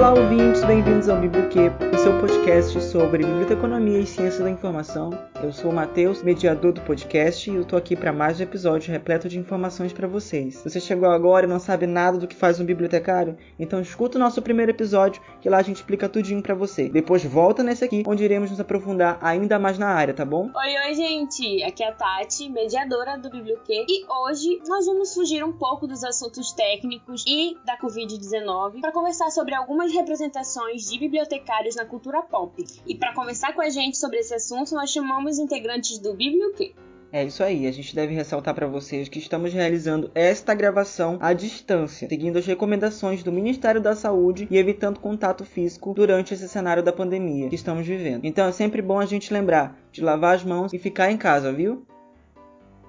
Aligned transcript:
Olá, 0.00 0.14
ouvintes, 0.14 0.64
bem-vindos 0.64 1.10
ao 1.10 1.18
Biblioquê, 1.18 1.70
o 1.78 1.89
seu 2.02 2.18
podcast 2.18 2.80
sobre 2.80 3.26
biblioteconomia 3.26 3.98
e 3.98 4.06
ciência 4.06 4.42
da 4.42 4.48
informação. 4.48 5.10
Eu 5.42 5.52
sou 5.52 5.70
o 5.70 5.74
Matheus, 5.74 6.22
mediador 6.22 6.72
do 6.72 6.80
podcast, 6.80 7.50
e 7.50 7.54
eu 7.54 7.64
tô 7.64 7.76
aqui 7.76 7.94
para 7.94 8.10
mais 8.10 8.40
um 8.40 8.42
episódio 8.42 8.90
repleto 8.90 9.28
de 9.28 9.38
informações 9.38 9.92
para 9.92 10.08
vocês. 10.08 10.62
Você 10.62 10.80
chegou 10.80 11.10
agora 11.10 11.44
e 11.44 11.48
não 11.48 11.58
sabe 11.58 11.86
nada 11.86 12.16
do 12.16 12.26
que 12.26 12.34
faz 12.34 12.58
um 12.58 12.64
bibliotecário? 12.64 13.36
Então 13.58 13.82
escuta 13.82 14.16
o 14.16 14.20
nosso 14.20 14.40
primeiro 14.40 14.70
episódio, 14.70 15.20
que 15.42 15.50
lá 15.50 15.58
a 15.58 15.62
gente 15.62 15.76
explica 15.76 16.08
tudinho 16.08 16.42
para 16.42 16.54
você. 16.54 16.88
Depois 16.88 17.22
volta 17.22 17.62
nesse 17.62 17.84
aqui, 17.84 18.02
onde 18.06 18.24
iremos 18.24 18.50
nos 18.50 18.60
aprofundar 18.60 19.18
ainda 19.20 19.58
mais 19.58 19.78
na 19.78 19.88
área, 19.88 20.14
tá 20.14 20.24
bom? 20.24 20.50
Oi, 20.54 20.86
oi, 20.86 20.94
gente! 20.94 21.62
Aqui 21.64 21.82
é 21.82 21.88
a 21.88 21.92
Tati, 21.92 22.48
mediadora 22.48 23.18
do 23.18 23.28
Biblioquê, 23.28 23.84
e 23.86 24.06
hoje 24.22 24.58
nós 24.66 24.86
vamos 24.86 25.12
fugir 25.12 25.44
um 25.44 25.52
pouco 25.52 25.86
dos 25.86 26.02
assuntos 26.02 26.52
técnicos 26.52 27.24
e 27.26 27.58
da 27.66 27.78
Covid-19 27.78 28.80
para 28.80 28.90
conversar 28.90 29.30
sobre 29.30 29.54
algumas 29.54 29.90
algumas 29.90 29.92
representações 29.92 30.82
de 30.82 30.98
bibliotecários 30.98 31.74
na 31.74 31.86
cultura 31.90 32.22
pop. 32.22 32.64
E 32.86 32.94
para 32.94 33.12
conversar 33.12 33.52
com 33.52 33.60
a 33.60 33.68
gente 33.68 33.98
sobre 33.98 34.18
esse 34.18 34.32
assunto, 34.32 34.74
nós 34.74 34.90
chamamos 34.90 35.38
integrantes 35.38 35.98
do 35.98 36.14
Biblioquê. 36.14 36.72
É 37.12 37.24
isso 37.24 37.42
aí, 37.42 37.66
a 37.66 37.72
gente 37.72 37.92
deve 37.92 38.14
ressaltar 38.14 38.54
para 38.54 38.68
vocês 38.68 39.08
que 39.08 39.18
estamos 39.18 39.52
realizando 39.52 40.12
esta 40.14 40.54
gravação 40.54 41.18
à 41.20 41.32
distância, 41.32 42.08
seguindo 42.08 42.38
as 42.38 42.46
recomendações 42.46 43.24
do 43.24 43.32
Ministério 43.32 43.80
da 43.80 43.96
Saúde 43.96 44.46
e 44.48 44.56
evitando 44.56 45.00
contato 45.00 45.44
físico 45.44 45.92
durante 45.92 46.34
esse 46.34 46.48
cenário 46.48 46.84
da 46.84 46.92
pandemia 46.92 47.48
que 47.48 47.56
estamos 47.56 47.84
vivendo. 47.84 48.24
Então 48.24 48.46
é 48.46 48.52
sempre 48.52 48.80
bom 48.80 49.00
a 49.00 49.06
gente 49.06 49.32
lembrar 49.32 49.76
de 49.90 50.00
lavar 50.00 50.36
as 50.36 50.44
mãos 50.44 50.72
e 50.72 50.78
ficar 50.78 51.10
em 51.10 51.16
casa, 51.16 51.52
viu? 51.52 51.84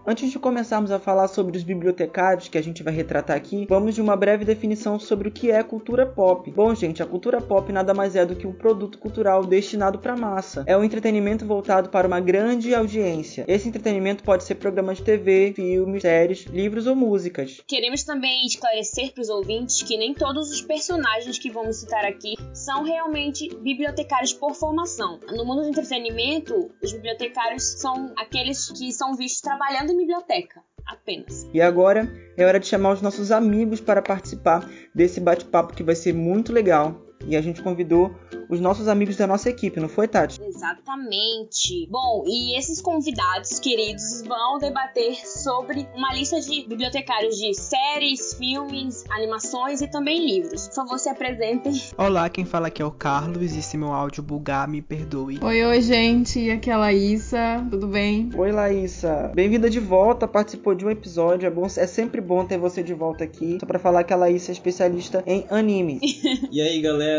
Antes 0.04 0.32
de 0.32 0.40
começarmos 0.40 0.90
a 0.90 0.98
falar 0.98 1.28
sobre 1.28 1.56
os 1.56 1.64
bibliotecários 1.64 2.48
que 2.48 2.58
a 2.58 2.64
gente 2.64 2.82
vai 2.82 2.92
retratar 2.92 3.38
aqui, 3.38 3.68
vamos 3.70 3.94
de 3.94 4.02
uma 4.02 4.16
breve 4.16 4.44
definição 4.44 4.98
sobre 4.98 5.28
o 5.28 5.32
que 5.32 5.52
é 5.52 5.62
cultura 5.62 6.08
pop. 6.08 6.50
Bom, 6.50 6.74
gente, 6.74 7.04
a 7.04 7.06
cultura 7.06 7.40
pop 7.40 7.72
nada 7.72 7.94
mais 7.94 8.16
é 8.16 8.26
do 8.26 8.36
que 8.36 8.48
um 8.48 8.52
produto 8.52 8.98
cultural 8.98 9.46
destinado 9.46 10.00
para 10.00 10.18
massa. 10.18 10.64
É 10.66 10.76
um 10.76 10.84
entretenimento 10.84 11.46
voltado 11.46 11.90
para 11.90 12.08
uma 12.08 12.20
grande 12.20 12.74
audiência. 12.74 13.46
Esse 13.48 13.70
entretenimento 13.70 14.24
pode 14.24 14.44
ser 14.44 14.56
programas 14.56 14.98
de 14.98 15.04
TV, 15.04 15.54
filmes, 15.56 16.02
séries, 16.02 16.46
livros 16.46 16.88
ou 16.88 16.96
músicas. 16.96 17.62
Queremos 17.68 18.04
também 18.04 18.48
esclarecer 18.48 19.14
para 19.14 19.22
os 19.22 19.30
ouvintes 19.30 19.84
que 19.84 19.98
nem 19.98 20.16
todos 20.16 20.50
os 20.50 20.62
personagens 20.64 21.38
que 21.38 21.52
vamos 21.52 21.76
citar 21.76 22.06
aqui 22.06 22.34
são 22.56 22.84
realmente 22.84 23.56
bibliotecários 23.58 24.34
por 24.34 24.56
formação. 24.56 25.20
No 25.30 25.46
mundo 25.46 25.62
do 25.62 25.70
entretenimento, 25.70 26.72
os 26.82 26.92
bibliotecários 26.92 27.80
são 27.80 28.12
aqueles 28.18 28.72
que 28.72 28.92
são 28.92 29.16
vistos 29.16 29.42
trabalhando 29.42 29.91
em 29.92 29.98
biblioteca, 29.98 30.62
apenas. 30.86 31.48
E 31.54 31.62
agora 31.62 32.10
é 32.38 32.46
hora 32.46 32.60
de 32.60 32.68
chamar 32.68 32.94
os 32.94 33.02
nossos 33.02 33.32
amigos 33.32 33.80
para 33.80 34.02
participar 34.02 34.68
desse 34.94 35.20
bate-papo 35.20 35.74
que 35.74 35.84
vai 35.84 35.96
ser 35.96 36.14
muito 36.14 36.52
legal. 36.52 37.11
E 37.28 37.36
a 37.36 37.42
gente 37.42 37.62
convidou 37.62 38.16
os 38.52 38.60
nossos 38.60 38.90
amigos 38.90 39.16
da 39.16 39.26
nossa 39.26 39.50
equipe, 39.50 39.80
não 39.80 39.88
foi, 39.88 40.10
Tati? 40.10 40.42
Exatamente. 40.44 41.88
Bom, 41.90 42.26
e 42.28 42.58
esses 42.58 42.82
convidados 42.82 43.60
queridos 43.60 44.24
vão 44.28 44.60
debater 44.60 45.26
sobre 45.26 45.88
uma 45.96 46.14
lista 46.14 46.40
de 46.42 46.68
bibliotecários 46.68 47.38
de 47.38 47.54
séries, 47.54 48.34
filmes, 48.34 49.06
animações 49.10 49.82
e 49.82 49.88
também 49.88 50.26
livros. 50.26 50.68
Por 50.68 50.76
favor, 50.76 51.00
se 51.00 51.08
apresentem. 51.08 51.74
Olá, 51.98 52.30
quem 52.30 52.44
fala 52.44 52.68
aqui 52.68 52.82
é 52.82 52.86
o 52.86 52.92
Carlos 52.92 53.56
e 53.56 53.62
se 53.62 53.78
meu 53.78 53.94
áudio 53.94 54.22
bugar, 54.22 54.68
me 54.68 54.82
perdoe. 54.82 55.40
Oi, 55.42 55.64
oi, 55.64 55.82
gente. 55.82 56.50
Aqui 56.52 56.70
é 56.70 56.74
a 56.74 56.78
Laísa. 56.78 57.66
Tudo 57.70 57.88
bem? 57.88 58.30
Oi, 58.36 58.52
Laísa. 58.52 59.32
Bem-vinda 59.34 59.70
de 59.70 59.80
volta. 59.80 60.28
Participou 60.28 60.76
de 60.76 60.86
um 60.86 60.90
episódio. 60.90 61.48
É, 61.48 61.50
bom, 61.50 61.66
é 61.66 61.88
sempre 61.88 62.20
bom 62.20 62.46
ter 62.46 62.58
você 62.58 62.84
de 62.84 62.94
volta 62.94 63.24
aqui. 63.24 63.58
Só 63.60 63.66
pra 63.66 63.80
falar 63.80 64.04
que 64.04 64.12
a 64.12 64.18
Laísa 64.18 64.52
é 64.52 64.54
especialista 64.54 65.24
em 65.26 65.46
anime. 65.50 66.00
e 66.52 66.62
aí, 66.62 66.82
galera? 66.82 67.11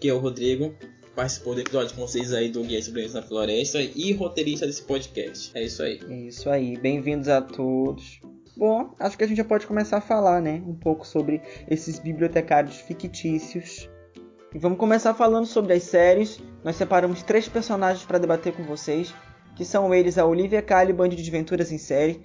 Que 0.00 0.08
é 0.08 0.12
o 0.12 0.18
Rodrigo, 0.18 0.74
participou 1.16 1.54
do 1.54 1.60
episódio 1.60 1.94
com 1.94 2.02
vocês 2.02 2.32
aí 2.32 2.50
do 2.50 2.62
Guia 2.62 2.82
Sobreviventes 2.82 3.14
na 3.14 3.22
Floresta 3.22 3.80
e 3.80 4.12
roteirista 4.12 4.66
desse 4.66 4.82
podcast. 4.82 5.50
É 5.54 5.62
isso 5.62 5.82
aí. 5.82 6.00
É 6.08 6.14
isso 6.14 6.50
aí. 6.50 6.76
Bem-vindos 6.76 7.28
a 7.28 7.40
todos. 7.40 8.20
Bom, 8.56 8.94
acho 8.98 9.16
que 9.16 9.24
a 9.24 9.26
gente 9.26 9.38
já 9.38 9.44
pode 9.44 9.66
começar 9.66 9.96
a 9.96 10.00
falar, 10.00 10.40
né, 10.42 10.62
um 10.66 10.74
pouco 10.74 11.06
sobre 11.06 11.40
esses 11.70 11.98
bibliotecários 11.98 12.76
fictícios. 12.76 13.88
E 14.54 14.58
vamos 14.58 14.78
começar 14.78 15.14
falando 15.14 15.46
sobre 15.46 15.72
as 15.72 15.82
séries. 15.84 16.38
Nós 16.62 16.76
separamos 16.76 17.22
três 17.22 17.48
personagens 17.48 18.04
para 18.04 18.18
debater 18.18 18.52
com 18.52 18.62
vocês, 18.62 19.14
que 19.56 19.64
são 19.64 19.94
eles 19.94 20.18
a 20.18 20.26
Olivia 20.26 20.62
Caliban 20.62 21.08
de 21.08 21.16
Desventuras 21.16 21.72
em 21.72 21.78
Série, 21.78 22.20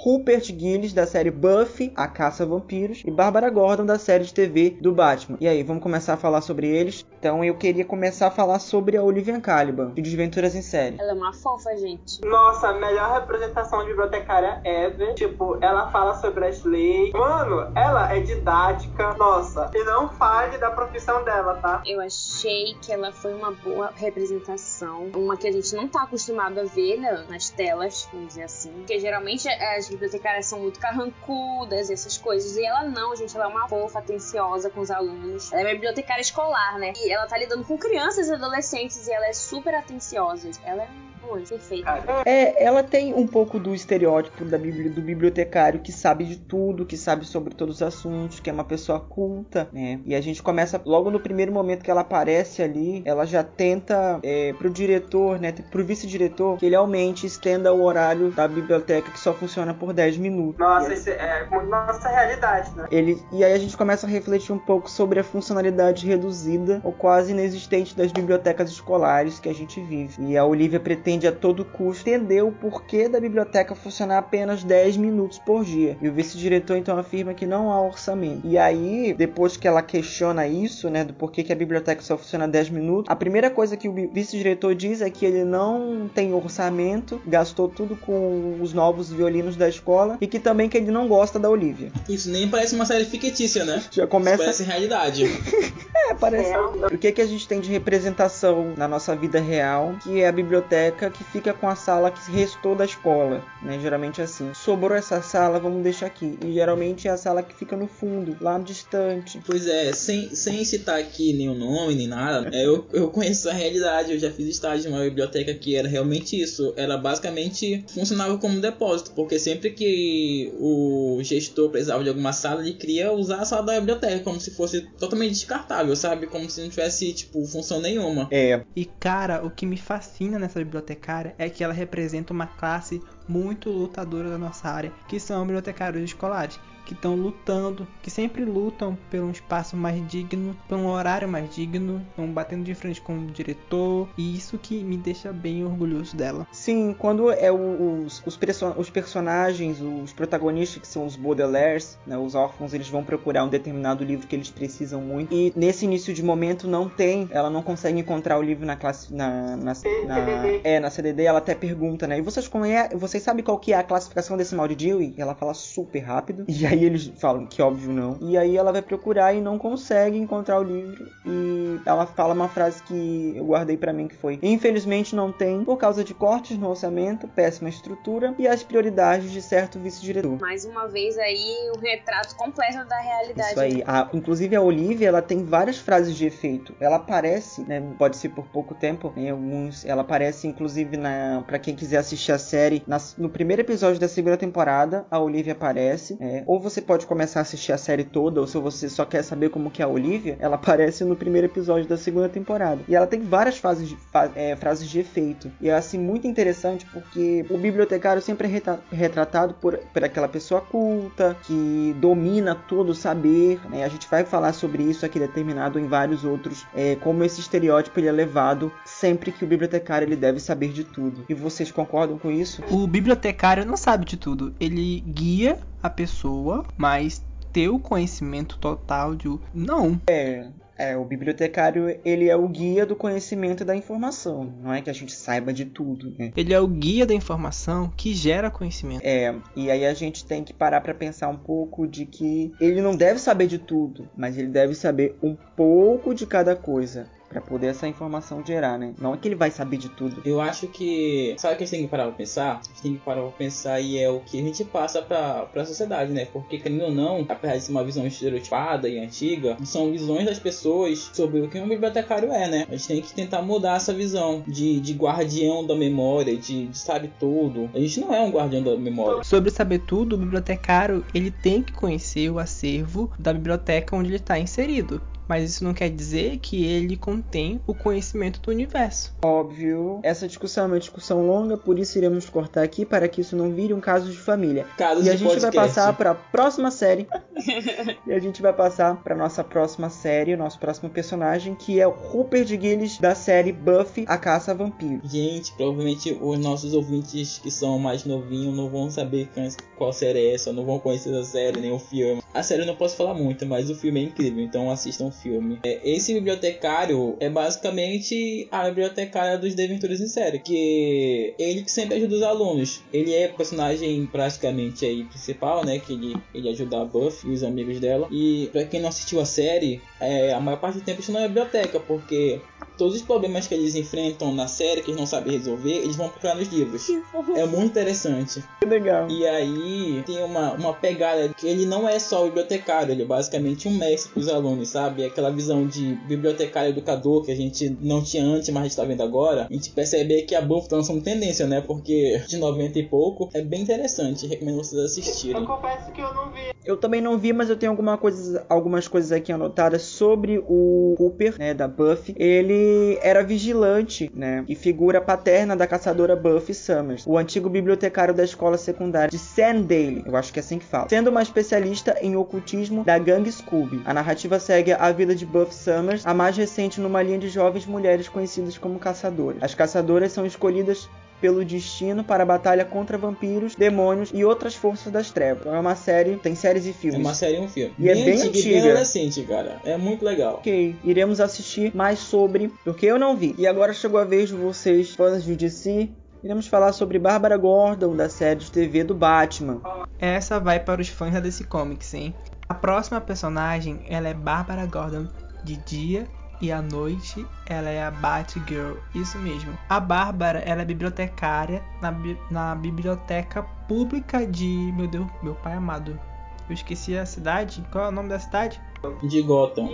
Rupert 0.00 0.44
Gillis, 0.56 0.92
da 0.92 1.06
série 1.08 1.30
Buffy, 1.30 1.92
A 1.96 2.06
Caça 2.06 2.44
a 2.44 2.46
Vampiros, 2.46 3.02
e 3.04 3.10
Bárbara 3.10 3.50
Gordon, 3.50 3.84
da 3.84 3.98
série 3.98 4.22
de 4.22 4.32
TV 4.32 4.70
do 4.80 4.92
Batman. 4.92 5.36
E 5.40 5.48
aí, 5.48 5.64
vamos 5.64 5.82
começar 5.82 6.14
a 6.14 6.16
falar 6.16 6.40
sobre 6.40 6.68
eles? 6.68 7.04
Então 7.18 7.44
eu 7.44 7.56
queria 7.56 7.84
começar 7.84 8.28
a 8.28 8.30
falar 8.30 8.60
sobre 8.60 8.96
a 8.96 9.02
Olivia 9.02 9.40
Caliban, 9.40 9.90
de 9.90 10.00
Desventuras 10.00 10.54
em 10.54 10.62
Série. 10.62 11.00
Ela 11.00 11.10
é 11.10 11.14
uma 11.14 11.32
fofa, 11.32 11.76
gente. 11.76 12.20
Nossa, 12.24 12.68
a 12.68 12.74
melhor 12.74 13.20
representação 13.20 13.80
de 13.80 13.88
bibliotecária 13.88 14.60
ever. 14.64 15.14
Tipo, 15.14 15.58
ela 15.60 15.90
fala 15.90 16.14
sobre 16.14 16.46
as 16.46 16.62
leis. 16.62 17.12
Mano, 17.12 17.72
ela 17.76 18.14
é 18.14 18.20
didática. 18.20 19.14
Nossa, 19.14 19.68
e 19.74 19.82
não 19.82 20.10
fale 20.10 20.58
da 20.58 20.70
profissão 20.70 21.24
dela, 21.24 21.56
tá? 21.56 21.82
Eu 21.84 22.00
achei 22.00 22.76
que 22.80 22.92
ela 22.92 23.10
foi 23.10 23.34
uma 23.34 23.50
boa 23.50 23.90
representação. 23.96 25.10
Uma 25.16 25.36
que 25.36 25.48
a 25.48 25.52
gente 25.52 25.74
não 25.74 25.88
tá 25.88 26.04
acostumado 26.04 26.60
a 26.60 26.64
ver 26.64 27.00
né, 27.00 27.26
nas 27.28 27.50
telas, 27.50 28.08
vamos 28.12 28.28
dizer 28.28 28.44
assim. 28.44 28.70
Porque 28.70 29.00
geralmente 29.00 29.48
as 29.48 29.87
as 29.94 30.46
são 30.46 30.60
muito 30.60 30.78
carrancudas, 30.78 31.90
essas 31.90 32.16
coisas. 32.16 32.56
E 32.56 32.64
ela 32.64 32.84
não, 32.84 33.14
gente, 33.16 33.34
ela 33.34 33.46
é 33.46 33.48
uma 33.48 33.68
fofa, 33.68 33.98
atenciosa 33.98 34.70
com 34.70 34.80
os 34.80 34.90
alunos. 34.90 35.52
Ela 35.52 35.62
é 35.62 35.64
uma 35.64 35.72
bibliotecária 35.72 36.20
escolar, 36.20 36.78
né? 36.78 36.92
E 36.96 37.10
ela 37.10 37.26
tá 37.26 37.36
lidando 37.38 37.64
com 37.64 37.76
crianças 37.78 38.28
e 38.28 38.32
adolescentes 38.32 39.06
e 39.06 39.12
ela 39.12 39.26
é 39.26 39.32
super 39.32 39.74
atenciosa. 39.74 40.50
Ela 40.64 40.82
é 40.82 40.88
perfeito. 41.28 41.88
É, 42.24 42.62
ela 42.62 42.82
tem 42.82 43.14
um 43.14 43.26
pouco 43.26 43.58
do 43.58 43.74
estereótipo 43.74 44.44
da 44.44 44.58
bibli 44.58 44.88
do 44.88 45.00
bibliotecário 45.00 45.80
que 45.80 45.92
sabe 45.92 46.24
de 46.24 46.36
tudo, 46.36 46.86
que 46.86 46.96
sabe 46.96 47.24
sobre 47.24 47.54
todos 47.54 47.76
os 47.76 47.82
assuntos, 47.82 48.40
que 48.40 48.50
é 48.50 48.52
uma 48.52 48.64
pessoa 48.64 49.00
culta, 49.00 49.68
né? 49.72 50.00
E 50.04 50.14
a 50.14 50.20
gente 50.20 50.42
começa 50.42 50.80
logo 50.84 51.10
no 51.10 51.20
primeiro 51.20 51.52
momento 51.52 51.82
que 51.82 51.90
ela 51.90 52.00
aparece 52.02 52.62
ali, 52.62 53.02
ela 53.04 53.24
já 53.24 53.42
tenta 53.42 54.18
é, 54.22 54.52
pro 54.52 54.70
diretor, 54.70 55.38
né, 55.40 55.52
pro 55.70 55.84
vice-diretor, 55.84 56.58
que 56.58 56.66
ele 56.66 56.74
aumente, 56.74 57.26
estenda 57.26 57.72
o 57.72 57.82
horário 57.82 58.30
da 58.30 58.46
biblioteca 58.46 59.10
que 59.10 59.18
só 59.18 59.32
funciona 59.32 59.74
por 59.74 59.92
10 59.92 60.18
minutos. 60.18 60.58
Nossa, 60.58 60.92
isso 60.92 61.10
é 61.10 61.48
nossa 61.68 62.08
realidade, 62.08 62.70
né? 62.76 62.86
Ele, 62.90 63.22
e 63.32 63.44
aí 63.44 63.52
a 63.52 63.58
gente 63.58 63.76
começa 63.76 64.06
a 64.06 64.10
refletir 64.10 64.52
um 64.52 64.58
pouco 64.58 64.90
sobre 64.90 65.20
a 65.20 65.24
funcionalidade 65.24 66.06
reduzida 66.06 66.80
ou 66.82 66.92
quase 66.92 67.32
inexistente 67.32 67.96
das 67.96 68.12
bibliotecas 68.12 68.70
escolares 68.70 69.38
que 69.38 69.48
a 69.48 69.54
gente 69.54 69.80
vive. 69.80 70.14
E 70.22 70.36
a 70.36 70.44
Olivia 70.44 70.80
pretende 70.80 71.17
pretende 71.18 71.26
a 71.26 71.32
todo 71.32 71.64
custo 71.64 72.08
entender 72.08 72.42
o 72.42 72.52
porquê 72.52 73.08
da 73.08 73.20
biblioteca 73.20 73.74
funcionar 73.74 74.18
apenas 74.18 74.62
10 74.62 74.96
minutos 74.96 75.38
por 75.38 75.64
dia. 75.64 75.96
E 76.00 76.08
o 76.08 76.12
vice-diretor 76.12 76.76
então 76.76 76.96
afirma 76.96 77.34
que 77.34 77.46
não 77.46 77.70
há 77.70 77.82
orçamento. 77.82 78.46
E 78.46 78.56
aí, 78.56 79.12
depois 79.12 79.56
que 79.56 79.66
ela 79.66 79.82
questiona 79.82 80.46
isso, 80.46 80.88
né, 80.88 81.04
do 81.04 81.12
porquê 81.12 81.42
que 81.42 81.52
a 81.52 81.56
biblioteca 81.56 82.00
só 82.02 82.16
funciona 82.16 82.46
10 82.46 82.70
minutos, 82.70 83.10
a 83.10 83.16
primeira 83.16 83.50
coisa 83.50 83.76
que 83.76 83.88
o 83.88 83.92
vice-diretor 83.92 84.74
diz 84.74 85.00
é 85.00 85.10
que 85.10 85.26
ele 85.26 85.44
não 85.44 86.08
tem 86.14 86.32
orçamento, 86.32 87.20
gastou 87.26 87.68
tudo 87.68 87.96
com 87.96 88.58
os 88.60 88.72
novos 88.72 89.10
violinos 89.10 89.56
da 89.56 89.68
escola 89.68 90.16
e 90.20 90.26
que 90.26 90.38
também 90.38 90.68
que 90.68 90.76
ele 90.76 90.90
não 90.90 91.08
gosta 91.08 91.38
da 91.38 91.50
Olivia. 91.50 91.90
Isso 92.08 92.30
nem 92.30 92.48
parece 92.48 92.74
uma 92.74 92.86
série 92.86 93.04
fictícia, 93.04 93.64
né? 93.64 93.82
Já 93.90 94.06
começa. 94.06 94.36
Isso 94.36 94.44
parece 94.44 94.62
realidade. 94.62 95.24
é, 96.10 96.14
parece. 96.14 96.50
É. 96.50 96.58
O 96.94 96.98
que 96.98 97.12
que 97.12 97.20
a 97.20 97.26
gente 97.26 97.46
tem 97.48 97.60
de 97.60 97.70
representação 97.70 98.74
na 98.76 98.86
nossa 98.86 99.14
vida 99.16 99.40
real, 99.40 99.96
que 100.02 100.20
é 100.20 100.28
a 100.28 100.32
biblioteca 100.32 101.07
que 101.10 101.24
fica 101.24 101.52
com 101.52 101.68
a 101.68 101.76
sala 101.76 102.10
que 102.10 102.30
restou 102.30 102.74
da 102.74 102.84
escola, 102.84 103.44
né? 103.62 103.78
Geralmente 103.80 104.20
é 104.20 104.24
assim. 104.24 104.52
Sobrou 104.54 104.96
essa 104.96 105.22
sala, 105.22 105.58
vamos 105.58 105.82
deixar 105.82 106.06
aqui. 106.06 106.38
E 106.44 106.52
geralmente 106.52 107.08
é 107.08 107.10
a 107.10 107.16
sala 107.16 107.42
que 107.42 107.54
fica 107.54 107.76
no 107.76 107.86
fundo, 107.86 108.36
lá 108.40 108.58
no 108.58 108.64
distante. 108.64 109.40
Pois 109.44 109.66
é, 109.66 109.92
sem, 109.92 110.34
sem 110.34 110.64
citar 110.64 110.98
aqui 110.98 111.32
nenhum 111.32 111.54
nome, 111.54 111.94
nem 111.94 112.06
nada, 112.06 112.48
é, 112.52 112.66
eu, 112.66 112.86
eu 112.92 113.08
conheço 113.10 113.48
a 113.48 113.52
realidade. 113.52 114.12
Eu 114.12 114.18
já 114.18 114.30
fiz 114.30 114.46
estágio 114.48 114.90
em 114.90 114.92
uma 114.92 115.02
biblioteca 115.02 115.54
que 115.54 115.76
era 115.76 115.88
realmente 115.88 116.40
isso. 116.40 116.72
Ela 116.76 116.96
basicamente 116.96 117.84
funcionava 117.88 118.36
como 118.38 118.54
um 118.54 118.60
depósito, 118.60 119.12
porque 119.12 119.38
sempre 119.38 119.70
que 119.70 120.52
o 120.58 121.18
gestor 121.22 121.70
precisava 121.70 122.02
de 122.02 122.08
alguma 122.08 122.32
sala, 122.32 122.62
ele 122.62 122.74
queria 122.74 123.12
usar 123.12 123.40
a 123.40 123.44
sala 123.44 123.66
da 123.66 123.74
biblioteca 123.78 124.20
como 124.20 124.40
se 124.40 124.50
fosse 124.50 124.82
totalmente 124.98 125.32
descartável, 125.32 125.94
sabe? 125.96 126.26
Como 126.26 126.48
se 126.48 126.60
não 126.60 126.68
tivesse, 126.68 127.12
tipo, 127.12 127.44
função 127.46 127.80
nenhuma. 127.80 128.28
É. 128.30 128.62
E 128.74 128.84
cara, 128.84 129.44
o 129.44 129.50
que 129.50 129.66
me 129.66 129.76
fascina 129.76 130.38
nessa 130.38 130.58
biblioteca 130.58 130.87
cara 130.94 131.34
é 131.38 131.48
que 131.48 131.62
ela 131.62 131.72
representa 131.72 132.32
uma 132.32 132.46
classe 132.46 133.02
muito 133.28 133.70
lutadoras 133.70 134.30
da 134.30 134.38
nossa 134.38 134.68
área, 134.68 134.92
que 135.08 135.20
são 135.20 135.42
bibliotecários 135.42 136.02
escolares 136.02 136.58
que 136.88 136.94
estão 136.94 137.14
lutando, 137.14 137.86
que 138.02 138.10
sempre 138.10 138.44
lutam 138.46 138.96
por 139.10 139.20
um 139.20 139.30
espaço 139.30 139.76
mais 139.76 140.04
digno, 140.08 140.56
por 140.66 140.78
um 140.78 140.86
horário 140.86 141.28
mais 141.28 141.54
digno, 141.54 142.02
estão 142.08 142.26
batendo 142.26 142.64
de 142.64 142.74
frente 142.74 142.98
com 143.00 143.18
o 143.18 143.26
diretor, 143.26 144.08
e 144.16 144.34
isso 144.34 144.56
que 144.56 144.82
me 144.82 144.96
deixa 144.96 145.30
bem 145.30 145.64
orgulhoso 145.64 146.16
dela. 146.16 146.46
Sim, 146.50 146.96
quando 146.98 147.30
é 147.30 147.52
os, 147.52 148.22
os, 148.24 148.38
os, 148.76 148.90
personagens, 148.90 149.80
os 149.80 150.14
protagonistas, 150.14 150.80
que 150.80 150.88
são 150.88 151.04
os 151.04 151.14
Baudelaires, 151.14 151.98
né, 152.06 152.16
os 152.16 152.34
órfãos, 152.34 152.72
eles 152.72 152.88
vão 152.88 153.04
procurar 153.04 153.44
um 153.44 153.48
determinado 153.48 154.02
livro 154.02 154.26
que 154.26 154.34
eles 154.34 154.50
precisam 154.50 155.02
muito, 155.02 155.34
e 155.34 155.52
nesse 155.54 155.84
início 155.84 156.14
de 156.14 156.22
momento 156.22 156.66
não 156.66 156.88
tem, 156.88 157.28
ela 157.30 157.50
não 157.50 157.62
consegue 157.62 158.00
encontrar 158.00 158.38
o 158.38 158.42
livro 158.42 158.64
na 158.64 158.76
classe, 158.76 159.12
na, 159.12 159.56
na, 159.56 159.72
na 160.06 160.18
é, 160.64 160.80
na 160.80 160.88
CDD, 160.88 161.24
ela 161.24 161.38
até 161.38 161.54
pergunta, 161.54 162.06
né, 162.06 162.18
e 162.18 162.22
vocês, 162.22 162.50
é, 162.66 162.96
vocês 162.96 163.22
sabem 163.22 163.44
qual 163.44 163.58
que 163.58 163.74
é 163.74 163.76
a 163.76 163.82
classificação 163.82 164.38
desse 164.38 164.54
mal 164.54 164.66
de 164.66 164.74
Dewey? 164.74 165.14
E 165.18 165.20
ela 165.20 165.34
fala 165.34 165.52
super 165.52 166.00
rápido, 166.00 166.44
e 166.48 166.64
aí 166.64 166.77
Aí 166.78 166.84
eles 166.84 167.12
falam 167.16 167.44
que 167.44 167.60
óbvio 167.60 167.92
não. 167.92 168.16
E 168.20 168.38
aí 168.38 168.56
ela 168.56 168.70
vai 168.70 168.80
procurar 168.80 169.34
e 169.34 169.40
não 169.40 169.58
consegue 169.58 170.16
encontrar 170.16 170.60
o 170.60 170.62
livro. 170.62 171.08
E 171.26 171.80
ela 171.84 172.06
fala 172.06 172.32
uma 172.32 172.48
frase 172.48 172.82
que 172.84 173.32
eu 173.36 173.44
guardei 173.44 173.76
para 173.76 173.92
mim 173.92 174.06
que 174.06 174.14
foi: 174.14 174.38
Infelizmente 174.42 175.16
não 175.16 175.32
tem, 175.32 175.64
por 175.64 175.76
causa 175.76 176.04
de 176.04 176.14
cortes 176.14 176.56
no 176.56 176.68
orçamento, 176.68 177.26
péssima 177.26 177.68
estrutura 177.68 178.34
e 178.38 178.46
as 178.46 178.62
prioridades 178.62 179.30
de 179.32 179.42
certo 179.42 179.78
vice-diretor. 179.78 180.40
Mais 180.40 180.64
uma 180.64 180.86
vez 180.86 181.18
aí 181.18 181.70
o 181.74 181.80
retrato 181.80 182.36
completo 182.36 182.86
da 182.88 182.98
realidade. 182.98 183.50
Isso 183.50 183.60
aí. 183.60 183.82
A, 183.84 184.08
inclusive 184.12 184.54
a 184.54 184.62
Olivia, 184.62 185.08
ela 185.08 185.22
tem 185.22 185.44
várias 185.44 185.78
frases 185.78 186.14
de 186.14 186.26
efeito. 186.26 186.74
Ela 186.78 186.96
aparece, 186.96 187.62
né, 187.62 187.82
pode 187.98 188.16
ser 188.16 188.28
por 188.28 188.46
pouco 188.46 188.74
tempo, 188.74 189.12
em 189.16 189.30
alguns, 189.30 189.84
ela 189.84 190.02
aparece 190.02 190.46
inclusive 190.46 190.96
na 190.96 191.42
para 191.46 191.58
quem 191.58 191.74
quiser 191.74 191.98
assistir 191.98 192.32
a 192.32 192.38
série, 192.38 192.82
na, 192.86 192.98
no 193.16 193.28
primeiro 193.28 193.62
episódio 193.62 193.98
da 193.98 194.08
segunda 194.08 194.36
temporada, 194.36 195.06
a 195.10 195.18
Olivia 195.18 195.54
aparece, 195.54 196.16
é, 196.20 196.42
ou 196.46 196.57
você 196.60 196.80
pode 196.80 197.06
começar 197.06 197.40
a 197.40 197.42
assistir 197.42 197.72
a 197.72 197.78
série 197.78 198.04
toda, 198.04 198.40
ou 198.40 198.46
se 198.46 198.58
você 198.58 198.88
só 198.88 199.04
quer 199.04 199.22
saber 199.22 199.50
como 199.50 199.70
que 199.70 199.82
é 199.82 199.84
a 199.84 199.88
Olivia, 199.88 200.36
ela 200.40 200.56
aparece 200.68 201.04
no 201.04 201.16
primeiro 201.16 201.46
episódio 201.46 201.88
da 201.88 201.96
segunda 201.96 202.28
temporada. 202.28 202.80
E 202.88 202.94
ela 202.94 203.06
tem 203.06 203.20
várias 203.20 203.58
fases 203.58 203.88
de, 203.88 203.96
é, 204.34 204.56
frases 204.56 204.88
de 204.88 205.00
efeito. 205.00 205.50
E 205.60 205.68
é 205.68 205.74
assim 205.74 205.98
muito 205.98 206.26
interessante 206.26 206.86
porque 206.86 207.44
o 207.50 207.58
bibliotecário 207.58 208.20
sempre 208.22 208.48
é 208.48 208.94
retratado 208.94 209.54
por, 209.54 209.78
por 209.78 210.04
aquela 210.04 210.28
pessoa 210.28 210.60
culta, 210.60 211.36
que 211.42 211.94
domina 211.98 212.54
todo 212.54 212.90
o 212.90 212.94
saber. 212.94 213.60
Né? 213.68 213.84
A 213.84 213.88
gente 213.88 214.08
vai 214.08 214.24
falar 214.24 214.52
sobre 214.52 214.82
isso 214.82 215.04
aqui 215.04 215.18
determinado 215.18 215.78
em 215.78 215.86
vários 215.86 216.24
outros, 216.24 216.66
é, 216.74 216.96
como 216.96 217.24
esse 217.24 217.40
estereótipo 217.40 217.98
ele 218.00 218.08
é 218.08 218.12
levado 218.12 218.72
sempre 218.84 219.32
que 219.32 219.44
o 219.44 219.46
bibliotecário 219.46 220.06
ele 220.06 220.16
deve 220.16 220.40
saber 220.40 220.68
de 220.68 220.84
tudo. 220.84 221.24
E 221.28 221.34
vocês 221.34 221.70
concordam 221.70 222.18
com 222.18 222.30
isso? 222.30 222.62
O 222.70 222.86
bibliotecário 222.86 223.64
não 223.64 223.76
sabe 223.76 224.04
de 224.04 224.16
tudo. 224.16 224.54
Ele 224.60 225.00
guia 225.00 225.58
a 225.82 225.90
pessoa, 225.90 226.64
mas 226.76 227.24
ter 227.52 227.68
o 227.68 227.78
conhecimento 227.78 228.58
total 228.58 229.14
de 229.14 229.28
não. 229.52 230.00
É, 230.08 230.48
é, 230.78 230.96
o 230.96 231.04
bibliotecário, 231.04 231.98
ele 232.04 232.28
é 232.28 232.36
o 232.36 232.46
guia 232.48 232.86
do 232.86 232.94
conhecimento 232.94 233.64
da 233.64 233.74
informação. 233.74 234.44
Não 234.62 234.72
é 234.72 234.80
que 234.80 234.88
a 234.88 234.92
gente 234.92 235.12
saiba 235.12 235.52
de 235.52 235.64
tudo, 235.64 236.14
né? 236.16 236.30
Ele 236.36 236.54
é 236.54 236.60
o 236.60 236.68
guia 236.68 237.04
da 237.04 237.12
informação 237.12 237.92
que 237.96 238.14
gera 238.14 238.50
conhecimento. 238.50 239.02
É, 239.04 239.34
e 239.56 239.70
aí 239.70 239.84
a 239.84 239.92
gente 239.92 240.24
tem 240.24 240.44
que 240.44 240.52
parar 240.52 240.80
para 240.80 240.94
pensar 240.94 241.28
um 241.28 241.36
pouco 241.36 241.86
de 241.86 242.06
que 242.06 242.52
ele 242.60 242.80
não 242.80 242.94
deve 242.94 243.18
saber 243.18 243.48
de 243.48 243.58
tudo, 243.58 244.08
mas 244.16 244.38
ele 244.38 244.48
deve 244.48 244.74
saber 244.74 245.16
um 245.20 245.34
pouco 245.34 246.14
de 246.14 246.26
cada 246.26 246.54
coisa 246.54 247.10
para 247.28 247.40
poder 247.40 247.68
essa 247.68 247.86
informação 247.86 248.44
gerar, 248.44 248.78
né? 248.78 248.94
Não 249.00 249.14
é 249.14 249.16
que 249.16 249.28
ele 249.28 249.34
vai 249.34 249.50
saber 249.50 249.76
de 249.76 249.88
tudo. 249.88 250.22
Eu 250.24 250.40
acho 250.40 250.66
que. 250.66 251.34
Sabe 251.38 251.54
o 251.54 251.56
que 251.58 251.64
a 251.64 251.66
gente 251.66 251.76
tem 251.76 251.84
que 251.84 251.90
parar 251.90 252.04
pra 252.04 252.12
pensar? 252.12 252.60
A 252.60 252.68
gente 252.68 252.82
tem 252.82 252.94
que 252.94 253.00
parar 253.00 253.22
pra 253.22 253.30
pensar 253.30 253.80
e 253.80 253.98
é 253.98 254.08
o 254.08 254.20
que 254.20 254.38
a 254.38 254.42
gente 254.42 254.64
passa 254.64 255.02
pra, 255.02 255.44
pra 255.46 255.64
sociedade, 255.64 256.12
né? 256.12 256.26
Porque, 256.32 256.58
querendo 256.58 256.84
ou 256.84 256.90
não, 256.90 257.26
apesar 257.28 257.56
de 257.56 257.62
ser 257.64 257.72
uma 257.72 257.84
visão 257.84 258.06
estereotipada 258.06 258.88
e 258.88 258.98
antiga, 258.98 259.56
são 259.64 259.90
visões 259.90 260.24
das 260.24 260.38
pessoas 260.38 261.10
sobre 261.12 261.40
o 261.40 261.48
que 261.48 261.58
um 261.58 261.68
bibliotecário 261.68 262.32
é, 262.32 262.48
né? 262.48 262.66
A 262.68 262.72
gente 262.72 262.88
tem 262.88 263.02
que 263.02 263.12
tentar 263.12 263.42
mudar 263.42 263.76
essa 263.76 263.92
visão 263.92 264.42
de, 264.46 264.80
de 264.80 264.92
guardião 264.94 265.66
da 265.66 265.74
memória, 265.74 266.36
de, 266.36 266.66
de 266.68 266.78
sabe 266.78 267.10
tudo. 267.18 267.68
A 267.74 267.78
gente 267.78 268.00
não 268.00 268.14
é 268.14 268.20
um 268.20 268.30
guardião 268.30 268.62
da 268.62 268.76
memória. 268.76 269.22
Sobre 269.22 269.50
saber 269.50 269.80
tudo, 269.80 270.14
o 270.14 270.18
bibliotecário 270.18 271.04
ele 271.14 271.30
tem 271.30 271.62
que 271.62 271.72
conhecer 271.72 272.30
o 272.30 272.38
acervo 272.38 273.10
da 273.18 273.32
biblioteca 273.32 273.94
onde 273.94 274.08
ele 274.08 274.16
está 274.16 274.38
inserido 274.38 275.00
mas 275.28 275.50
isso 275.50 275.62
não 275.62 275.74
quer 275.74 275.90
dizer 275.90 276.38
que 276.38 276.64
ele 276.64 276.96
contém 276.96 277.60
o 277.66 277.74
conhecimento 277.74 278.40
do 278.40 278.50
universo. 278.50 279.14
Óbvio. 279.22 280.00
Essa 280.02 280.26
discussão 280.26 280.64
é 280.64 280.66
uma 280.68 280.78
discussão 280.78 281.26
longa, 281.26 281.56
por 281.56 281.78
isso 281.78 281.98
iremos 281.98 282.28
cortar 282.30 282.62
aqui 282.62 282.84
para 282.84 283.08
que 283.08 283.20
isso 283.20 283.36
não 283.36 283.52
vire 283.52 283.74
um 283.74 283.80
caso 283.80 284.10
de 284.10 284.16
família. 284.16 284.66
Caso 284.76 285.02
e 285.02 285.10
a 285.10 285.12
gente 285.12 285.28
podcast. 285.28 285.56
vai 285.56 285.66
passar 285.66 285.92
para 285.92 286.12
a 286.12 286.14
próxima 286.14 286.70
série. 286.70 287.06
e 288.06 288.12
a 288.12 288.18
gente 288.18 288.40
vai 288.40 288.52
passar 288.52 288.96
para 289.02 289.14
nossa 289.14 289.44
próxima 289.44 289.90
série, 289.90 290.34
o 290.34 290.38
nosso 290.38 290.58
próximo 290.58 290.88
personagem, 290.88 291.54
que 291.54 291.80
é 291.80 291.86
o 291.86 291.90
Rupert 291.90 292.46
Gillis 292.46 292.98
da 292.98 293.14
série 293.14 293.52
Buffy: 293.52 294.04
A 294.08 294.16
Caça 294.16 294.52
a 294.52 294.54
Vampiro. 294.54 295.00
Gente, 295.04 295.52
provavelmente 295.52 296.16
os 296.20 296.38
nossos 296.38 296.72
ouvintes 296.72 297.38
que 297.38 297.50
são 297.50 297.78
mais 297.78 298.04
novinhos 298.04 298.56
não 298.56 298.68
vão 298.70 298.90
saber 298.90 299.28
qual 299.76 299.92
série 299.92 300.18
é 300.18 300.34
essa, 300.34 300.52
não 300.52 300.64
vão 300.64 300.78
conhecer 300.78 301.14
a 301.14 301.24
série 301.24 301.60
nem 301.60 301.72
o 301.72 301.78
filme. 301.78 302.22
A 302.32 302.42
série 302.42 302.62
eu 302.62 302.66
não 302.66 302.76
posso 302.76 302.96
falar 302.96 303.14
muito, 303.14 303.44
mas 303.46 303.68
o 303.68 303.74
filme 303.74 304.00
é 304.00 304.04
incrível, 304.04 304.42
então 304.42 304.70
assistam 304.70 305.10
filme. 305.22 305.58
É, 305.64 305.80
esse 305.84 306.14
bibliotecário 306.14 307.16
é 307.20 307.28
basicamente 307.28 308.48
a 308.50 308.64
bibliotecária 308.64 309.38
dos 309.38 309.54
Deventures 309.54 310.00
em 310.00 310.08
série, 310.08 310.38
que 310.38 311.34
ele 311.38 311.62
que 311.62 311.70
sempre 311.70 311.96
ajuda 311.96 312.16
os 312.16 312.22
alunos. 312.22 312.82
Ele 312.92 313.14
é 313.14 313.28
personagem 313.28 314.06
praticamente 314.06 314.84
aí 314.84 315.04
principal, 315.04 315.64
né? 315.64 315.78
Que 315.78 315.92
ele, 315.92 316.16
ele 316.34 316.48
ajuda 316.48 316.82
a 316.82 316.84
Buffy 316.84 317.30
e 317.30 317.34
os 317.34 317.42
amigos 317.42 317.80
dela. 317.80 318.08
E 318.10 318.48
para 318.52 318.64
quem 318.64 318.80
não 318.80 318.88
assistiu 318.88 319.20
a 319.20 319.24
série, 319.24 319.80
é, 320.00 320.32
a 320.32 320.40
maior 320.40 320.58
parte 320.58 320.78
do 320.78 320.84
tempo 320.84 321.00
estão 321.00 321.14
na 321.14 321.26
biblioteca, 321.26 321.80
porque 321.80 322.40
todos 322.78 322.94
os 322.94 323.02
problemas 323.02 323.46
que 323.46 323.54
eles 323.54 323.74
enfrentam 323.74 324.32
na 324.32 324.46
série, 324.46 324.80
que 324.80 324.90
eles 324.90 325.00
não 325.00 325.06
sabem 325.06 325.32
resolver, 325.32 325.72
eles 325.72 325.96
vão 325.96 326.08
procurar 326.08 326.36
nos 326.36 326.48
livros. 326.48 326.88
É 327.36 327.44
muito 327.44 327.66
interessante. 327.66 328.42
Que 328.60 328.66
legal. 328.66 329.10
E 329.10 329.26
aí 329.26 330.02
tem 330.06 330.22
uma, 330.22 330.52
uma 330.52 330.72
pegada 330.72 331.28
que 331.34 331.46
ele 331.46 331.66
não 331.66 331.88
é 331.88 331.98
só 331.98 332.22
o 332.22 332.26
bibliotecário, 332.26 332.92
ele 332.92 333.02
é 333.02 333.06
basicamente 333.06 333.68
um 333.68 333.72
mestre 333.72 334.12
para 334.12 334.20
os 334.20 334.28
alunos, 334.28 334.68
sabe? 334.68 335.04
Aquela 335.08 335.30
visão 335.30 335.66
de 335.66 335.94
bibliotecário 336.06 336.70
educador 336.70 337.24
que 337.24 337.32
a 337.32 337.36
gente 337.36 337.76
não 337.80 338.02
tinha 338.02 338.24
antes, 338.24 338.48
mas 338.50 338.62
a 338.62 338.66
gente 338.66 338.76
tá 338.76 338.84
vendo 338.84 339.02
agora. 339.02 339.46
A 339.50 339.52
gente 339.52 339.70
percebe 339.70 340.22
que 340.22 340.34
a 340.34 340.40
Buffy 340.40 340.68
tá 340.68 340.76
lançando 340.76 341.02
tendência, 341.02 341.46
né? 341.46 341.60
Porque 341.60 342.22
de 342.26 342.36
90 342.36 342.78
e 342.78 342.82
pouco 342.84 343.28
é 343.34 343.42
bem 343.42 343.62
interessante. 343.62 344.26
Recomendo 344.26 344.58
vocês 344.58 344.80
assistirem. 344.82 345.40
Eu 345.40 345.46
confesso 345.46 345.90
que 345.92 346.00
eu 346.00 346.14
não 346.14 346.30
vi. 346.30 346.52
Eu 346.64 346.76
também 346.76 347.00
não 347.00 347.16
vi, 347.16 347.32
mas 347.32 347.48
eu 347.48 347.56
tenho 347.56 347.72
alguma 347.72 347.96
coisa, 347.96 348.44
algumas 348.48 348.86
coisas 348.86 349.10
aqui 349.10 349.32
anotadas 349.32 349.82
sobre 349.82 350.38
o 350.46 350.94
Cooper, 350.98 351.38
né, 351.38 351.54
da 351.54 351.66
Buffy. 351.66 352.14
Ele 352.18 352.98
era 353.00 353.22
vigilante, 353.22 354.10
né, 354.14 354.44
e 354.46 354.54
figura 354.54 355.00
paterna 355.00 355.56
da 355.56 355.66
caçadora 355.66 356.14
Buffy 356.14 356.54
Summers, 356.54 357.06
o 357.06 357.16
antigo 357.16 357.48
bibliotecário 357.48 358.12
da 358.12 358.22
escola 358.22 358.58
secundária 358.58 359.08
de 359.08 359.18
Sandale, 359.18 360.02
eu 360.04 360.16
acho 360.16 360.32
que 360.32 360.38
é 360.38 360.42
assim 360.42 360.58
que 360.58 360.64
fala. 360.64 360.88
Sendo 360.88 361.08
uma 361.08 361.22
especialista 361.22 361.96
em 362.02 362.16
ocultismo 362.16 362.84
da 362.84 362.98
gangue 362.98 363.32
Scooby. 363.32 363.80
A 363.84 363.94
narrativa 363.94 364.38
segue 364.38 364.72
a 364.72 364.92
vida 364.98 365.14
de 365.14 365.24
Buffy 365.24 365.54
Summers, 365.54 366.04
a 366.04 366.12
mais 366.12 366.36
recente 366.36 366.80
numa 366.80 367.00
linha 367.00 367.18
de 367.18 367.28
jovens 367.28 367.64
mulheres 367.64 368.08
conhecidas 368.08 368.58
como 368.58 368.78
caçadoras. 368.78 369.42
As 369.42 369.54
caçadoras 369.54 370.12
são 370.12 370.26
escolhidas 370.26 370.88
pelo 371.20 371.44
destino 371.44 372.04
para 372.04 372.22
a 372.22 372.26
batalha 372.26 372.64
contra 372.64 372.98
vampiros, 372.98 373.54
demônios 373.54 374.10
e 374.12 374.24
outras 374.24 374.54
forças 374.54 374.92
das 374.92 375.10
trevas. 375.10 375.42
Então 375.42 375.54
é 375.54 375.60
uma 375.60 375.74
série, 375.74 376.16
tem 376.16 376.34
séries 376.34 376.66
e 376.66 376.72
filmes. 376.72 376.98
É 376.98 377.02
uma 377.02 377.14
série 377.14 377.36
e 377.36 377.40
um 377.40 377.48
filme. 377.48 377.74
E 377.78 377.88
é 377.88 377.94
bem 377.94 378.14
antiga. 378.14 378.28
antiga. 378.28 378.60
bem 378.60 378.70
adolescente, 378.70 379.22
cara. 379.22 379.60
É 379.64 379.76
muito 379.76 380.04
legal. 380.04 380.34
Ok, 380.34 380.76
iremos 380.84 381.20
assistir 381.20 381.74
mais 381.74 381.98
sobre, 382.00 382.52
porque 382.64 382.86
eu 382.86 382.98
não 382.98 383.16
vi. 383.16 383.34
E 383.38 383.46
agora 383.46 383.72
chegou 383.72 383.98
a 384.00 384.04
vez 384.04 384.28
de 384.28 384.34
vocês, 384.34 384.90
fãs 384.90 385.24
de 385.24 385.36
DC, 385.36 385.88
iremos 386.22 386.46
falar 386.46 386.72
sobre 386.72 386.98
Bárbara 386.98 387.36
Gordon, 387.36 387.96
da 387.96 388.08
série 388.08 388.40
de 388.40 388.50
TV 388.50 388.84
do 388.84 388.94
Batman. 388.94 389.60
Essa 389.98 390.38
vai 390.38 390.60
para 390.60 390.80
os 390.80 390.88
fãs 390.88 391.12
da 391.12 391.20
DC 391.20 391.44
Comics, 391.44 391.94
hein? 391.94 392.14
A 392.48 392.54
próxima 392.54 392.98
personagem, 392.98 393.84
ela 393.88 394.08
é 394.08 394.14
Bárbara 394.14 394.64
Gordon 394.64 395.06
de 395.44 395.56
dia 395.58 396.08
e 396.40 396.50
à 396.50 396.62
noite 396.62 397.26
ela 397.46 397.68
é 397.68 397.82
a 397.82 397.90
Batgirl. 397.90 398.76
Isso 398.94 399.18
mesmo. 399.18 399.52
A 399.68 399.78
Bárbara, 399.78 400.38
ela 400.38 400.62
é 400.62 400.64
bibliotecária 400.64 401.62
na, 401.82 401.92
bi 401.92 402.18
na 402.30 402.54
biblioteca 402.54 403.42
pública 403.68 404.26
de. 404.26 404.72
Meu 404.74 404.88
Deus, 404.88 405.06
meu 405.22 405.34
pai 405.34 405.54
amado. 405.54 406.00
Eu 406.48 406.54
esqueci 406.54 406.96
a 406.96 407.04
cidade. 407.04 407.62
Qual 407.70 407.84
é 407.84 407.88
o 407.88 407.92
nome 407.92 408.08
da 408.08 408.18
cidade? 408.18 408.58
De 409.02 409.20
Gotham. 409.20 409.68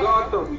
Gotham. 0.00 0.58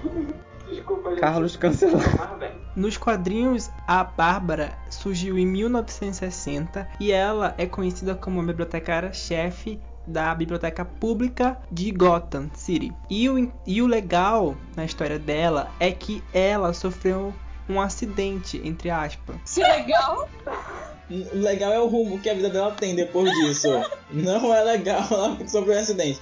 Desculpa, 0.69 1.09
gente. 1.09 1.19
Carlos 1.19 1.57
cancelado. 1.57 2.05
Ah, 2.21 2.35
bem. 2.35 2.51
Nos 2.73 2.95
quadrinhos, 2.97 3.69
a 3.85 4.03
Bárbara 4.03 4.71
surgiu 4.89 5.37
em 5.37 5.45
1960 5.45 6.87
e 6.99 7.11
ela 7.11 7.53
é 7.57 7.65
conhecida 7.65 8.15
como 8.15 8.39
a 8.39 8.43
bibliotecária-chefe 8.45 9.79
da 10.05 10.33
biblioteca 10.35 10.83
pública 10.83 11.57
de 11.71 11.91
Gotham 11.91 12.49
City. 12.53 12.93
E 13.09 13.29
o, 13.29 13.51
e 13.65 13.81
o 13.81 13.87
legal 13.87 14.55
na 14.75 14.85
história 14.85 15.17
dela 15.17 15.71
é 15.79 15.91
que 15.91 16.23
ela 16.33 16.73
sofreu 16.73 17.33
um 17.69 17.79
acidente, 17.79 18.61
entre 18.63 18.89
aspas. 18.89 19.35
Que 19.53 19.61
legal! 19.61 20.29
O 21.09 21.37
legal 21.37 21.71
é 21.71 21.79
o 21.79 21.87
rumo 21.87 22.19
que 22.19 22.29
a 22.29 22.33
vida 22.33 22.49
dela 22.49 22.71
tem 22.71 22.95
depois 22.95 23.31
disso. 23.31 23.69
Não 24.11 24.53
é 24.53 24.63
legal 24.63 25.05
ela 25.11 25.47
sofrer 25.47 25.77
um 25.77 25.79
acidente. 25.79 26.21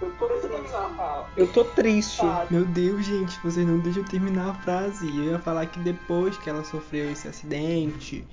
Eu 0.00 0.10
tô 0.18 0.28
triste, 0.28 0.96
fala. 0.96 1.28
Eu 1.36 1.52
tô 1.52 1.64
triste. 1.64 2.22
Meu 2.50 2.64
Deus, 2.64 3.04
gente, 3.04 3.38
vocês 3.42 3.66
não 3.66 3.78
deixam 3.78 4.02
eu 4.02 4.08
terminar 4.08 4.50
a 4.50 4.54
frase. 4.54 5.06
Eu 5.08 5.24
ia 5.24 5.38
falar 5.38 5.66
que 5.66 5.78
depois 5.80 6.36
que 6.38 6.48
ela 6.48 6.64
sofreu 6.64 7.10
esse 7.10 7.28
acidente, 7.28 8.24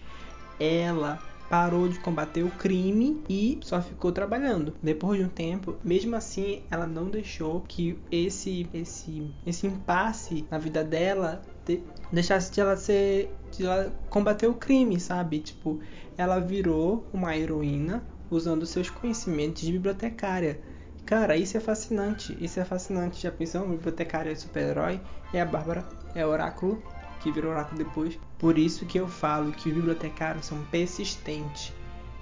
ela 0.60 1.20
parou 1.50 1.88
de 1.88 2.00
combater 2.00 2.44
o 2.44 2.52
crime 2.52 3.24
e 3.30 3.60
só 3.64 3.82
ficou 3.82 4.12
trabalhando. 4.12 4.74
Depois 4.82 5.20
de 5.20 5.26
um 5.26 5.30
tempo, 5.30 5.78
mesmo 5.84 6.16
assim, 6.16 6.64
ela 6.70 6.88
não 6.88 7.10
deixou 7.10 7.62
que 7.62 8.00
esse 8.12 8.70
esse 8.74 9.34
esse 9.46 9.68
impasse 9.68 10.48
na 10.50 10.58
vida 10.58 10.84
dela 10.84 11.42
de- 11.66 11.84
deixasse 12.12 12.52
de 12.52 12.60
ela 12.62 12.76
ser 12.78 13.36
de 13.52 13.66
ela 13.66 13.94
combater 14.10 14.48
o 14.48 14.54
crime, 14.56 15.00
sabe? 15.00 15.40
Tipo, 15.40 15.80
ela 16.18 16.40
virou 16.40 17.08
uma 17.14 17.36
heroína 17.38 18.06
usando 18.30 18.66
seus 18.66 18.90
conhecimentos 18.90 19.62
de 19.62 19.72
bibliotecária. 19.72 20.60
Cara, 21.06 21.38
isso 21.38 21.56
é 21.58 21.60
fascinante. 21.60 22.36
Isso 22.44 22.60
é 22.60 22.66
fascinante. 22.66 23.22
Já 23.22 23.32
pensou? 23.32 23.68
Bibliotecária 23.68 24.32
é 24.32 24.36
super-herói 24.36 25.00
e 25.32 25.38
a 25.38 25.46
Bárbara 25.46 25.88
é 26.14 26.26
oráculo, 26.26 26.84
que 27.26 27.32
virou 27.32 27.52
oráculo 27.52 27.80
depois. 27.80 28.20
Por 28.38 28.56
isso 28.56 28.86
que 28.86 29.00
eu 29.00 29.08
falo 29.08 29.52
que 29.52 29.68
os 29.68 29.76
bibliotecários 29.76 30.46
são 30.46 30.64
persistentes. 30.66 31.74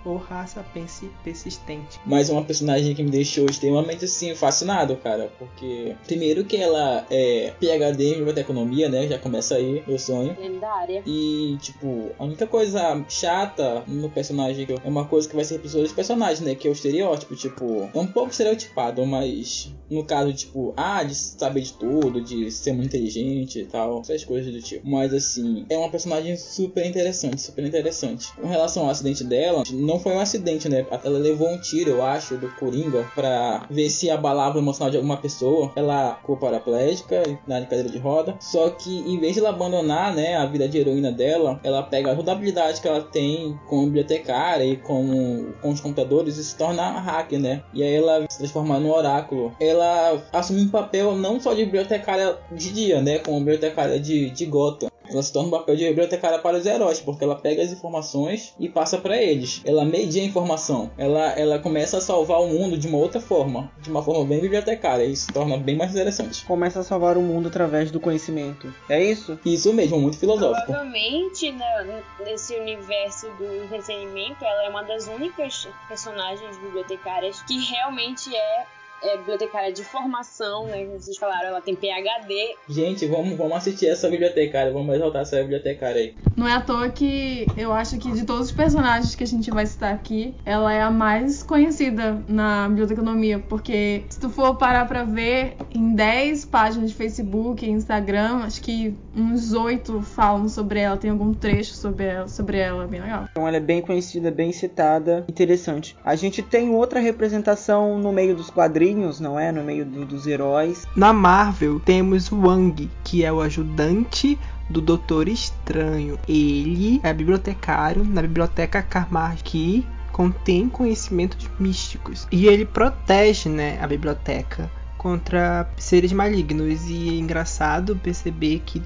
Ou 0.06 0.18
raça 0.18 0.66
pense 0.74 1.10
persistente. 1.24 2.00
Mas 2.06 2.30
uma 2.30 2.44
personagem 2.44 2.94
que 2.94 3.04
me 3.04 3.10
deixou 3.10 3.46
extremamente 3.46 4.06
assim 4.06 4.36
fascinado, 4.36 4.96
cara. 4.98 5.32
Porque, 5.40 5.96
primeiro, 6.06 6.44
que 6.44 6.58
ela 6.58 7.06
é 7.10 7.54
PhD 7.60 8.10
em 8.10 8.18
biblioteconomia, 8.18 8.90
né? 8.90 9.08
Já 9.08 9.18
começa 9.18 9.56
aí, 9.56 9.84
meu 9.88 9.98
sonho. 9.98 10.36
Lendária. 10.40 11.04
E, 11.06 11.58
tipo, 11.62 12.12
a 12.20 12.24
única 12.24 12.46
coisa 12.48 13.04
chata 13.08 13.84
no 13.88 14.10
personagem 14.10 14.68
é 14.84 14.88
uma 14.88 15.06
coisa 15.06 15.28
que 15.28 15.36
vai 15.36 15.46
ser 15.46 15.56
repetida 15.56 15.82
dos 15.82 15.94
personagens, 15.94 16.42
né? 16.42 16.56
Que 16.56 16.68
é 16.68 16.72
o 16.72 16.74
estereótipo, 16.74 17.36
tipo, 17.36 17.90
é 17.94 18.00
um 18.00 18.08
pouco 18.08 18.32
estereotipado, 18.32 19.06
mas 19.06 19.74
no 19.90 20.04
caso, 20.04 20.34
tipo, 20.34 20.74
ah, 20.76 21.04
de 21.04 21.16
saber 21.16 21.62
de 21.62 21.74
tudo, 21.74 22.22
de 22.22 22.52
ser 22.52 22.74
muito 22.74 22.88
inteligente 22.88 23.60
e 23.60 23.66
tal, 23.66 24.02
essas 24.02 24.24
coisas 24.24 24.52
do 24.52 24.62
tipo. 24.62 24.88
Mas, 24.88 25.14
assim, 25.14 25.66
é 25.70 25.78
uma 25.78 25.90
personagem 25.90 26.36
super 26.36 26.86
interessante, 26.86 27.42
super 27.42 27.64
interessante. 27.64 28.34
Com 28.34 28.48
relação 28.48 28.84
ao 28.84 28.90
acidente 28.90 29.24
dela, 29.24 29.64
não 29.72 29.93
foi 30.00 30.14
um 30.14 30.20
acidente, 30.20 30.70
né? 30.70 30.86
Ela 31.04 31.20
levou 31.20 31.50
um 31.50 31.60
tiro, 31.60 31.92
eu 31.92 32.04
acho, 32.04 32.38
do 32.38 32.50
Coringa 32.56 33.06
pra 33.16 33.66
ver 33.70 33.90
se 33.90 34.10
abalava 34.10 34.58
o 34.58 34.62
emocional 34.62 34.90
de 34.90 34.98
alguma 34.98 35.18
pessoa. 35.18 35.72
Ela 35.76 36.16
ficou 36.16 36.38
paraplégica, 36.38 37.24
na 37.48 37.62
cadeira 37.62 37.90
de 37.90 37.98
roda. 37.98 38.36
Só 38.40 38.70
que 38.70 39.00
em 39.00 39.20
vez 39.20 39.34
de 39.34 39.40
ela 39.40 39.50
abandonar, 39.50 40.14
né, 40.14 40.36
a 40.36 40.46
vida 40.46 40.68
de 40.68 40.78
heroína 40.78 41.12
dela, 41.12 41.60
ela 41.64 41.84
pega 41.84 42.16
toda 42.16 42.32
a 42.32 42.36
habilidade 42.36 42.82
que 42.82 42.88
ela 42.88 43.02
tem 43.02 43.60
como 43.68 43.86
bibliotecária 43.86 44.64
e 44.64 44.78
com, 44.78 45.54
com 45.62 45.70
os 45.70 45.80
computadores 45.80 46.38
e 46.38 46.44
se 46.44 46.56
torna 46.56 47.00
hacker, 47.00 47.40
né? 47.40 47.64
E 47.74 47.84
aí 47.84 47.96
ela 47.96 48.26
se 48.30 48.38
transforma 48.38 48.80
no 48.80 48.94
oráculo. 48.94 49.54
Ela 49.60 50.22
assume 50.32 50.62
um 50.62 50.70
papel 50.70 51.16
não 51.16 51.40
só 51.40 51.54
de 51.54 51.66
bibliotecária 51.66 52.38
de 52.52 52.72
dia, 52.72 53.02
né, 53.02 53.20
como 53.20 53.40
bibliotecária 53.40 54.00
de, 54.00 54.30
de 54.30 54.46
Gotham. 54.46 54.93
Ela 55.10 55.22
se 55.22 55.32
torna 55.32 55.48
um 55.48 55.52
papel 55.52 55.76
de 55.76 55.88
bibliotecária 55.88 56.40
para 56.40 56.58
os 56.58 56.66
heróis, 56.66 57.00
porque 57.00 57.24
ela 57.24 57.36
pega 57.36 57.62
as 57.62 57.72
informações 57.72 58.54
e 58.60 58.70
passa 58.70 58.98
para 58.98 59.22
eles. 59.22 59.62
Ela 59.66 59.86
media 59.86 60.22
a 60.22 60.26
informação. 60.26 60.92
Ela, 60.98 61.32
ela 61.32 61.60
começa 61.60 61.98
a 61.98 62.02
salvar 62.02 62.42
o 62.42 62.48
mundo 62.48 62.78
de 62.78 62.88
uma 62.88 62.98
outra 62.98 63.20
forma, 63.20 63.72
de 63.82 63.90
uma 63.90 64.04
forma 64.04 64.26
bem 64.26 64.40
bibliotecária. 64.40 65.04
Isso 65.04 65.26
se 65.26 65.34
torna 65.34 65.58
bem 65.58 65.76
mais 65.76 65.92
interessante. 65.92 66.46
Começa 66.46 66.80
a 66.80 66.84
salvar 66.84 67.18
o 67.18 67.22
mundo 67.22 67.48
através 67.48 67.92
do 67.92 68.00
conhecimento. 68.00 68.74
É 68.90 69.04
isso? 69.04 69.40
Isso 69.46 69.74
mesmo, 69.74 70.00
muito 70.00 70.18
filosófico. 70.18 70.66
Provavelmente, 70.66 71.52
né, 71.52 72.04
nesse 72.24 72.56
universo 72.56 73.28
do 73.38 73.64
entretenimento, 73.64 74.44
ela 74.44 74.66
é 74.66 74.70
uma 74.70 74.84
das 74.84 75.08
únicas 75.08 75.68
personagens 75.88 76.58
bibliotecárias 76.58 77.42
que 77.44 77.58
realmente 77.60 78.36
é, 78.36 78.66
é 79.04 79.18
bibliotecária 79.18 79.72
de 79.72 79.84
formação, 79.84 80.66
né? 80.66 80.86
Vocês 80.98 81.18
falaram, 81.18 81.50
ela 81.50 81.62
tem 81.62 81.76
PhD. 81.76 82.56
Gente, 82.70 83.06
vamos, 83.06 83.38
vamos 83.38 83.58
assistir 83.58 83.88
essa 83.88 84.10
bibliotecária, 84.10 84.72
vamos 84.72 84.96
exaltar 84.96 85.22
essa 85.22 85.38
bibliotecária 85.42 86.02
aí. 86.02 86.16
Não 86.36 86.48
é 86.48 86.54
à 86.54 86.62
toa 86.62 86.90
que 86.90 87.46
eu 87.58 87.72
acho 87.72 87.98
que 87.98 88.12
de 88.12 88.26
todos 88.26 88.48
os 88.48 88.52
personagens 88.52 89.16
que 89.16 89.24
a 89.24 89.28
gente 89.28 89.52
vai 89.52 89.66
citar 89.66 89.94
aqui, 89.94 90.34
ela 90.46 90.74
é 90.74 90.82
a 90.82 90.90
mais 90.90 91.44
conhecida 91.44 92.18
na 92.28 92.68
biblioteconomia, 92.70 93.40
porque 93.40 94.04
se 94.10 94.20
tu 94.20 94.30
for 94.30 94.56
parar 94.56 94.88
pra 94.88 95.04
ver, 95.04 95.56
em 95.74 95.94
10 95.94 96.46
páginas 96.46 96.90
de 96.92 96.96
Facebook 96.96 97.66
e 97.66 97.70
Instagram, 97.70 98.44
acho 98.44 98.62
que 98.62 98.96
uns 99.16 99.54
8 99.54 100.02
falam 100.02 100.48
sobre 100.48 100.80
ela, 100.80 100.98
tem 100.98 101.12
algum 101.12 101.34
trecho 101.34 101.74
sobre 101.74 102.06
ela, 102.06 102.28
sobre 102.28 102.58
ela 102.58 102.88
bem 102.88 103.02
legal. 103.02 103.28
Então 103.32 103.48
ela 103.48 103.58
é 103.58 103.60
bem 103.60 103.82
conhecida, 103.82 104.32
bem 104.32 104.52
citada. 104.52 105.26
Interessante. 105.28 105.96
A 106.04 106.16
gente 106.16 106.42
tem 106.42 106.70
outra 106.70 107.00
representação 107.00 107.98
no 108.00 108.12
meio 108.12 108.36
dos 108.36 108.50
quadrinhos, 108.50 108.93
não 109.20 109.40
é? 109.40 109.52
No 109.52 109.64
meio 109.64 109.86
do- 109.86 110.06
dos 110.06 110.28
heróis. 110.28 110.86
Na 110.96 111.12
Marvel 111.14 111.80
temos 111.80 112.32
o 112.32 112.40
Wang, 112.48 112.90
que 113.04 113.24
é 113.24 113.32
o 113.32 113.42
ajudante 113.42 114.38
do 114.70 114.82
Doutor 114.82 115.28
Estranho. 115.28 116.18
Ele 116.28 117.00
é 117.04 117.14
bibliotecário 117.14 118.04
na 118.04 118.22
biblioteca 118.22 118.82
Carmar, 118.82 119.38
que 119.44 119.86
contém 120.12 120.70
conhecimentos 120.70 121.50
místicos. 121.60 122.28
E 122.32 122.48
ele 122.48 122.66
protege, 122.66 123.50
né, 123.50 123.80
a 123.82 123.88
biblioteca 123.88 124.70
contra 124.98 125.68
seres 125.78 126.14
malignos. 126.14 126.90
E 126.90 127.10
é 127.10 127.14
engraçado 127.14 127.96
perceber 127.96 128.62
que 128.66 128.82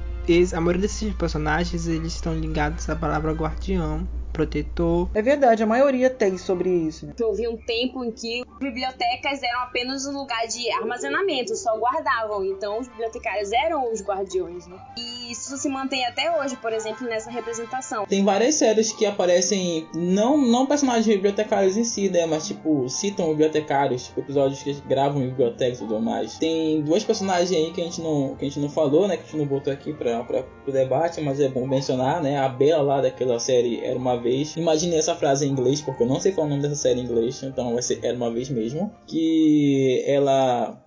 a 0.53 0.59
maioria 0.59 0.81
desses 0.81 1.13
personagens 1.13 1.87
eles 1.87 2.13
estão 2.13 2.33
ligados 2.33 2.89
à 2.89 2.95
palavra 2.95 3.31
guardião, 3.31 4.05
protetor. 4.37 5.09
É 5.15 5.21
verdade, 5.21 5.63
a 5.63 5.65
maioria 5.65 6.09
tem 6.11 6.37
sobre 6.37 6.69
isso. 6.69 7.07
né? 7.07 7.13
Que 7.17 7.23
houve 7.23 7.47
um 7.47 7.57
tempo 7.57 8.03
em 8.05 8.11
que 8.11 8.43
bibliotecas 8.59 9.41
eram 9.41 9.61
apenas 9.61 10.05
um 10.05 10.15
lugar 10.15 10.45
de 10.47 10.71
armazenamento, 10.71 11.55
só 11.55 11.75
guardavam. 11.77 12.45
Então 12.45 12.79
os 12.79 12.87
bibliotecários 12.87 13.51
eram 13.51 13.91
os 13.91 14.01
guardiões, 14.03 14.67
né? 14.67 14.77
E 14.97 15.31
isso 15.31 15.57
se 15.57 15.67
mantém 15.67 16.05
até 16.05 16.31
hoje, 16.39 16.55
por 16.57 16.71
exemplo, 16.71 17.07
nessa 17.07 17.31
representação. 17.31 18.05
Tem 18.05 18.23
várias 18.23 18.55
séries 18.55 18.91
que 18.93 19.05
aparecem, 19.05 19.87
não, 19.95 20.37
não 20.37 20.67
personagens 20.67 21.05
bibliotecários 21.07 21.75
em 21.75 21.83
si, 21.83 22.09
né? 22.09 22.25
Mas, 22.27 22.47
tipo, 22.47 22.87
citam 22.89 23.29
bibliotecários, 23.29 24.05
tipo, 24.05 24.19
episódios 24.19 24.61
que 24.61 24.73
gravam 24.87 25.23
em 25.23 25.29
bibliotecas 25.29 25.79
e 25.79 25.81
tudo 25.81 25.99
mais. 25.99 26.37
Tem 26.37 26.81
duas 26.83 27.03
personagens 27.03 27.51
aí 27.51 27.71
que 27.71 27.81
a 27.81 27.85
gente 27.85 28.01
não, 28.01 28.35
que 28.35 28.45
a 28.45 28.47
gente 28.47 28.59
não 28.59 28.69
falou, 28.69 29.07
né? 29.07 29.17
Que 29.17 29.23
a 29.23 29.25
gente 29.25 29.37
não 29.37 29.45
botou 29.45 29.73
aqui 29.73 29.93
pra, 29.93 30.23
pra, 30.23 30.43
pro 30.43 30.71
debate, 30.71 31.21
mas 31.21 31.39
é 31.39 31.47
bom 31.49 31.65
mencionar, 31.65 32.21
né? 32.21 32.37
A 32.37 32.47
Bela 32.49 32.83
lá 32.83 33.01
daquela 33.01 33.39
série 33.39 33.83
Era 33.83 33.97
Uma 33.97 34.15
Vez. 34.27 34.55
Imagine 34.57 34.95
essa 34.95 35.15
frase 35.15 35.45
em 35.45 35.51
inglês, 35.51 35.81
porque 35.81 36.03
eu 36.03 36.07
não 36.07 36.19
sei 36.19 36.31
qual 36.31 36.45
o 36.45 36.49
nome 36.49 36.61
dessa 36.61 36.75
série 36.75 36.99
em 36.99 37.03
inglês, 37.03 37.41
então 37.43 37.73
vai 37.73 37.81
ser 37.81 37.99
Era 38.03 38.15
Uma 38.15 38.31
Vez 38.31 38.49
mesmo. 38.49 38.91
Que 39.07 40.03
ela 40.05 40.77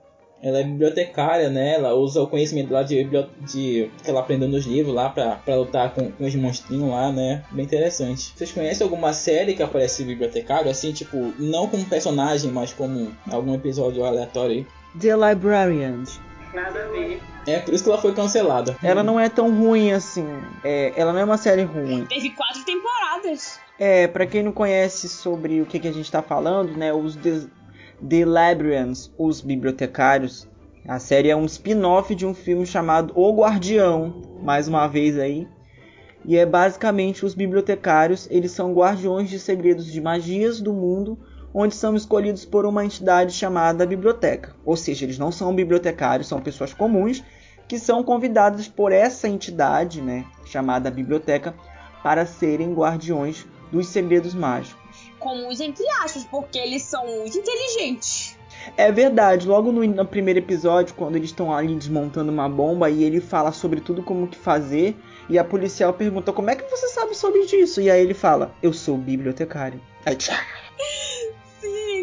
ela 0.43 0.61
é 0.61 0.63
bibliotecária, 0.63 1.51
né? 1.51 1.75
Ela 1.75 1.95
usa 1.95 2.23
o 2.23 2.27
conhecimento 2.27 2.73
lá 2.73 2.83
de, 2.83 3.05
de 3.05 3.91
que 4.03 4.11
ela 4.11 4.21
aprendeu 4.21 4.49
nos 4.49 4.65
livros 4.65 4.95
lá 4.95 5.11
pra, 5.11 5.37
pra 5.37 5.57
lutar 5.57 5.95
com, 5.95 6.11
com 6.11 6.25
os 6.25 6.35
monstrinhos 6.35 6.89
lá, 6.89 7.13
né? 7.13 7.45
Bem 7.53 7.67
interessante. 7.67 8.33
Vocês 8.35 8.51
conhecem 8.51 8.83
alguma 8.83 9.13
série 9.13 9.55
que 9.55 9.63
aparece 9.63 10.03
bibliotecário, 10.03 10.71
assim, 10.71 10.93
tipo, 10.93 11.35
não 11.39 11.67
como 11.67 11.85
personagem, 11.85 12.51
mas 12.51 12.73
como 12.73 13.13
algum 13.31 13.55
episódio 13.55 14.03
aleatório 14.03 14.57
aí? 14.57 14.67
The 14.99 15.15
Librarians. 15.15 16.19
Nada 16.55 16.85
a 16.85 16.89
ver. 16.89 17.21
É 17.47 17.59
por 17.61 17.73
isso 17.73 17.85
que 17.85 17.91
ela 17.91 18.01
foi 18.01 18.13
cancelada. 18.15 18.77
Ela 18.83 19.03
não 19.03 19.19
é 19.19 19.29
tão 19.29 19.51
ruim 19.51 19.93
assim. 19.93 20.27
É, 20.65 20.93
ela 20.97 21.13
não 21.13 21.21
é 21.21 21.25
uma 21.25 21.39
série 21.39 21.63
ruim. 21.63 22.05
Teve 22.07 22.31
quatro 22.31 22.65
temporadas. 22.65 23.59
É, 23.79 24.07
pra 24.07 24.27
quem 24.27 24.43
não 24.43 24.53
conhece 24.53 25.09
sobre 25.09 25.61
o 25.61 25.67
que, 25.67 25.79
que 25.79 25.89
a 25.89 25.93
gente 25.93 26.11
tá 26.11 26.23
falando, 26.23 26.77
né? 26.77 26.93
Os 26.93 27.17
The, 27.17 27.47
The 28.07 28.25
Librarians, 28.25 29.13
os 29.17 29.41
bibliotecários. 29.41 30.49
A 30.87 30.99
série 30.99 31.31
é 31.31 31.37
um 31.37 31.45
spin-off 31.45 32.15
de 32.15 32.27
um 32.27 32.35
filme 32.35 32.67
chamado 32.67 33.13
O 33.15 33.33
Guardião, 33.33 34.23
mais 34.43 34.67
uma 34.67 34.87
vez 34.87 35.19
aí. 35.19 35.47
E 36.25 36.37
é 36.37 36.45
basicamente 36.45 37.25
os 37.25 37.35
bibliotecários, 37.35 38.29
eles 38.31 38.53
são 38.53 38.75
guardiões 38.75 39.31
de 39.31 39.39
segredos 39.39 39.87
de 39.87 40.01
magias 40.01 40.61
do 40.61 40.73
mundo, 40.73 41.19
onde 41.53 41.75
são 41.75 41.97
escolhidos 41.97 42.45
por 42.45 42.65
uma 42.65 42.85
entidade 42.85 43.33
chamada 43.33 43.87
biblioteca. 43.87 44.55
Ou 44.65 44.77
seja, 44.77 45.05
eles 45.05 45.19
não 45.19 45.33
são 45.33 45.55
bibliotecários, 45.55 46.29
são 46.29 46.41
pessoas 46.41 46.73
comuns 46.73 47.23
que 47.67 47.79
são 47.79 48.03
convidadas 48.03 48.67
por 48.67 48.91
essa 48.91 49.29
entidade, 49.29 50.01
né, 50.01 50.25
chamada 50.45 50.91
biblioteca, 50.91 51.55
para 52.03 52.27
serem 52.27 52.75
guardiões 52.75 53.47
dos 53.71 53.87
segredos 53.87 54.35
mágicos. 54.35 54.81
Comuns 55.21 55.61
entre 55.61 55.87
aspas, 56.03 56.25
porque 56.25 56.59
eles 56.59 56.83
são 56.83 57.07
muito 57.07 57.39
inteligentes. 57.39 58.37
É 58.77 58.91
verdade, 58.91 59.47
logo 59.47 59.71
no, 59.71 59.85
no 59.87 60.05
primeiro 60.05 60.41
episódio, 60.41 60.95
quando 60.95 61.17
eles 61.17 61.31
estão 61.31 61.55
ali 61.55 61.75
desmontando 61.75 62.33
uma 62.33 62.49
bomba 62.49 62.91
e 62.91 63.05
ele 63.05 63.21
fala 63.21 63.53
sobre 63.53 63.81
tudo 63.81 64.03
como 64.03 64.27
que 64.27 64.37
fazer, 64.37 64.97
e 65.29 65.39
a 65.39 65.45
policial 65.45 65.93
pergunta 65.93 66.33
como 66.33 66.51
é 66.51 66.57
que 66.57 66.69
você 66.69 66.89
sabe 66.89 67.15
sobre 67.15 67.41
isso? 67.41 67.81
E 67.81 67.89
aí 67.89 68.03
ele 68.03 68.15
fala, 68.15 68.53
eu 68.63 68.73
sou 68.73 68.97
bibliotecário. 68.97 69.81
Aí, 70.05 70.17
tchá. 70.17 70.45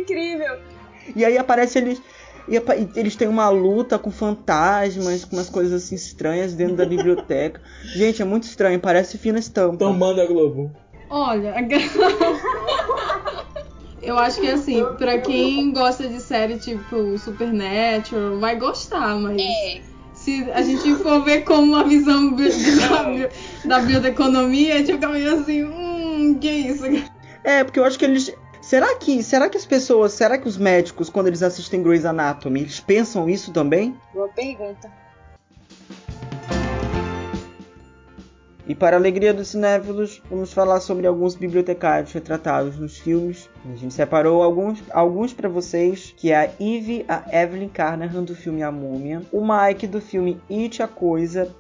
Incrível. 0.07 0.57
E 1.15 1.25
aí 1.25 1.37
aparece 1.37 1.77
eles 1.77 2.01
E, 2.47 2.55
eles 2.97 3.15
têm 3.15 3.27
uma 3.27 3.49
luta 3.49 3.99
com 3.99 4.09
fantasmas, 4.09 5.25
com 5.25 5.35
umas 5.35 5.49
coisas 5.49 5.83
assim 5.83 5.95
estranhas 5.95 6.53
dentro 6.53 6.77
da 6.77 6.85
biblioteca. 6.85 7.61
Gente, 7.93 8.21
é 8.21 8.25
muito 8.25 8.43
estranho, 8.43 8.79
parece 8.79 9.17
fina 9.17 9.37
estampa. 9.37 9.75
Então 9.75 9.93
manda 9.93 10.25
Globo. 10.25 10.71
Olha, 11.09 11.55
eu 14.01 14.17
acho 14.17 14.39
que 14.41 14.47
assim, 14.47 14.83
pra 14.97 15.19
quem 15.19 15.71
gosta 15.73 16.07
de 16.07 16.21
série 16.21 16.57
tipo 16.57 17.17
Supernatural, 17.17 18.39
vai 18.39 18.57
gostar, 18.57 19.15
mas. 19.15 19.41
É. 19.41 19.97
Se 20.13 20.49
a 20.51 20.61
gente 20.63 20.95
for 20.95 21.23
ver 21.23 21.43
como 21.43 21.73
uma 21.73 21.83
visão 21.83 22.35
da, 23.63 23.77
da 23.77 23.79
bioeconomia, 23.79 24.73
a 24.73 24.77
gente 24.79 24.93
fica 24.93 25.07
meio 25.07 25.35
assim, 25.35 25.63
hum, 25.63 26.37
que 26.41 26.49
isso? 26.49 26.83
É, 27.43 27.63
porque 27.63 27.79
eu 27.79 27.85
acho 27.85 27.97
que 27.99 28.05
eles. 28.05 28.33
Será 28.61 28.95
que, 28.95 29.23
será 29.23 29.49
que 29.49 29.57
as 29.57 29.65
pessoas, 29.65 30.13
será 30.13 30.37
que 30.37 30.47
os 30.47 30.57
médicos, 30.57 31.09
quando 31.09 31.27
eles 31.27 31.43
assistem 31.43 31.81
Grey's 31.81 32.05
Anatomy, 32.05 32.61
eles 32.61 32.79
pensam 32.79 33.29
isso 33.29 33.51
também? 33.51 33.95
Boa 34.13 34.27
pergunta. 34.29 34.91
E 38.67 38.75
para 38.75 38.97
a 38.97 38.99
alegria 38.99 39.33
dos 39.33 39.47
cinéfilos, 39.47 40.21
vamos 40.29 40.51
falar 40.51 40.81
sobre 40.81 41.07
alguns 41.07 41.35
bibliotecários 41.35 42.11
retratados 42.11 42.77
nos 42.77 42.97
filmes. 42.97 43.49
A 43.65 43.75
gente 43.77 43.93
separou 43.93 44.43
alguns, 44.43 44.83
alguns 44.91 45.33
para 45.33 45.47
vocês, 45.47 46.13
que 46.17 46.33
é 46.33 46.35
a 46.35 46.49
Eve, 46.59 47.05
a 47.07 47.23
Evelyn 47.31 47.69
Carnahan 47.69 48.23
do 48.23 48.35
filme 48.35 48.61
A 48.61 48.71
Múmia, 48.71 49.21
o 49.31 49.41
Mike 49.41 49.87
do 49.87 50.01
filme 50.01 50.41
It 50.51 50.83
a 50.83 50.87
Coisa 50.87 51.55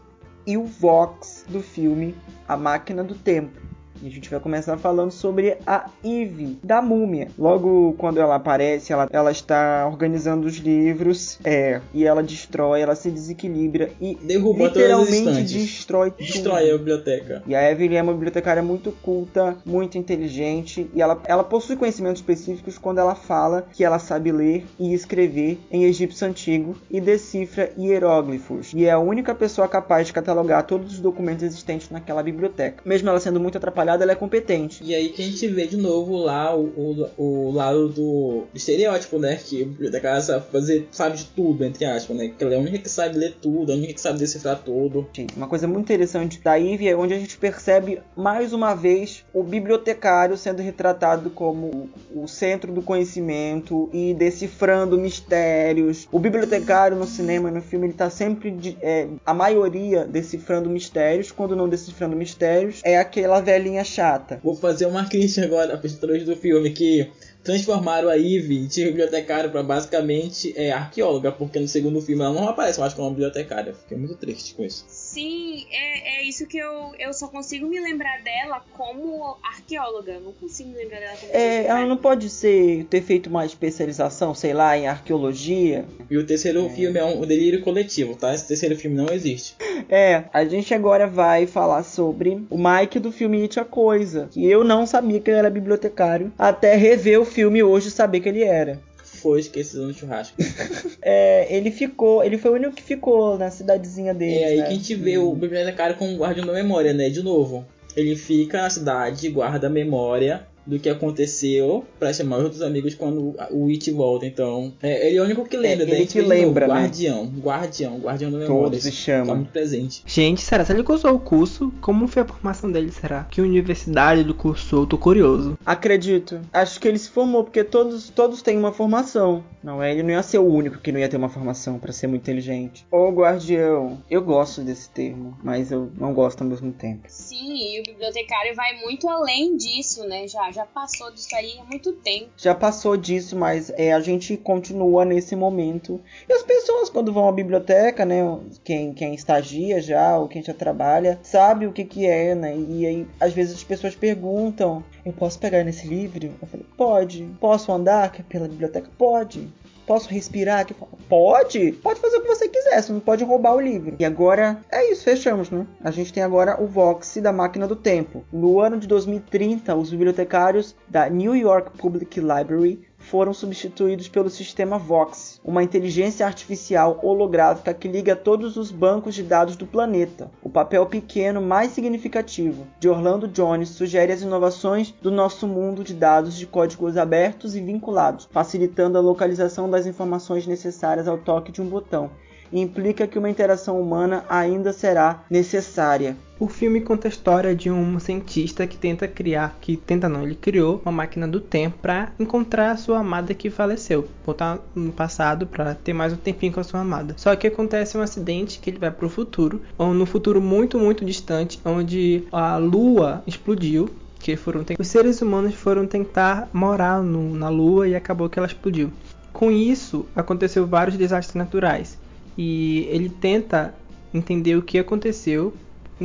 e 0.45 0.57
o 0.57 0.65
Vox 0.65 1.45
do 1.47 1.61
filme 1.61 2.13
A 2.45 2.57
Máquina 2.57 3.05
do 3.05 3.15
Tempo. 3.15 3.66
E 4.01 4.07
a 4.07 4.11
gente 4.11 4.29
vai 4.29 4.39
começar 4.39 4.77
falando 4.77 5.11
sobre 5.11 5.57
a 5.65 5.89
Eve 6.03 6.57
da 6.63 6.81
Múmia. 6.81 7.29
Logo 7.37 7.93
quando 7.97 8.19
ela 8.19 8.35
aparece, 8.35 8.93
ela, 8.93 9.07
ela 9.11 9.31
está 9.31 9.87
organizando 9.87 10.47
os 10.47 10.57
livros, 10.57 11.39
é, 11.43 11.81
e 11.93 12.05
ela 12.05 12.21
destrói, 12.21 12.81
ela 12.81 12.95
se 12.95 13.09
desequilibra 13.09 13.89
e 13.99 14.15
Derruba 14.15 14.65
literalmente 14.65 15.43
destrói 15.43 16.11
tudo. 16.11 16.25
Destrói 16.25 16.69
a 16.69 16.77
biblioteca. 16.77 17.43
E 17.47 17.55
a 17.55 17.71
Evelyn 17.71 17.97
é 17.97 18.01
uma 18.01 18.13
bibliotecária 18.13 18.61
muito 18.61 18.91
culta, 19.01 19.57
muito 19.65 19.97
inteligente, 19.97 20.89
e 20.93 21.01
ela, 21.01 21.19
ela 21.25 21.43
possui 21.43 21.75
conhecimentos 21.75 22.19
específicos 22.19 22.77
quando 22.77 22.99
ela 22.99 23.15
fala 23.15 23.67
que 23.73 23.83
ela 23.83 23.99
sabe 23.99 24.31
ler 24.31 24.65
e 24.79 24.93
escrever 24.93 25.59
em 25.71 25.85
egípcio 25.85 26.27
antigo 26.27 26.75
e 26.89 26.99
decifra 26.99 27.71
hieróglifos. 27.77 28.73
E 28.73 28.85
é 28.85 28.91
a 28.91 28.99
única 28.99 29.33
pessoa 29.33 29.67
capaz 29.67 30.07
de 30.07 30.13
catalogar 30.13 30.63
todos 30.63 30.93
os 30.93 30.99
documentos 30.99 31.43
existentes 31.43 31.89
naquela 31.89 32.21
biblioteca. 32.21 32.81
Mesmo 32.85 33.09
ela 33.09 33.19
sendo 33.19 33.39
muito 33.39 33.57
atrapalhada, 33.57 33.86
ela 34.03 34.11
é 34.11 34.15
competente. 34.15 34.83
E 34.83 34.93
aí 34.93 35.09
que 35.09 35.21
a 35.21 35.25
gente 35.25 35.47
vê 35.47 35.67
de 35.67 35.77
novo 35.77 36.17
lá 36.17 36.55
o, 36.55 37.07
o, 37.17 37.23
o 37.47 37.51
lado 37.51 37.89
do 37.89 38.43
estereótipo, 38.53 39.19
né? 39.19 39.37
Que 39.43 39.63
a 39.63 39.65
bibliotecária 39.65 40.21
sabe 40.21 40.45
fazer, 40.51 40.87
sabe 40.91 41.17
de 41.17 41.25
tudo, 41.25 41.63
entre 41.63 41.85
aspas, 41.85 42.15
né? 42.17 42.31
Que 42.37 42.43
ela 42.43 42.53
é 42.53 42.57
a 42.57 42.59
única 42.59 42.79
que 42.79 42.89
sabe 42.89 43.17
ler 43.17 43.35
tudo, 43.41 43.71
a 43.71 43.75
única 43.75 43.93
que 43.93 44.01
sabe 44.01 44.19
decifrar 44.19 44.59
tudo. 44.63 45.07
Uma 45.35 45.47
coisa 45.47 45.67
muito 45.67 45.85
interessante 45.85 46.39
da 46.41 46.55
Ivy 46.55 46.89
é 46.89 46.95
onde 46.95 47.13
a 47.13 47.19
gente 47.19 47.37
percebe 47.37 47.99
mais 48.15 48.53
uma 48.53 48.73
vez 48.75 49.23
o 49.33 49.43
bibliotecário 49.43 50.37
sendo 50.37 50.61
retratado 50.61 51.29
como 51.29 51.89
o 52.13 52.27
centro 52.27 52.71
do 52.71 52.81
conhecimento 52.81 53.89
e 53.93 54.13
decifrando 54.13 54.97
mistérios. 54.97 56.07
O 56.11 56.19
bibliotecário 56.19 56.97
no 56.97 57.05
cinema 57.05 57.49
e 57.49 57.51
no 57.53 57.61
filme 57.61 57.87
ele 57.87 57.93
tá 57.93 58.09
sempre 58.09 58.51
de- 58.51 58.77
é, 58.81 59.07
a 59.25 59.33
maioria 59.33 60.05
decifrando 60.05 60.69
mistérios, 60.69 61.31
quando 61.31 61.55
não 61.55 61.67
decifrando 61.69 62.15
mistérios 62.15 62.81
é 62.83 62.97
aquela 62.97 63.39
velhinha 63.41 63.76
chata. 63.83 64.39
Vou 64.43 64.55
fazer 64.55 64.85
uma 64.85 65.05
crítica 65.05 65.45
agora 65.45 65.73
a 65.73 65.77
pessoas 65.77 66.23
do 66.23 66.35
filme 66.35 66.71
que 66.71 67.09
transformaram 67.43 68.09
a 68.09 68.17
Eve 68.17 68.67
de 68.67 68.83
bibliotecária 68.83 69.49
pra 69.49 69.63
basicamente 69.63 70.53
é, 70.57 70.71
arqueóloga, 70.71 71.31
porque 71.31 71.59
no 71.59 71.67
segundo 71.67 72.01
filme 72.01 72.23
ela 72.23 72.33
não 72.33 72.49
aparece 72.49 72.79
mais 72.79 72.93
como 72.93 73.09
bibliotecária. 73.09 73.73
Fiquei 73.73 73.97
muito 73.97 74.15
triste 74.15 74.53
com 74.53 74.63
isso. 74.65 74.85
Sim, 75.17 75.65
é, 75.71 76.19
é 76.19 76.23
isso 76.25 76.45
que 76.45 76.59
eu, 76.59 76.93
eu 76.99 77.11
só 77.11 77.27
consigo 77.27 77.65
me 77.65 77.79
lembrar 77.79 78.21
dela 78.21 78.63
como 78.73 79.35
arqueóloga. 79.43 80.11
Eu 80.11 80.21
não 80.21 80.31
consigo 80.31 80.69
me 80.69 80.77
lembrar 80.77 80.99
dela 80.99 81.17
como 81.19 81.31
É, 81.33 81.65
ela 81.65 81.87
não 81.87 81.97
pode 81.97 82.29
ser 82.29 82.85
ter 82.85 83.01
feito 83.01 83.25
uma 83.25 83.43
especialização, 83.43 84.35
sei 84.35 84.53
lá, 84.53 84.77
em 84.77 84.85
arqueologia, 84.87 85.85
E 86.07 86.17
o 86.19 86.23
terceiro 86.23 86.69
filme 86.69 86.99
é 86.99 87.03
um 87.03 87.21
delírio 87.21 87.63
coletivo, 87.63 88.15
tá? 88.15 88.31
Esse 88.31 88.47
terceiro 88.47 88.75
filme 88.75 88.95
não 88.95 89.11
existe. 89.11 89.55
É, 89.89 90.25
a 90.31 90.45
gente 90.45 90.71
agora 90.75 91.07
vai 91.07 91.47
falar 91.47 91.81
sobre 91.81 92.45
o 92.51 92.57
Mike 92.57 92.99
do 92.99 93.11
filme 93.11 93.41
It 93.41 93.59
a 93.59 93.65
Coisa. 93.65 94.27
Que 94.29 94.45
eu 94.45 94.63
não 94.63 94.85
sabia 94.85 95.19
que 95.19 95.31
ele 95.31 95.39
era 95.39 95.49
bibliotecário, 95.49 96.31
até 96.37 96.75
rever 96.75 97.19
o 97.19 97.25
filme 97.25 97.63
hoje 97.63 97.87
e 97.87 97.91
saber 97.91 98.19
que 98.19 98.29
ele 98.29 98.43
era. 98.43 98.79
Foi 99.27 99.41
esquecido 99.41 99.85
no 99.85 99.93
churrasco. 99.93 100.37
É, 101.09 101.47
ele 101.55 101.71
ficou, 101.71 102.21
ele 102.21 102.37
foi 102.37 102.51
o 102.51 102.53
único 102.55 102.75
que 102.75 102.83
ficou 102.83 103.37
na 103.37 103.49
cidadezinha 103.49 104.13
dele. 104.13 104.39
É 104.39 104.45
aí 104.45 104.57
né? 104.57 104.63
que 104.63 104.69
a 104.69 104.73
gente 104.73 104.95
vê 104.95 105.17
o 105.17 105.33
bibliotecário 105.33 105.95
como 105.95 106.17
guardião 106.17 106.45
da 106.45 106.51
memória, 106.51 106.93
né? 106.93 107.09
De 107.09 107.23
novo. 107.23 107.65
Ele 107.95 108.15
fica 108.15 108.61
na 108.61 108.69
cidade, 108.69 109.29
guarda 109.29 109.67
a 109.67 109.69
memória 109.69 110.45
do 110.67 110.77
que 110.79 110.89
aconteceu 110.89 111.85
pra 111.97 112.13
chamar 112.13 112.37
os 112.39 112.43
outros 112.43 112.61
amigos 112.61 112.93
quando 112.93 113.35
o 113.51 113.67
It 113.69 113.89
volta. 113.91 114.25
Então, 114.25 114.73
é, 114.83 115.07
ele 115.07 115.17
é 115.17 115.21
o 115.21 115.25
único 115.25 115.45
que 115.45 115.57
lembra. 115.57 115.83
É, 115.83 115.87
daí 115.87 115.95
a 115.95 115.97
ele 115.99 116.07
que 116.07 116.13
vê 116.15 116.21
de 116.23 116.27
novo, 116.29 116.41
lembra, 116.47 116.67
né? 116.67 116.73
Guardião, 116.73 117.25
guardião, 117.39 117.97
guardião 117.99 118.31
da 118.31 118.37
memória. 118.37 118.63
Todos 118.63 118.83
se 118.83 118.89
Tá 118.91 118.95
chamam. 118.95 119.35
muito 119.37 119.51
presente. 119.51 120.03
Gente, 120.05 120.41
será 120.41 120.63
que 120.65 120.71
ele 120.71 120.83
cursou 120.83 121.13
o 121.15 121.19
curso? 121.19 121.73
Como 121.81 122.07
foi 122.07 122.21
a 122.21 122.25
formação 122.25 122.71
dele, 122.71 122.91
será? 122.91 123.23
Que 123.31 123.41
universidade 123.41 124.21
ele 124.21 124.33
cursou? 124.33 124.85
Tô 124.85 124.97
curioso. 124.97 125.57
Acredito. 125.65 126.39
Acho 126.51 126.79
que 126.79 126.87
ele 126.87 126.97
se 126.99 127.09
formou 127.09 127.43
porque 127.43 127.63
todos, 127.63 128.09
todos 128.09 128.41
têm 128.41 128.57
uma 128.57 128.71
formação. 128.71 129.43
Não 129.63 129.81
é? 129.83 129.91
Ele 129.91 130.03
não 130.03 130.11
ia 130.11 130.23
ser 130.23 130.37
o 130.37 130.45
único 130.45 130.77
que 130.79 130.91
não 130.91 130.99
ia 130.99 131.09
ter 131.09 131.17
uma 131.17 131.29
formação 131.29 131.77
pra 131.79 131.91
ser 131.91 132.07
muito 132.07 132.21
inteligente. 132.21 132.85
Ô 132.91 133.09
guardião, 133.11 134.01
eu 134.09 134.21
gosto 134.21 134.61
desse 134.61 134.89
termo, 134.89 135.37
mas 135.43 135.71
eu 135.71 135.89
não 135.99 136.13
gosto 136.13 136.41
ao 136.41 136.47
mesmo 136.47 136.71
tempo. 136.71 137.01
Sim, 137.07 137.75
e 137.75 137.79
o 137.79 137.83
bibliotecário 137.83 138.55
vai 138.55 138.77
muito 138.81 139.07
além 139.09 139.55
disso, 139.57 140.05
né? 140.07 140.27
Já, 140.27 140.51
já 140.57 140.65
passou 140.65 141.11
disso 141.11 141.35
aí 141.35 141.59
há 141.59 141.63
muito 141.63 141.93
tempo. 141.93 142.31
já 142.35 142.55
passou 142.55 142.97
disso, 142.97 143.35
mas 143.35 143.71
é, 143.77 143.93
a 143.93 143.99
gente 143.99 144.35
continua 144.35 145.05
nesse 145.05 145.35
momento. 145.35 146.01
E 146.27 146.33
as 146.33 146.41
pessoas, 146.41 146.89
quando 146.89 147.13
vão 147.13 147.29
à 147.29 147.31
biblioteca, 147.31 148.03
né? 148.03 148.17
Quem, 148.63 148.91
quem 148.91 149.13
estagia 149.13 149.79
já 149.79 150.17
ou 150.17 150.27
quem 150.27 150.41
já 150.41 150.55
trabalha, 150.55 151.19
sabe 151.21 151.67
o 151.67 151.71
que, 151.71 151.85
que 151.85 152.07
é, 152.07 152.33
né? 152.33 152.57
E 152.57 152.87
aí, 152.87 153.07
às 153.19 153.33
vezes, 153.33 153.55
as 153.55 153.63
pessoas 153.63 153.95
perguntam: 153.95 154.83
Eu 155.05 155.13
posso 155.13 155.37
pegar 155.39 155.63
nesse 155.63 155.87
livro? 155.87 156.25
Eu 156.41 156.47
falei: 156.47 156.65
Pode. 156.75 157.23
Posso 157.39 157.71
andar 157.71 158.11
pela 158.23 158.47
biblioteca? 158.47 158.89
Pode. 158.97 159.47
Posso 159.87 160.09
respirar 160.09 160.59
aqui? 160.59 160.75
Pode! 161.07 161.71
Pode 161.81 162.01
fazer 162.01 162.17
o 162.17 162.21
que 162.21 162.27
você 162.27 162.49
quiser, 162.49 162.81
você 162.81 162.91
não 162.91 162.99
pode 162.99 163.23
roubar 163.23 163.55
o 163.55 163.61
livro. 163.61 163.95
E 163.97 164.03
agora, 164.03 164.59
é 164.69 164.91
isso, 164.91 165.05
fechamos, 165.05 165.49
né? 165.49 165.65
A 165.81 165.91
gente 165.91 166.11
tem 166.11 166.21
agora 166.21 166.61
o 166.61 166.67
Vox 166.67 167.15
da 167.21 167.31
Máquina 167.31 167.65
do 167.65 167.75
Tempo. 167.75 168.25
No 168.29 168.59
ano 168.59 168.77
de 168.77 168.85
2030, 168.85 169.73
os 169.73 169.89
bibliotecários 169.89 170.75
da 170.89 171.09
New 171.09 171.33
York 171.33 171.77
Public 171.77 172.19
Library 172.19 172.81
foram 173.09 173.33
substituídos 173.33 174.07
pelo 174.07 174.29
sistema 174.29 174.77
Vox, 174.77 175.39
uma 175.43 175.63
inteligência 175.63 176.25
artificial 176.25 176.99
holográfica 177.01 177.73
que 177.73 177.87
liga 177.87 178.15
todos 178.15 178.57
os 178.57 178.69
bancos 178.69 179.15
de 179.15 179.23
dados 179.23 179.55
do 179.55 179.65
planeta. 179.65 180.29
O 180.43 180.49
papel 180.49 180.85
pequeno 180.85 181.41
mais 181.41 181.71
significativo 181.71 182.67
de 182.79 182.89
Orlando 182.89 183.27
Jones 183.27 183.69
sugere 183.69 184.11
as 184.11 184.21
inovações 184.21 184.93
do 185.01 185.09
nosso 185.09 185.47
mundo 185.47 185.83
de 185.83 185.93
dados 185.93 186.35
de 186.35 186.45
códigos 186.45 186.97
abertos 186.97 187.55
e 187.55 187.61
vinculados, 187.61 188.27
facilitando 188.29 188.97
a 188.97 189.01
localização 189.01 189.69
das 189.69 189.85
informações 189.85 190.45
necessárias 190.45 191.07
ao 191.07 191.17
toque 191.17 191.51
de 191.51 191.61
um 191.61 191.67
botão. 191.67 192.11
Implica 192.51 193.07
que 193.07 193.19
uma 193.19 193.29
interação 193.29 193.79
humana 193.79 194.23
ainda 194.29 194.71
será 194.73 195.23
necessária. 195.29 196.15
O 196.39 196.47
filme 196.47 196.81
conta 196.81 197.07
a 197.07 197.09
história 197.09 197.55
de 197.55 197.71
um 197.71 197.99
cientista 197.99 198.67
que 198.67 198.77
tenta 198.77 199.07
criar, 199.07 199.57
que 199.59 199.75
tenta 199.75 200.07
não, 200.07 200.21
ele 200.21 200.35
criou 200.35 200.79
uma 200.85 200.91
máquina 200.91 201.27
do 201.27 201.39
tempo 201.41 201.79
para 201.81 202.11
encontrar 202.19 202.71
a 202.71 202.77
sua 202.77 202.99
amada 202.99 203.33
que 203.33 203.49
faleceu, 203.49 204.07
voltar 204.23 204.59
no 204.75 204.91
passado 204.91 205.47
para 205.47 205.73
ter 205.73 205.93
mais 205.93 206.13
um 206.13 206.17
tempinho 206.17 206.53
com 206.53 206.59
a 206.59 206.63
sua 206.63 206.81
amada. 206.81 207.15
Só 207.17 207.35
que 207.35 207.47
acontece 207.47 207.97
um 207.97 208.01
acidente 208.01 208.59
que 208.59 208.69
ele 208.69 208.77
vai 208.77 208.91
para 208.91 209.07
o 209.07 209.09
futuro, 209.09 209.61
ou 209.79 209.95
no 209.95 210.05
futuro 210.05 210.39
muito 210.39 210.77
muito 210.77 211.03
distante, 211.03 211.59
onde 211.65 212.23
a 212.31 212.57
Lua 212.57 213.23
explodiu. 213.25 213.89
Que 214.19 214.35
foram 214.35 214.63
os 214.79 214.87
seres 214.87 215.21
humanos 215.21 215.53
foram 215.53 215.85
tentar 215.87 216.49
morar 216.51 217.01
no- 217.03 217.35
na 217.35 217.49
Lua 217.49 217.87
e 217.87 217.95
acabou 217.95 218.27
que 218.27 218.37
ela 218.39 218.47
explodiu. 218.47 218.91
Com 219.31 219.51
isso 219.51 220.05
aconteceu 220.15 220.65
vários 220.65 220.97
desastres 220.97 221.35
naturais 221.35 221.97
e 222.37 222.87
ele 222.91 223.09
tenta 223.09 223.73
entender 224.13 224.55
o 224.55 224.61
que 224.61 224.77
aconteceu 224.77 225.53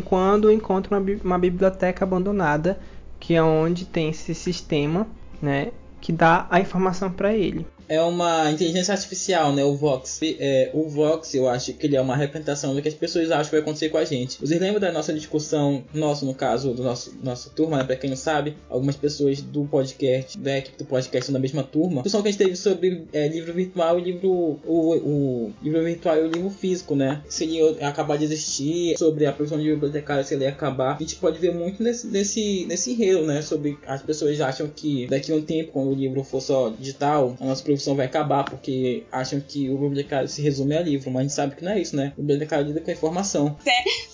quando 0.05 0.51
encontra 0.51 0.97
uma, 0.97 1.07
uma 1.23 1.39
biblioteca 1.39 2.05
abandonada, 2.05 2.81
que 3.21 3.35
é 3.35 3.43
onde 3.43 3.85
tem 3.85 4.09
esse 4.09 4.35
sistema, 4.35 5.07
né, 5.41 5.71
que 6.01 6.13
dá 6.13 6.47
a 6.51 6.59
informação 6.59 7.11
para 7.11 7.35
ele. 7.35 7.67
É 7.89 8.01
uma 8.01 8.51
inteligência 8.51 8.93
artificial, 8.93 9.53
né? 9.53 9.65
O 9.65 9.75
Vox. 9.75 10.21
É, 10.23 10.71
o 10.73 10.89
Vox, 10.89 11.35
eu 11.35 11.49
acho 11.49 11.73
que 11.75 11.87
ele 11.87 11.97
é 11.97 12.01
uma 12.01 12.17
representação 12.17 12.75
do 12.75 12.83
que 12.83 12.89
as 12.89 12.95
pessoas 12.95 13.31
acham 13.31 13.45
que 13.47 13.51
vai 13.53 13.61
acontecer 13.61 13.89
com 13.89 13.99
a 13.99 14.05
gente. 14.05 14.39
Vocês 14.41 14.61
lembram 14.61 14.81
da 14.81 14.93
nossa 14.93 15.13
discussão, 15.13 15.85
nosso 15.93 16.25
no 16.25 16.35
caso, 16.35 16.73
do 16.73 16.83
nosso 16.83 17.15
nossa 17.23 17.51
turma, 17.51 17.79
né? 17.79 17.85
Pra 17.85 17.97
quem 17.97 18.11
não 18.11 18.17
sabe, 18.17 18.57
algumas 18.69 18.97
pessoas 18.97 19.41
do 19.41 19.65
podcast, 19.65 20.39
da 20.39 20.59
equipe 20.59 20.79
do 20.79 20.85
podcast 20.85 21.27
são 21.27 21.33
da 21.33 21.39
mesma 21.39 21.63
turma. 21.63 22.03
Discussão 22.03 22.23
que 22.23 22.29
a 22.29 22.31
gente 22.31 22.39
teve 22.39 22.57
sobre 22.57 23.05
é, 23.13 23.29
livro 23.29 23.53
virtual 23.53 23.99
e 23.99 24.03
livro. 24.03 24.29
O, 24.65 24.97
o, 24.97 25.53
livro 25.63 25.83
virtual 25.83 26.17
e 26.17 26.21
o 26.21 26.31
livro 26.31 26.51
físico, 26.51 26.95
né? 26.95 27.23
Se 27.29 27.45
ele 27.45 27.83
acabar 27.83 28.17
de 28.17 28.25
existir, 28.25 28.97
sobre 28.99 29.27
a 29.27 29.33
produção 29.33 29.59
de 29.59 29.65
bibliotecária, 29.65 30.25
se 30.25 30.35
ele 30.35 30.47
acabar. 30.47 30.97
A 30.97 30.99
gente 30.99 31.17
pode 31.17 31.39
ver 31.39 31.55
muito 31.55 31.83
nesse, 31.83 32.07
nesse, 32.07 32.67
nesse 32.67 32.93
enredo, 32.93 33.27
né? 33.27 33.43
Sobre 33.43 33.79
as 33.87 34.03
pessoas 34.03 34.41
acham 34.41 34.69
que 34.69 35.07
daqui 35.07 35.33
a 35.33 35.35
um 35.35 35.43
tempo, 35.43 35.73
quando 35.73 35.91
o 35.91 35.95
livro 35.95 36.23
for 36.25 36.41
só 36.41 36.71
digital, 36.71 37.37
a 37.41 37.47
nossa 37.47 37.63
profissão 37.73 37.95
vai 37.95 38.07
acabar 38.07 38.45
porque 38.45 39.05
acham 39.11 39.41
que 39.41 39.69
o 39.71 39.77
bibliotecário 39.77 40.29
se 40.29 40.43
resume 40.43 40.77
a 40.77 40.83
livro, 40.83 41.11
mas 41.11 41.21
a 41.21 41.23
gente 41.23 41.33
sabe 41.35 41.57
que 41.57 41.65
não 41.65 41.73
é 41.73 41.81
isso, 41.81 41.97
né? 41.97 42.13
O 42.17 42.21
bibliotecário 42.21 42.67
lida 42.67 42.81
com 42.81 42.91
a 42.91 42.95
informação. 42.95 43.57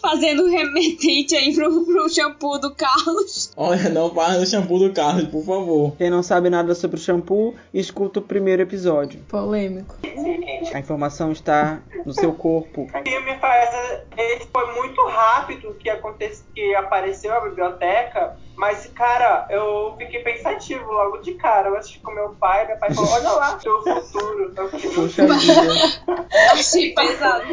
Fazendo 0.01 0.49
remetente 0.49 1.35
aí 1.37 1.55
pro, 1.55 1.85
pro 1.85 2.09
shampoo 2.09 2.59
do 2.59 2.75
Carlos. 2.75 3.53
Olha, 3.57 3.89
não 3.89 4.13
fala 4.15 4.39
do 4.39 4.47
shampoo 4.47 4.79
do 4.79 4.93
Carlos, 4.93 5.29
por 5.29 5.45
favor. 5.45 5.97
Quem 5.97 6.11
não 6.11 6.23
sabe 6.23 6.49
nada 6.49 6.75
sobre 6.75 6.97
o 6.97 7.01
shampoo, 7.01 7.55
escuta 7.73 8.21
o 8.21 8.23
primeiro 8.23 8.63
episódio. 8.63 9.21
Polêmico. 9.29 9.97
A 10.73 10.79
informação 10.79 11.33
está 11.33 11.83
no 12.05 12.13
seu 12.13 12.33
corpo. 12.33 12.83
O 12.83 13.03
que 13.03 13.21
me 13.21 13.37
faz. 13.39 13.69
Ele 14.17 14.47
foi 14.53 14.75
muito 14.75 15.05
rápido 15.07 15.75
que, 15.75 15.89
aconteceu, 15.89 16.45
que 16.55 16.75
apareceu 16.75 17.33
a 17.35 17.41
biblioteca, 17.41 18.37
mas, 18.59 18.87
cara, 18.89 19.47
eu 19.51 19.95
fiquei 19.97 20.21
pensativo 20.21 20.91
logo 20.91 21.19
de 21.19 21.35
cara. 21.35 21.69
Eu 21.69 21.77
assisti 21.77 22.01
com 22.01 22.13
meu 22.13 22.35
pai, 22.41 22.67
meu 22.67 22.77
pai 22.77 22.93
falou: 22.93 23.13
Olha 23.13 23.31
lá, 23.31 23.61
seu 23.61 23.81
futuro. 23.83 24.53
Puxa 24.95 25.27
vida. 25.27 26.27
Achei 26.53 26.95
pesado. 26.95 27.45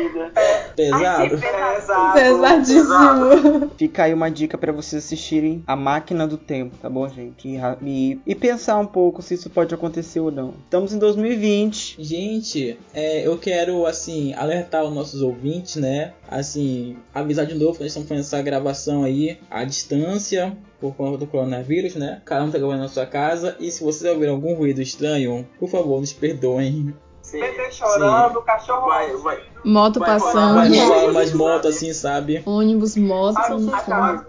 Pesado. 0.76 1.38
Pesado. 1.40 2.14
Pesadíssimo. 2.14 3.72
Fica 3.78 4.04
aí 4.04 4.14
uma 4.14 4.30
dica 4.30 4.58
pra 4.58 4.72
vocês 4.72 5.04
assistirem 5.04 5.64
A 5.68 5.76
Máquina 5.76 6.28
do 6.28 6.38
Tempo, 6.38 6.76
tá 6.78 6.90
bom, 6.90 7.08
gente? 7.08 7.48
E, 7.48 7.60
e, 7.82 8.20
e 8.26 8.36
pensar 8.36 8.78
um 8.78 8.86
pouco 8.86 9.22
se 9.22 9.34
isso 9.34 9.50
pode 9.50 9.74
acontecer 9.74 10.20
ou 10.20 10.32
não. 10.32 10.54
Estamos 10.64 10.94
em 10.94 11.00
2020. 11.00 11.96
Gente, 12.00 12.78
é, 12.94 13.26
eu 13.26 13.38
quero, 13.38 13.86
assim, 13.86 14.34
alertar 14.34 14.84
os 14.84 14.94
nossos 14.94 15.22
ouvintes, 15.22 15.76
né? 15.76 16.14
Assim, 16.28 16.98
avisar 17.14 17.46
de 17.46 17.56
novo 17.56 17.74
que 17.74 17.84
nós 17.84 17.92
estamos 17.92 18.08
fazendo 18.08 18.24
essa 18.24 18.42
gravação 18.42 19.04
aí 19.04 19.38
à 19.50 19.64
distância, 19.64 20.56
por 20.80 20.96
conta 20.96 21.18
do 21.18 21.28
coronavírus, 21.28 21.96
né? 21.96 22.22
Cada 22.26 22.44
um 22.44 22.52
tá 22.52 22.58
gravando 22.58 22.82
na 22.82 22.88
sua 22.88 23.06
casa. 23.06 23.56
E 23.60 23.72
se 23.72 23.84
vocês 23.84 24.12
ouvirem 24.12 24.34
algum 24.34 24.54
ruído 24.54 24.82
estranho, 24.82 25.48
por 25.60 25.70
favor, 25.70 26.00
nos 26.00 26.14
perdoem. 26.14 26.94
Bebê 27.32 27.72
chorando, 27.72 28.42
cachorro 28.42 28.88
Vai, 28.88 29.16
vai. 29.18 29.44
Moto 29.64 30.00
Vai, 30.00 30.10
vai, 30.10 30.20
passando. 30.20 30.56
Vai 30.56 31.10
umas 31.10 31.34
motos 31.34 31.76
assim, 31.76 31.94
sabe? 31.94 32.44
Ônibus, 32.46 32.96
moto. 32.96 33.38
Ah, 33.38 33.50
no 33.50 33.60
não, 33.60 33.72
fundo. 33.72 33.86
cara. 33.86 34.28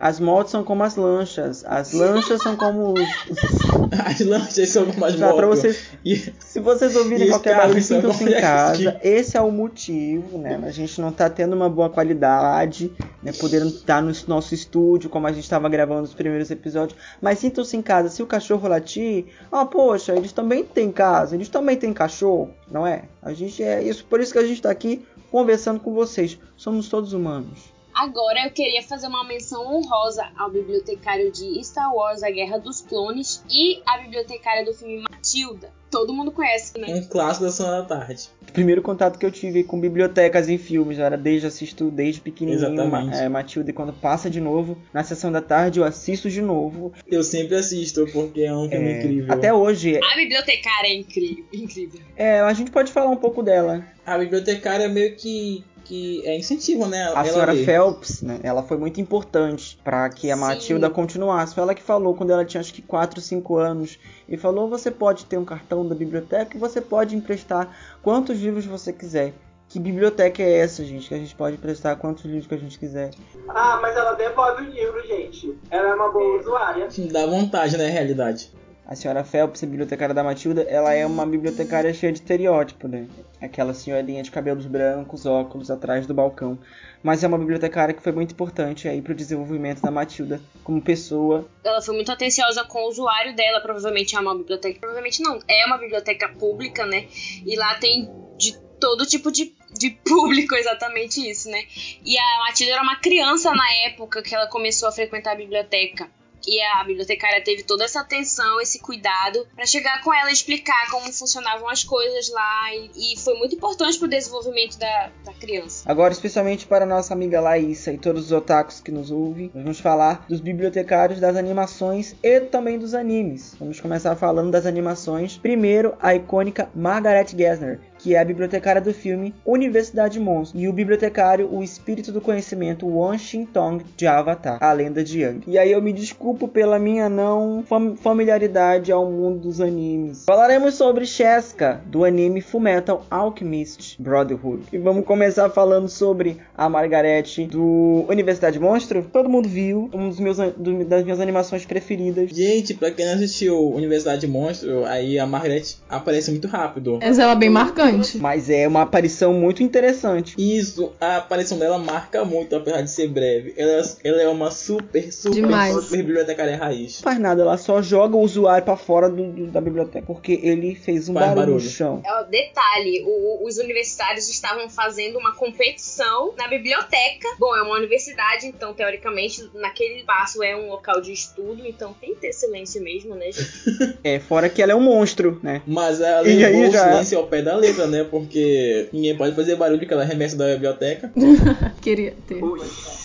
As 0.00 0.18
motos 0.18 0.50
são 0.50 0.64
como 0.64 0.82
as 0.82 0.96
lanchas. 0.96 1.62
As 1.66 1.92
lanchas 1.92 2.40
são 2.42 2.56
como 2.56 2.94
os. 2.94 3.00
As 4.06 4.20
lanchas 4.20 4.68
são 4.70 4.86
Tá, 4.86 4.92
pra 4.92 5.46
motos. 5.46 5.46
vocês, 5.60 5.84
E 6.04 6.16
se 6.38 6.58
vocês 6.60 6.96
ouvirem 6.96 7.28
qualquer 7.28 7.56
barulho, 7.56 7.82
sintam-se 7.82 8.18
como 8.24 8.30
em 8.30 8.40
casa. 8.40 8.82
ski. 8.82 8.98
Esse 9.06 9.36
é 9.36 9.40
o 9.40 9.50
motivo, 9.50 10.38
né? 10.38 10.58
A 10.64 10.70
gente 10.70 11.00
não 11.00 11.12
tá 11.12 11.28
tendo 11.28 11.54
uma 11.54 11.68
boa 11.68 11.90
qualidade, 11.90 12.90
né? 13.22 13.32
Podendo 13.38 13.66
estar 13.66 14.00
no 14.00 14.12
nosso 14.26 14.54
estúdio, 14.54 15.10
como 15.10 15.26
a 15.26 15.32
gente 15.32 15.42
estava 15.44 15.68
gravando 15.68 16.04
os 16.04 16.14
primeiros 16.14 16.50
episódios. 16.50 16.96
Mas 17.20 17.38
sintam-se 17.40 17.76
em 17.76 17.82
casa. 17.82 18.08
Se 18.08 18.22
o 18.22 18.26
cachorro 18.26 18.68
latir, 18.68 19.26
ó, 19.52 19.64
poxa, 19.66 20.14
eles 20.16 20.32
também 20.32 20.64
têm 20.64 20.90
casa, 20.90 21.34
eles 21.34 21.48
também 21.48 21.76
têm 21.76 21.92
cachorro, 21.92 22.50
não 22.70 22.86
é? 22.86 23.02
A 23.20 23.32
gente 23.32 23.62
é 23.62 23.82
isso, 23.82 24.04
por 24.04 24.20
isso 24.20 24.32
que 24.32 24.38
a 24.38 24.46
gente 24.46 24.62
tá 24.62 24.70
aqui 24.70 25.04
conversando 25.30 25.80
com 25.80 25.92
vocês. 25.92 26.38
Somos 26.56 26.88
todos 26.88 27.12
humanos. 27.12 27.58
Agora 27.94 28.44
eu 28.46 28.50
queria 28.50 28.82
fazer 28.82 29.06
uma 29.08 29.24
menção 29.26 29.66
honrosa 29.66 30.26
ao 30.36 30.50
bibliotecário 30.50 31.30
de 31.32 31.62
Star 31.64 31.92
Wars 31.94 32.22
A 32.22 32.30
Guerra 32.30 32.58
dos 32.58 32.80
Clones 32.80 33.42
e 33.50 33.80
a 33.86 33.98
bibliotecária 33.98 34.64
do 34.64 34.72
filme 34.72 35.02
Matilda. 35.10 35.70
Todo 35.90 36.12
mundo 36.14 36.30
conhece, 36.30 36.78
né? 36.78 36.86
um 36.94 37.02
clássico 37.08 37.44
da 37.46 37.50
Sessão 37.50 37.66
da 37.68 37.82
Tarde. 37.82 38.28
O 38.48 38.52
primeiro 38.52 38.80
contato 38.80 39.18
que 39.18 39.26
eu 39.26 39.30
tive 39.32 39.64
com 39.64 39.80
bibliotecas 39.80 40.48
em 40.48 40.56
filmes, 40.56 40.98
eu 40.98 41.04
era 41.04 41.16
desde 41.16 41.48
assisto 41.48 41.90
desde 41.90 42.20
pequenininho, 42.20 42.64
Exatamente. 42.64 43.06
Ma- 43.16 43.16
é, 43.22 43.28
Matilda, 43.28 43.70
e 43.70 43.72
quando 43.72 43.92
passa 43.92 44.30
de 44.30 44.40
novo 44.40 44.78
na 44.94 45.02
sessão 45.02 45.32
da 45.32 45.42
tarde 45.42 45.80
eu 45.80 45.84
assisto 45.84 46.30
de 46.30 46.40
novo. 46.40 46.92
Eu 47.08 47.24
sempre 47.24 47.56
assisto, 47.56 48.06
porque 48.12 48.42
é 48.42 48.54
um 48.54 48.68
filme 48.68 48.88
É, 48.88 48.98
incrível. 48.98 49.34
Até 49.34 49.52
hoje, 49.52 49.98
A 49.98 50.14
bibliotecária 50.16 50.86
é 50.88 50.94
incrível. 50.94 51.44
incrível. 51.52 52.00
é, 52.16 52.38
a 52.40 52.52
gente 52.52 52.70
pode 52.70 52.92
falar 52.92 53.10
um 53.10 53.16
pouco 53.16 53.42
dela. 53.42 53.84
A 54.06 54.16
bibliotecária 54.16 54.88
meio 54.88 55.16
que, 55.16 55.64
que 55.84 56.26
é 56.26 56.38
incentivo, 56.38 56.86
né? 56.86 57.08
A 57.08 57.10
ela 57.10 57.24
senhora 57.24 57.52
lê. 57.52 57.64
Phelps, 57.64 58.22
né, 58.22 58.40
ela 58.42 58.62
foi 58.62 58.76
muito 58.76 59.00
importante 59.00 59.78
para 59.82 60.08
que 60.10 60.30
a 60.30 60.34
Sim. 60.34 60.40
Matilda 60.40 60.90
continuasse. 60.90 61.54
Foi 61.54 61.62
ela 61.62 61.74
que 61.74 61.82
falou 61.82 62.14
quando 62.14 62.30
ela 62.30 62.44
tinha 62.44 62.60
acho 62.60 62.72
que 62.72 62.82
4, 62.82 63.20
5 63.20 63.56
anos. 63.56 63.98
E 64.28 64.36
falou: 64.36 64.68
você 64.68 64.90
pode 64.90 65.26
ter 65.26 65.38
um 65.38 65.44
cartão 65.44 65.86
da 65.86 65.94
biblioteca 65.94 66.56
e 66.56 66.60
você 66.60 66.80
pode 66.80 67.16
emprestar 67.16 67.68
quantos 68.02 68.40
livros 68.40 68.66
você 68.66 68.92
quiser. 68.92 69.32
Que 69.68 69.78
biblioteca 69.78 70.42
é 70.42 70.58
essa, 70.58 70.84
gente? 70.84 71.08
Que 71.08 71.14
a 71.14 71.18
gente 71.18 71.34
pode 71.34 71.54
emprestar 71.54 71.96
quantos 71.96 72.24
livros 72.24 72.48
que 72.48 72.54
a 72.54 72.58
gente 72.58 72.76
quiser. 72.76 73.12
Ah, 73.48 73.78
mas 73.80 73.96
ela 73.96 74.14
devolve 74.14 74.64
o 74.64 74.68
livro, 74.68 75.06
gente. 75.06 75.56
Ela 75.70 75.90
é 75.90 75.94
uma 75.94 76.10
boa 76.10 76.40
usuária. 76.40 76.88
Dá 77.12 77.24
vontade, 77.24 77.76
né? 77.76 77.88
Realidade. 77.88 78.50
A 78.90 78.96
senhora 78.96 79.22
Phelps, 79.22 79.62
a 79.62 79.66
bibliotecária 79.68 80.12
da 80.12 80.24
Matilda, 80.24 80.62
ela 80.62 80.92
é 80.92 81.06
uma 81.06 81.24
bibliotecária 81.24 81.94
cheia 81.94 82.12
de 82.12 82.18
estereótipo, 82.18 82.88
né? 82.88 83.06
Aquela 83.40 83.72
senhorinha 83.72 84.20
de 84.20 84.32
cabelos 84.32 84.66
brancos, 84.66 85.26
óculos 85.26 85.70
atrás 85.70 86.08
do 86.08 86.12
balcão. 86.12 86.58
Mas 87.00 87.22
é 87.22 87.28
uma 87.28 87.38
bibliotecária 87.38 87.94
que 87.94 88.02
foi 88.02 88.10
muito 88.10 88.32
importante 88.32 88.88
aí 88.88 89.00
pro 89.00 89.14
desenvolvimento 89.14 89.80
da 89.80 89.92
Matilda 89.92 90.40
como 90.64 90.82
pessoa. 90.82 91.48
Ela 91.62 91.80
foi 91.80 91.94
muito 91.94 92.10
atenciosa 92.10 92.64
com 92.64 92.80
o 92.80 92.88
usuário 92.88 93.32
dela. 93.36 93.60
Provavelmente 93.60 94.16
é 94.16 94.18
uma 94.18 94.36
biblioteca. 94.36 94.80
Provavelmente 94.80 95.22
não. 95.22 95.38
É 95.46 95.64
uma 95.66 95.78
biblioteca 95.78 96.28
pública, 96.30 96.84
né? 96.84 97.06
E 97.46 97.54
lá 97.54 97.76
tem 97.76 98.10
de 98.36 98.58
todo 98.80 99.06
tipo 99.06 99.30
de, 99.30 99.54
de 99.72 99.90
público, 100.04 100.56
exatamente 100.56 101.30
isso, 101.30 101.48
né? 101.48 101.62
E 102.04 102.18
a 102.18 102.38
Matilda 102.40 102.72
era 102.72 102.82
uma 102.82 102.96
criança 102.96 103.52
na 103.54 103.72
época 103.86 104.20
que 104.20 104.34
ela 104.34 104.48
começou 104.48 104.88
a 104.88 104.92
frequentar 104.92 105.34
a 105.34 105.36
biblioteca. 105.36 106.10
E 106.46 106.60
a 106.62 106.84
bibliotecária 106.84 107.42
teve 107.42 107.62
toda 107.62 107.84
essa 107.84 108.00
atenção, 108.00 108.60
esse 108.60 108.80
cuidado 108.80 109.46
para 109.54 109.66
chegar 109.66 110.02
com 110.02 110.12
ela 110.12 110.30
e 110.30 110.32
explicar 110.32 110.90
como 110.90 111.12
funcionavam 111.12 111.68
as 111.68 111.84
coisas 111.84 112.30
lá. 112.30 112.74
E, 112.74 113.14
e 113.14 113.18
foi 113.18 113.34
muito 113.38 113.54
importante 113.54 113.98
pro 113.98 114.08
desenvolvimento 114.08 114.78
da, 114.78 115.10
da 115.24 115.32
criança. 115.34 115.84
Agora, 115.90 116.12
especialmente 116.12 116.66
para 116.66 116.84
a 116.84 116.88
nossa 116.88 117.12
amiga 117.14 117.40
Laísa 117.40 117.92
e 117.92 117.98
todos 117.98 118.26
os 118.26 118.32
otakus 118.32 118.80
que 118.80 118.90
nos 118.90 119.10
ouvem, 119.10 119.50
nós 119.54 119.62
vamos 119.62 119.80
falar 119.80 120.24
dos 120.28 120.40
bibliotecários 120.40 121.20
das 121.20 121.36
animações 121.36 122.14
e 122.22 122.40
também 122.40 122.78
dos 122.78 122.94
animes. 122.94 123.54
Vamos 123.58 123.80
começar 123.80 124.16
falando 124.16 124.50
das 124.50 124.66
animações. 124.66 125.36
Primeiro, 125.36 125.94
a 126.00 126.14
icônica 126.14 126.70
Margaret 126.74 127.28
Gessner, 127.36 127.80
que 128.02 128.14
é 128.14 128.18
a 128.20 128.24
bibliotecária 128.24 128.80
do 128.80 128.92
filme 128.92 129.34
Universidade 129.44 130.18
Monstro, 130.18 130.58
e 130.58 130.66
o 130.68 130.72
bibliotecário, 130.72 131.48
o 131.52 131.62
espírito 131.62 132.10
do 132.12 132.20
conhecimento, 132.20 132.86
Wan 132.86 133.16
Shin 133.18 133.44
Tong, 133.44 133.84
de 133.96 134.06
Avatar, 134.06 134.58
a 134.62 134.72
lenda 134.72 135.04
de 135.04 135.20
Yang. 135.20 135.42
E 135.46 135.58
aí 135.58 135.70
eu 135.72 135.82
me 135.82 135.92
desculpo 135.92 136.48
pela 136.48 136.78
minha 136.78 137.08
não 137.08 137.62
fam- 137.66 137.96
familiaridade 137.96 138.90
ao 138.92 139.10
mundo 139.10 139.38
dos 139.40 139.60
animes. 139.60 140.24
Falaremos 140.26 140.74
sobre 140.74 141.04
Sheska, 141.04 141.80
do 141.86 142.04
anime 142.04 142.40
Fullmetal 142.40 143.04
Alchemist 143.10 143.96
Brotherhood. 144.00 144.62
E 144.72 144.78
vamos 144.78 145.04
começar 145.04 145.48
falando 145.50 145.88
sobre 145.88 146.38
a 146.56 146.68
Margaret 146.68 147.24
do 147.50 148.04
Universidade 148.08 148.58
Monstro. 148.58 149.04
Todo 149.12 149.28
mundo 149.28 149.48
viu, 149.48 149.90
um 149.92 150.08
dos 150.08 150.20
meus, 150.20 150.36
do- 150.38 150.84
das 150.84 151.02
minhas 151.04 151.20
animações 151.20 151.64
preferidas. 151.66 152.30
Gente, 152.30 152.74
pra 152.74 152.90
quem 152.90 153.04
não 153.06 153.14
assistiu 153.14 153.58
Universidade 153.72 154.26
Monstro, 154.26 154.84
aí 154.86 155.18
a 155.18 155.26
Margaret 155.26 155.62
aparece 155.88 156.30
muito 156.30 156.46
rápido. 156.48 156.98
Mas 157.02 157.18
ela 157.18 157.32
é 157.32 157.36
bem 157.36 157.50
marcante. 157.50 157.89
Mas 158.20 158.48
é 158.50 158.66
uma 158.68 158.82
aparição 158.82 159.32
muito 159.32 159.62
interessante. 159.62 160.34
Isso, 160.38 160.92
a 161.00 161.16
aparição 161.18 161.58
dela 161.58 161.78
marca 161.78 162.24
muito, 162.24 162.54
apesar 162.56 162.82
de 162.82 162.90
ser 162.90 163.08
breve. 163.08 163.54
Ela, 163.56 163.82
ela 164.04 164.22
é 164.22 164.28
uma 164.28 164.50
super, 164.50 165.12
super, 165.12 165.34
Demais. 165.34 165.74
super 165.74 165.96
bibliotecária 165.98 166.56
raiz. 166.56 166.96
Não 166.96 167.02
faz 167.02 167.18
nada, 167.18 167.42
ela 167.42 167.56
só 167.56 167.80
joga 167.82 168.16
o 168.16 168.20
usuário 168.20 168.64
pra 168.64 168.76
fora 168.76 169.08
do- 169.08 169.32
do- 169.32 169.46
da 169.48 169.60
biblioteca, 169.60 170.04
porque 170.06 170.38
ele 170.42 170.74
fez 170.74 171.08
um 171.08 171.14
Faz 171.14 171.26
barulho, 171.26 171.46
no 171.46 171.52
barulho. 171.54 171.70
chão. 171.70 172.02
É, 172.04 172.20
Detalhe, 172.30 173.02
o- 173.06 173.46
os 173.46 173.58
universitários 173.58 174.28
estavam 174.28 174.68
fazendo 174.68 175.18
uma 175.18 175.34
competição 175.34 176.32
na 176.36 176.48
biblioteca. 176.48 177.28
Bom, 177.38 177.54
é 177.56 177.62
uma 177.62 177.76
universidade, 177.76 178.46
então, 178.46 178.72
teoricamente, 178.74 179.48
naquele 179.54 180.00
espaço 180.00 180.42
é 180.42 180.56
um 180.56 180.68
local 180.68 181.00
de 181.00 181.12
estudo, 181.12 181.66
então 181.66 181.94
tem 182.00 182.14
que 182.14 182.20
ter 182.20 182.32
silêncio 182.32 182.82
mesmo, 182.82 183.14
né, 183.14 183.30
gente? 183.32 183.50
É, 184.04 184.18
fora 184.18 184.48
que 184.48 184.62
ela 184.62 184.72
é 184.72 184.74
um 184.74 184.80
monstro, 184.80 185.38
né? 185.42 185.62
Mas 185.66 186.00
ela 186.00 186.26
E 186.26 186.44
aí 186.44 186.52
levou 186.52 186.68
o 186.68 186.72
já- 186.72 186.88
silêncio 186.90 187.18
ao 187.18 187.26
pé 187.26 187.42
da 187.42 187.56
letra, 187.56 187.79
né? 187.86 188.04
Porque 188.04 188.88
ninguém 188.92 189.16
pode 189.16 189.34
fazer 189.34 189.56
barulho 189.56 189.86
que 189.86 189.92
ela 189.92 190.04
remessa 190.04 190.36
da 190.36 190.46
biblioteca. 190.52 191.12
Queria 191.80 192.14
ter. 192.26 192.42
Ui. 192.42 192.60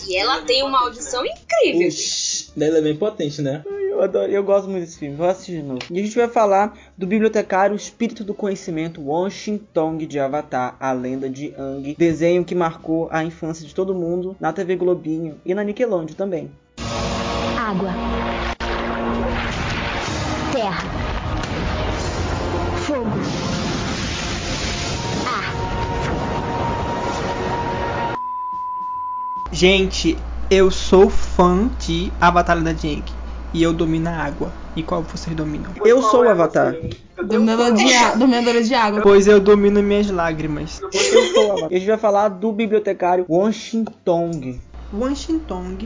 E 0.07 0.15
ela 0.15 0.41
tem 0.41 0.63
uma 0.63 0.81
audição 0.81 1.23
incrível. 1.25 1.89
Daí 2.55 2.69
ele 2.69 2.77
é 2.77 2.81
bem 2.81 2.95
potente, 2.95 3.41
né? 3.41 3.63
Eu 3.65 4.01
adoro, 4.01 4.31
eu 4.31 4.43
gosto 4.43 4.69
muito 4.69 4.83
desse 4.83 4.99
filme, 4.99 5.15
vou 5.15 5.27
assistir 5.27 5.53
de 5.53 5.63
novo. 5.63 5.79
E 5.89 5.99
a 5.99 6.03
gente 6.03 6.15
vai 6.15 6.27
falar 6.27 6.77
do 6.97 7.07
bibliotecário 7.07 7.75
Espírito 7.75 8.23
do 8.23 8.33
Conhecimento 8.33 9.01
Washington 9.01 9.97
de 9.97 10.19
Avatar, 10.19 10.75
a 10.79 10.91
lenda 10.91 11.29
de 11.29 11.53
Aang, 11.57 11.95
desenho 11.97 12.43
que 12.43 12.53
marcou 12.53 13.07
a 13.09 13.23
infância 13.23 13.65
de 13.65 13.73
todo 13.73 13.95
mundo 13.95 14.35
na 14.39 14.51
TV 14.51 14.75
Globinho 14.75 15.39
e 15.45 15.53
na 15.53 15.63
Nickelodeon 15.63 16.15
também. 16.15 16.51
Água. 17.57 18.04
Gente, 29.55 30.17
eu 30.51 30.69
sou 30.69 31.09
fã 31.09 31.69
de 31.79 32.11
A 32.19 32.29
Batalha 32.29 32.61
da 32.61 32.73
Jang. 32.73 33.05
E 33.53 33.63
eu 33.63 33.71
domino 33.71 34.09
a 34.09 34.11
água. 34.11 34.51
E 34.75 34.83
qual 34.83 35.01
vocês 35.01 35.33
dominam? 35.33 35.71
Eu 35.85 36.01
Qual 36.01 36.11
sou 36.11 36.19
o 36.23 36.25
é 36.25 36.31
Avatar. 36.31 36.73
você? 36.73 36.89
Eu 37.17 37.25
tenho 37.25 37.39
Dominador 37.45 37.71
de, 37.71 38.19
dominadora 38.19 38.61
de 38.61 38.73
água. 38.73 39.01
Pois 39.01 39.27
eu 39.27 39.39
domino 39.39 39.81
minhas 39.81 40.11
lágrimas. 40.11 40.81
Eu 40.81 40.91
sou 41.33 41.47
o 41.47 41.51
Avatar. 41.53 41.71
E 41.71 41.75
a 41.75 41.79
gente 41.79 41.87
vai 41.87 41.97
falar 41.97 42.27
do 42.27 42.51
bibliotecário 42.51 43.25
Washington. 43.29 44.59
Washington, 44.91 45.77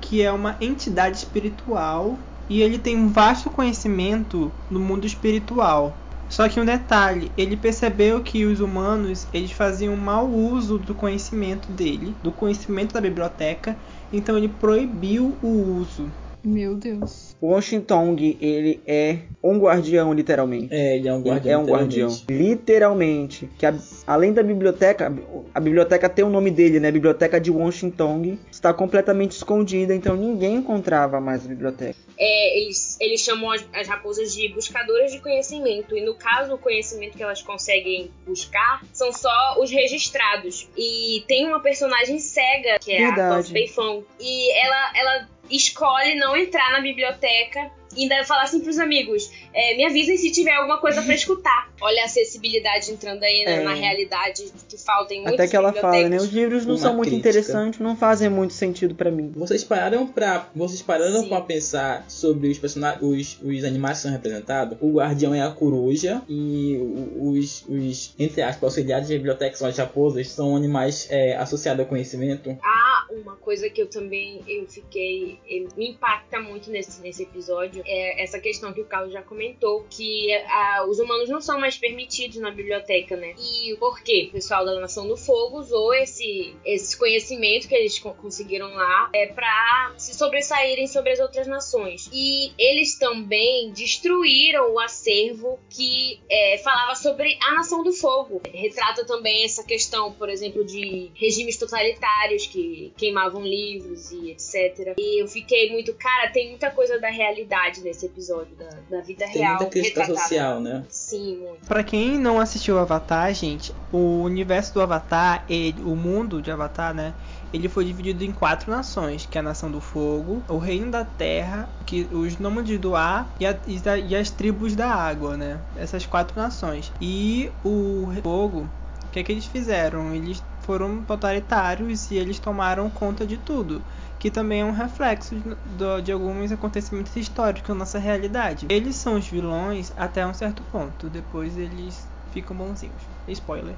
que 0.00 0.22
é 0.22 0.32
uma 0.32 0.56
entidade 0.58 1.18
espiritual 1.18 2.18
e 2.48 2.62
ele 2.62 2.78
tem 2.78 2.96
um 2.96 3.08
vasto 3.08 3.50
conhecimento 3.50 4.50
no 4.70 4.80
mundo 4.80 5.06
espiritual. 5.06 5.94
Só 6.28 6.48
que 6.48 6.60
um 6.60 6.64
detalhe, 6.64 7.32
ele 7.36 7.56
percebeu 7.56 8.22
que 8.22 8.44
os 8.44 8.60
humanos 8.60 9.26
eles 9.32 9.50
faziam 9.52 9.96
mau 9.96 10.30
uso 10.30 10.78
do 10.78 10.94
conhecimento 10.94 11.72
dele, 11.72 12.18
do 12.22 12.32
conhecimento 12.32 12.92
da 12.92 13.00
biblioteca, 13.00 13.80
então 14.12 14.36
ele 14.36 14.48
proibiu 14.48 15.38
o 15.42 15.48
uso. 15.74 16.14
Meu 16.48 16.74
Deus. 16.74 17.36
Washington, 17.42 18.16
ele 18.40 18.80
é 18.86 19.18
um 19.42 19.58
guardião, 19.58 20.12
literalmente. 20.14 20.68
É, 20.74 20.96
ele 20.96 21.06
é 21.08 21.12
um 21.12 21.20
Ele 21.20 21.28
guardião. 21.30 21.52
é 21.60 21.62
um 21.62 21.66
guardião. 21.66 22.08
literalmente. 22.28 23.48
Que 23.58 23.66
a- 23.66 23.74
além 24.06 24.32
da 24.32 24.42
biblioteca, 24.42 25.12
a 25.54 25.60
biblioteca 25.60 26.08
tem 26.08 26.24
o 26.24 26.28
nome 26.30 26.50
dele, 26.50 26.80
né? 26.80 26.90
Biblioteca 26.90 27.40
de 27.40 27.50
Washington. 27.50 28.38
Está 28.50 28.72
completamente 28.72 29.32
escondida, 29.32 29.94
então 29.94 30.16
ninguém 30.16 30.56
encontrava 30.56 31.20
mais 31.20 31.44
a 31.44 31.48
biblioteca. 31.48 31.96
É, 32.18 32.58
eles, 32.60 32.96
eles 33.00 33.20
chamam 33.20 33.50
as, 33.50 33.64
as 33.72 33.86
raposas 33.86 34.32
de 34.34 34.48
buscadoras 34.48 35.12
de 35.12 35.20
conhecimento. 35.20 35.96
E 35.96 36.00
no 36.04 36.14
caso, 36.14 36.54
o 36.54 36.58
conhecimento 36.58 37.16
que 37.16 37.22
elas 37.22 37.42
conseguem 37.42 38.10
buscar 38.26 38.82
são 38.92 39.12
só 39.12 39.56
os 39.60 39.70
registrados. 39.70 40.68
E 40.76 41.22
tem 41.28 41.46
uma 41.46 41.60
personagem 41.60 42.18
cega, 42.18 42.78
que 42.80 42.90
é 42.92 43.04
a 43.04 43.06
Verdade. 43.08 43.36
Toff 43.42 43.52
Beifong. 43.52 44.04
E 44.18 44.52
ela, 44.64 44.92
ela 44.96 45.28
escolhe 45.50 46.14
não 46.14 46.36
entrar 46.36 46.72
na 46.72 46.80
biblioteca 46.80 47.70
ainda 47.96 48.24
falar 48.24 48.42
assim 48.42 48.60
pros 48.60 48.78
amigos: 48.78 49.30
é, 49.52 49.76
me 49.76 49.84
avisem 49.84 50.16
se 50.16 50.30
tiver 50.30 50.52
alguma 50.52 50.78
coisa 50.78 51.02
pra 51.02 51.14
escutar. 51.14 51.68
Olha 51.80 52.02
a 52.02 52.04
acessibilidade 52.06 52.90
entrando 52.90 53.22
aí 53.22 53.44
na, 53.44 53.50
É. 53.50 53.62
na 53.64 53.74
realidade 53.74 54.44
que 54.68 54.76
falta 54.78 55.14
em 55.14 55.18
muitas 55.22 55.34
Até 55.34 55.48
que 55.48 55.56
ela 55.56 55.72
fala, 55.72 56.08
né? 56.08 56.16
Os 56.16 56.28
livros 56.32 56.66
não 56.66 56.74
Uma 56.74 56.80
são 56.80 56.94
muito 56.94 57.08
crítica. 57.10 57.28
interessantes, 57.28 57.80
não 57.80 57.96
fazem 57.96 58.28
muito 58.28 58.52
sentido 58.52 58.94
pra 58.94 59.10
mim. 59.10 59.32
Vocês 59.34 59.62
pararam 59.64 60.06
pra. 60.06 60.48
Vocês 60.54 60.82
pararam 60.82 61.22
Sim. 61.22 61.28
pra 61.28 61.40
pensar 61.40 62.04
sobre 62.08 62.48
os 62.48 62.58
personagens. 62.58 63.02
Os, 63.02 63.38
os 63.42 63.64
animais 63.64 63.98
que 63.98 64.02
são 64.02 64.12
representados? 64.12 64.76
O 64.80 64.92
guardião 64.94 65.34
é 65.34 65.42
a 65.42 65.50
coruja 65.50 66.22
e 66.28 66.76
os, 67.16 67.64
os 67.68 68.14
entre 68.18 68.42
aspas, 68.42 68.62
auxiliares 68.64 69.08
de 69.08 69.14
biblioteca 69.14 69.56
são 69.56 69.68
as 69.68 69.76
raposas, 69.76 70.28
são 70.30 70.56
animais 70.56 71.06
é, 71.10 71.36
associados 71.36 71.80
ao 71.80 71.86
conhecimento. 71.86 72.56
Ah, 72.62 73.06
uma 73.10 73.36
coisa 73.36 73.68
que 73.70 73.80
eu 73.80 73.86
também 73.86 74.40
eu 74.46 74.66
fiquei 74.66 75.38
me 75.76 75.90
impacta 75.90 76.40
muito 76.40 76.70
nesse, 76.70 77.00
nesse 77.00 77.22
episódio 77.22 77.77
é 77.86 78.22
essa 78.22 78.38
questão 78.38 78.72
que 78.72 78.80
o 78.80 78.84
Carlos 78.86 79.12
já 79.12 79.22
comentou 79.22 79.86
que 79.90 80.32
ah, 80.34 80.86
os 80.88 80.98
humanos 80.98 81.28
não 81.28 81.40
são 81.40 81.58
mais 81.60 81.76
permitidos 81.76 82.36
na 82.38 82.50
biblioteca, 82.50 83.16
né? 83.16 83.34
E 83.38 83.76
por 83.76 84.00
quê? 84.02 84.26
O 84.28 84.32
pessoal 84.32 84.64
da 84.64 84.78
Nação 84.80 85.06
do 85.06 85.16
Fogo 85.16 85.58
usou 85.58 85.92
esse 85.94 86.54
esse 86.64 86.96
conhecimento 86.96 87.68
que 87.68 87.74
eles 87.74 87.98
co- 87.98 88.14
conseguiram 88.14 88.72
lá 88.74 89.10
é 89.14 89.26
para 89.26 89.92
se 89.96 90.14
sobressaírem 90.14 90.86
sobre 90.86 91.12
as 91.12 91.20
outras 91.20 91.46
nações. 91.46 92.08
E 92.12 92.52
eles 92.58 92.98
também 92.98 93.70
destruíram 93.72 94.72
o 94.72 94.78
acervo 94.78 95.58
que 95.70 96.20
é, 96.30 96.58
falava 96.58 96.94
sobre 96.94 97.36
a 97.42 97.52
Nação 97.52 97.82
do 97.82 97.92
Fogo. 97.92 98.40
Retrata 98.52 99.04
também 99.04 99.44
essa 99.44 99.64
questão, 99.64 100.12
por 100.12 100.28
exemplo, 100.28 100.64
de 100.64 101.10
regimes 101.14 101.56
totalitários 101.56 102.46
que 102.46 102.92
queimavam 102.96 103.42
livros 103.42 104.10
e 104.12 104.30
etc. 104.30 104.94
E 104.98 105.22
eu 105.22 105.26
fiquei 105.28 105.70
muito, 105.70 105.92
cara, 105.94 106.30
tem 106.30 106.48
muita 106.50 106.70
coisa 106.70 106.98
da 106.98 107.08
realidade 107.10 107.67
nesse 107.76 108.06
episódio, 108.06 108.56
da, 108.56 108.68
da 108.98 109.02
vida 109.02 109.24
Tem 109.26 109.34
real. 109.42 109.56
muita 109.56 109.70
crítica 109.70 110.00
retratada. 110.00 110.28
social, 110.28 110.60
né? 110.60 110.84
Sim, 110.88 111.36
muito. 111.38 111.66
Pra 111.66 111.82
quem 111.84 112.18
não 112.18 112.40
assistiu 112.40 112.78
Avatar, 112.78 113.32
gente, 113.34 113.74
o 113.92 114.22
universo 114.22 114.72
do 114.74 114.80
Avatar, 114.80 115.44
ele, 115.48 115.82
o 115.82 115.94
mundo 115.94 116.40
de 116.40 116.50
Avatar, 116.50 116.94
né? 116.94 117.12
Ele 117.52 117.68
foi 117.68 117.84
dividido 117.84 118.24
em 118.24 118.32
quatro 118.32 118.70
nações, 118.70 119.26
que 119.26 119.36
é 119.36 119.40
a 119.40 119.44
nação 119.44 119.70
do 119.70 119.80
fogo, 119.80 120.42
o 120.48 120.58
reino 120.58 120.90
da 120.90 121.04
terra, 121.04 121.68
que 121.86 122.08
os 122.12 122.38
nômades 122.38 122.78
do 122.78 122.94
ar 122.94 123.30
e, 123.40 123.46
a- 123.46 123.58
e 123.66 123.80
a- 123.88 123.98
e 123.98 124.16
as 124.16 124.30
tribos 124.30 124.74
da 124.76 124.88
água, 124.90 125.36
né? 125.36 125.60
Essas 125.76 126.04
quatro 126.06 126.38
nações. 126.38 126.92
E 127.00 127.50
o 127.64 128.08
fogo, 128.22 128.68
o 129.04 129.08
que 129.10 129.18
é 129.18 129.22
que 129.22 129.32
eles 129.32 129.46
fizeram? 129.46 130.14
Eles 130.14 130.42
foram 130.68 131.02
totalitários 131.02 132.10
e 132.10 132.16
eles 132.16 132.38
tomaram 132.38 132.90
conta 132.90 133.26
de 133.26 133.38
tudo. 133.38 133.80
Que 134.18 134.30
também 134.30 134.60
é 134.60 134.64
um 134.66 134.70
reflexo 134.70 135.34
de, 135.34 136.02
de 136.04 136.12
alguns 136.12 136.52
acontecimentos 136.52 137.16
históricos 137.16 137.70
na 137.70 137.76
nossa 137.76 137.98
realidade. 137.98 138.66
Eles 138.68 138.96
são 138.96 139.16
os 139.16 139.26
vilões 139.26 139.90
até 139.96 140.26
um 140.26 140.34
certo 140.34 140.62
ponto, 140.64 141.08
depois 141.08 141.56
eles 141.56 142.06
ficam 142.30 142.54
bonzinhos. 142.54 143.02
Spoiler. 143.26 143.76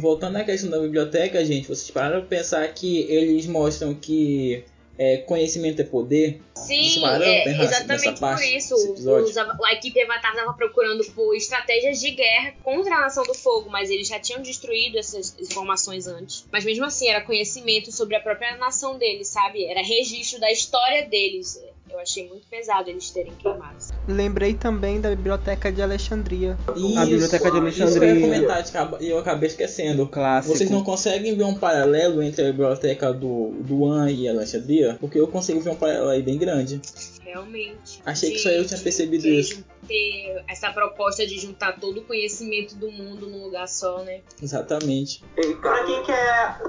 Voltando 0.00 0.36
à 0.36 0.44
questão 0.44 0.70
da 0.70 0.78
biblioteca, 0.78 1.44
gente, 1.44 1.66
vocês 1.66 1.90
pararam 1.90 2.20
pra 2.20 2.28
pensar 2.28 2.68
que 2.68 3.00
eles 3.10 3.48
mostram 3.48 3.92
que 3.92 4.64
é, 5.02 5.16
conhecimento 5.16 5.80
é 5.80 5.84
poder? 5.84 6.42
Sim, 6.54 7.02
é, 7.22 7.48
exatamente 7.48 8.20
por 8.20 8.42
isso. 8.42 8.74
Os 8.74 9.34
a 9.38 9.72
equipe 9.72 9.98
Avatar 10.02 10.32
estava 10.32 10.52
procurando 10.52 11.02
por 11.12 11.34
estratégias 11.34 11.98
de 11.98 12.10
guerra 12.10 12.52
contra 12.62 12.94
a 12.94 13.00
Nação 13.00 13.24
do 13.24 13.32
Fogo, 13.32 13.70
mas 13.70 13.88
eles 13.88 14.06
já 14.06 14.20
tinham 14.20 14.42
destruído 14.42 14.98
essas 14.98 15.34
informações 15.40 16.06
antes. 16.06 16.46
Mas 16.52 16.66
mesmo 16.66 16.84
assim, 16.84 17.08
era 17.08 17.22
conhecimento 17.22 17.90
sobre 17.90 18.14
a 18.14 18.20
própria 18.20 18.58
nação 18.58 18.98
deles, 18.98 19.28
sabe? 19.28 19.64
Era 19.64 19.80
registro 19.80 20.38
da 20.38 20.52
história 20.52 21.06
deles. 21.06 21.58
Eu 21.90 21.98
achei 21.98 22.28
muito 22.28 22.46
pesado 22.46 22.88
eles 22.88 23.10
terem 23.10 23.32
queimado. 23.34 23.76
Lembrei 24.06 24.54
também 24.54 25.00
da 25.00 25.10
biblioteca 25.10 25.72
de 25.72 25.82
Alexandria. 25.82 26.56
A 26.68 26.72
Biblioteca 26.72 27.08
de 27.10 27.18
Isso 27.18 27.30
que 27.38 27.48
eu 27.48 27.54
ia 27.54 27.60
Alexandria. 27.60 28.20
comentar 28.20 29.00
e 29.00 29.08
eu 29.08 29.18
acabei 29.18 29.48
esquecendo. 29.48 30.06
Clássico. 30.06 30.56
Vocês 30.56 30.70
não 30.70 30.84
conseguem 30.84 31.36
ver 31.36 31.44
um 31.44 31.54
paralelo 31.54 32.22
entre 32.22 32.42
a 32.42 32.50
biblioteca 32.50 33.12
do, 33.12 33.50
do 33.60 33.86
An 33.86 34.10
e 34.10 34.28
a 34.28 34.32
Alexandria? 34.32 34.96
Porque 35.00 35.18
eu 35.18 35.26
consigo 35.26 35.60
ver 35.60 35.70
um 35.70 35.76
paralelo 35.76 36.08
aí 36.10 36.22
bem 36.22 36.38
grande. 36.38 36.80
Realmente. 37.22 38.00
Achei 38.04 38.32
que 38.32 38.38
só 38.38 38.48
eu 38.50 38.66
tinha 38.66 38.78
percebido 38.80 39.22
de 39.22 39.40
isso. 39.40 39.64
Ter 39.86 40.44
essa 40.48 40.72
proposta 40.72 41.26
de 41.26 41.38
juntar 41.38 41.78
todo 41.78 41.98
o 42.00 42.04
conhecimento 42.04 42.74
do 42.74 42.90
mundo 42.90 43.28
num 43.28 43.44
lugar 43.44 43.68
só, 43.68 44.02
né? 44.02 44.20
Exatamente. 44.42 45.22
Pra 45.60 45.84
quem 45.84 46.02
quer. 46.04 46.60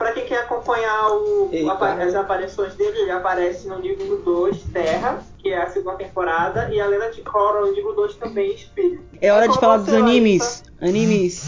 Pra 0.00 0.12
quem 0.12 0.24
quer 0.24 0.38
acompanhar 0.38 1.10
o, 1.10 1.50
Eita. 1.52 2.02
as 2.02 2.14
aparições 2.14 2.74
dele, 2.74 3.00
ele 3.00 3.10
aparece 3.10 3.68
no 3.68 3.78
livro 3.78 4.16
2, 4.24 4.62
Terra, 4.72 5.22
que 5.36 5.50
é 5.50 5.60
a 5.60 5.68
segunda 5.68 5.98
temporada, 5.98 6.70
e 6.72 6.80
a 6.80 6.86
Lenda 6.86 7.10
de 7.10 7.20
Korra, 7.20 7.60
no 7.60 7.74
livro 7.74 7.92
2 7.92 8.14
também, 8.14 8.54
Espírito. 8.54 9.02
É 9.20 9.30
hora 9.30 9.46
de 9.46 9.58
Qual 9.58 9.60
falar 9.60 9.76
dos 9.76 9.92
animes. 9.92 10.64
Animes. 10.80 11.44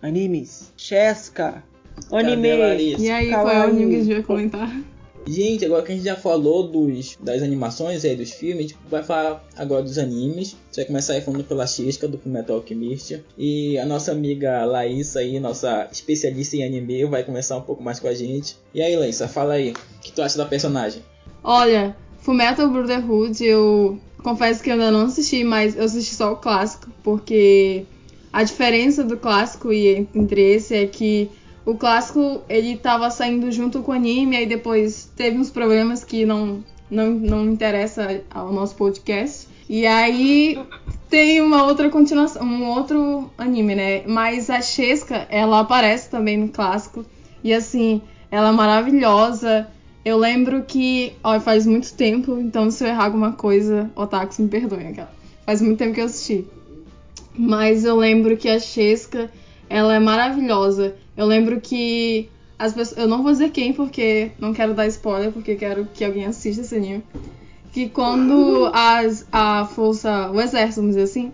Animes. 0.00 0.72
Cheska. 0.78 1.62
Cadê 2.08 2.16
a 2.16 2.72
Anime. 2.72 2.96
E 2.98 3.10
aí, 3.10 3.28
qual 3.28 3.50
é 3.50 3.60
o 3.60 3.62
anime 3.64 3.90
que 3.90 4.00
a 4.00 4.04
gente 4.04 4.14
vai 4.14 4.22
comentar? 4.22 4.70
Gente, 5.26 5.64
agora 5.64 5.82
que 5.82 5.92
a 5.92 5.94
gente 5.94 6.04
já 6.04 6.16
falou 6.16 6.66
dos, 6.66 7.16
das 7.20 7.42
animações 7.42 8.04
aí, 8.04 8.16
dos 8.16 8.32
filmes, 8.32 8.58
a 8.58 8.68
gente 8.68 8.76
vai 8.90 9.02
falar 9.02 9.44
agora 9.56 9.82
dos 9.82 9.98
animes. 9.98 10.54
A 10.54 10.66
gente 10.66 10.76
vai 10.76 10.84
começar 10.86 11.12
aí 11.14 11.20
falando 11.20 11.44
pela 11.44 11.66
Xisca, 11.66 12.08
do 12.08 12.18
Fullmetal 12.18 12.56
Alchemist. 12.56 13.22
E 13.36 13.78
a 13.78 13.86
nossa 13.86 14.12
amiga 14.12 14.64
Laísa 14.64 15.20
aí, 15.20 15.38
nossa 15.38 15.88
especialista 15.92 16.56
em 16.56 16.64
anime, 16.64 17.04
vai 17.04 17.22
começar 17.22 17.56
um 17.56 17.62
pouco 17.62 17.82
mais 17.82 18.00
com 18.00 18.08
a 18.08 18.14
gente. 18.14 18.56
E 18.74 18.82
aí, 18.82 18.96
Laísa, 18.96 19.28
fala 19.28 19.54
aí, 19.54 19.72
o 19.72 20.00
que 20.00 20.12
tu 20.12 20.22
acha 20.22 20.38
da 20.38 20.46
personagem? 20.46 21.02
Olha, 21.44 21.96
Fullmetal 22.20 22.70
Brotherhood, 22.70 23.44
eu 23.44 23.98
confesso 24.22 24.62
que 24.62 24.70
eu 24.70 24.74
ainda 24.74 24.90
não 24.90 25.06
assisti, 25.06 25.44
mas 25.44 25.76
eu 25.76 25.84
assisti 25.84 26.14
só 26.14 26.32
o 26.32 26.36
clássico, 26.36 26.88
porque 27.02 27.84
a 28.32 28.42
diferença 28.42 29.02
do 29.02 29.16
clássico 29.16 29.72
e 29.72 30.08
entre 30.14 30.40
esse 30.40 30.74
é 30.74 30.86
que 30.86 31.30
o 31.64 31.74
clássico 31.74 32.42
ele 32.48 32.76
tava 32.76 33.10
saindo 33.10 33.50
junto 33.52 33.82
com 33.82 33.92
o 33.92 33.94
anime, 33.94 34.36
aí 34.36 34.46
depois 34.46 35.10
teve 35.14 35.36
uns 35.36 35.50
problemas 35.50 36.02
que 36.04 36.24
não, 36.24 36.64
não, 36.90 37.10
não 37.10 37.44
interessa 37.50 38.22
ao 38.30 38.52
nosso 38.52 38.74
podcast. 38.74 39.48
E 39.68 39.86
aí 39.86 40.58
tem 41.08 41.40
uma 41.40 41.64
outra 41.64 41.88
continuação, 41.88 42.42
um 42.42 42.68
outro 42.70 43.30
anime, 43.38 43.74
né? 43.74 44.02
Mas 44.06 44.50
a 44.50 44.60
Chesca, 44.60 45.28
ela 45.30 45.60
aparece 45.60 46.10
também 46.10 46.36
no 46.36 46.48
clássico. 46.48 47.04
E 47.44 47.54
assim, 47.54 48.02
ela 48.30 48.48
é 48.48 48.52
maravilhosa. 48.52 49.68
Eu 50.04 50.18
lembro 50.18 50.64
que. 50.64 51.12
Ó, 51.22 51.38
faz 51.38 51.66
muito 51.66 51.94
tempo, 51.94 52.38
então 52.38 52.70
se 52.70 52.82
eu 52.82 52.88
errar 52.88 53.04
alguma 53.04 53.32
coisa, 53.32 53.90
Otakus 53.94 54.38
me 54.38 54.48
perdoem, 54.48 54.88
aquela. 54.88 55.12
Faz 55.46 55.62
muito 55.62 55.78
tempo 55.78 55.94
que 55.94 56.00
eu 56.00 56.06
assisti. 56.06 56.46
Mas 57.36 57.84
eu 57.84 57.96
lembro 57.96 58.36
que 58.36 58.48
a 58.48 58.58
Chesca, 58.58 59.30
ela 59.70 59.94
é 59.94 60.00
maravilhosa. 60.00 60.96
Eu 61.16 61.26
lembro 61.26 61.60
que 61.60 62.28
as 62.58 62.74
pessoas. 62.74 62.98
Eu 62.98 63.08
não 63.08 63.22
vou 63.22 63.30
dizer 63.30 63.50
quem, 63.50 63.72
porque 63.72 64.32
não 64.38 64.52
quero 64.52 64.74
dar 64.74 64.88
spoiler, 64.88 65.30
porque 65.30 65.54
quero 65.54 65.86
que 65.94 66.04
alguém 66.04 66.26
assista 66.26 66.62
esse 66.62 66.74
anime. 66.74 67.04
Que 67.72 67.88
quando 67.88 68.68
as, 68.74 69.26
a 69.30 69.64
força. 69.64 70.28
O 70.32 70.40
exército, 70.40 70.80
vamos 70.80 70.96
dizer 70.96 71.04
assim, 71.04 71.32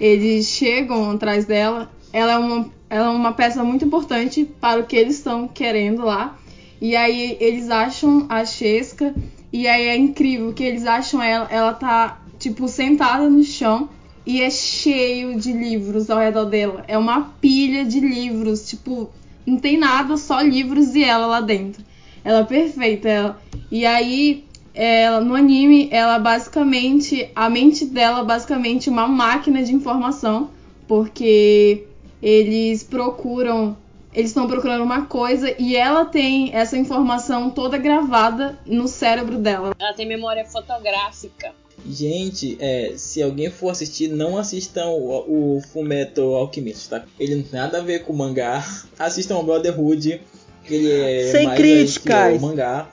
eles 0.00 0.46
chegam 0.46 1.10
atrás 1.10 1.44
dela, 1.44 1.90
ela 2.12 2.32
é 2.32 2.38
uma, 2.38 2.70
ela 2.88 3.06
é 3.06 3.10
uma 3.10 3.32
peça 3.32 3.62
muito 3.62 3.84
importante 3.84 4.44
para 4.58 4.80
o 4.80 4.86
que 4.86 4.96
eles 4.96 5.18
estão 5.18 5.46
querendo 5.46 6.02
lá. 6.02 6.36
E 6.80 6.96
aí 6.96 7.36
eles 7.38 7.68
acham 7.68 8.24
a 8.30 8.44
Chesca. 8.44 9.14
E 9.52 9.68
aí 9.68 9.86
é 9.86 9.96
incrível 9.96 10.52
que 10.54 10.64
eles 10.64 10.86
acham 10.86 11.22
ela. 11.22 11.46
Ela 11.50 11.74
tá, 11.74 12.22
tipo, 12.38 12.68
sentada 12.68 13.28
no 13.28 13.44
chão. 13.44 13.88
E 14.26 14.42
é 14.42 14.50
cheio 14.50 15.38
de 15.38 15.52
livros 15.52 16.10
ao 16.10 16.18
redor 16.18 16.46
dela. 16.46 16.84
É 16.88 16.98
uma 16.98 17.32
pilha 17.40 17.84
de 17.84 18.00
livros. 18.00 18.68
Tipo, 18.68 19.08
não 19.46 19.56
tem 19.56 19.78
nada, 19.78 20.16
só 20.16 20.40
livros 20.40 20.96
e 20.96 21.04
ela 21.04 21.26
lá 21.26 21.40
dentro. 21.40 21.84
Ela 22.24 22.40
é 22.40 22.44
perfeita. 22.44 23.08
Ela. 23.08 23.40
E 23.70 23.86
aí, 23.86 24.44
ela, 24.74 25.20
no 25.20 25.36
anime, 25.36 25.88
ela 25.92 26.18
basicamente. 26.18 27.30
A 27.36 27.48
mente 27.48 27.86
dela 27.86 28.24
basicamente 28.24 28.90
uma 28.90 29.06
máquina 29.06 29.62
de 29.62 29.72
informação. 29.72 30.50
Porque 30.88 31.84
eles 32.20 32.82
procuram 32.82 33.76
eles 34.16 34.30
estão 34.30 34.46
procurando 34.46 34.82
uma 34.82 35.04
coisa 35.04 35.54
e 35.58 35.76
ela 35.76 36.06
tem 36.06 36.50
essa 36.54 36.78
informação 36.78 37.50
toda 37.50 37.76
gravada 37.76 38.58
no 38.64 38.88
cérebro 38.88 39.36
dela. 39.36 39.74
Ela 39.78 39.92
tem 39.92 40.08
memória 40.08 40.42
fotográfica. 40.46 41.54
Gente, 41.88 42.56
é, 42.60 42.94
se 42.96 43.22
alguém 43.22 43.50
for 43.50 43.70
assistir, 43.70 44.08
não 44.08 44.36
assistam 44.36 44.88
o, 44.88 45.56
o 45.56 45.60
Fullmetal 45.72 46.34
Alchemist, 46.34 46.88
tá? 46.88 47.04
Ele 47.18 47.36
não 47.36 47.42
tem 47.42 47.60
nada 47.60 47.78
a 47.78 47.82
ver 47.82 48.00
com 48.00 48.12
o 48.12 48.16
mangá. 48.16 48.64
Assistam 48.98 49.38
o 49.38 49.42
Brotherhood, 49.42 50.20
que 50.64 50.74
ele 50.74 50.92
é 50.92 51.30
Sem 51.30 51.46
mais 51.46 51.58
críticas. 51.58 52.36
o 52.36 52.40
mangá. 52.40 52.90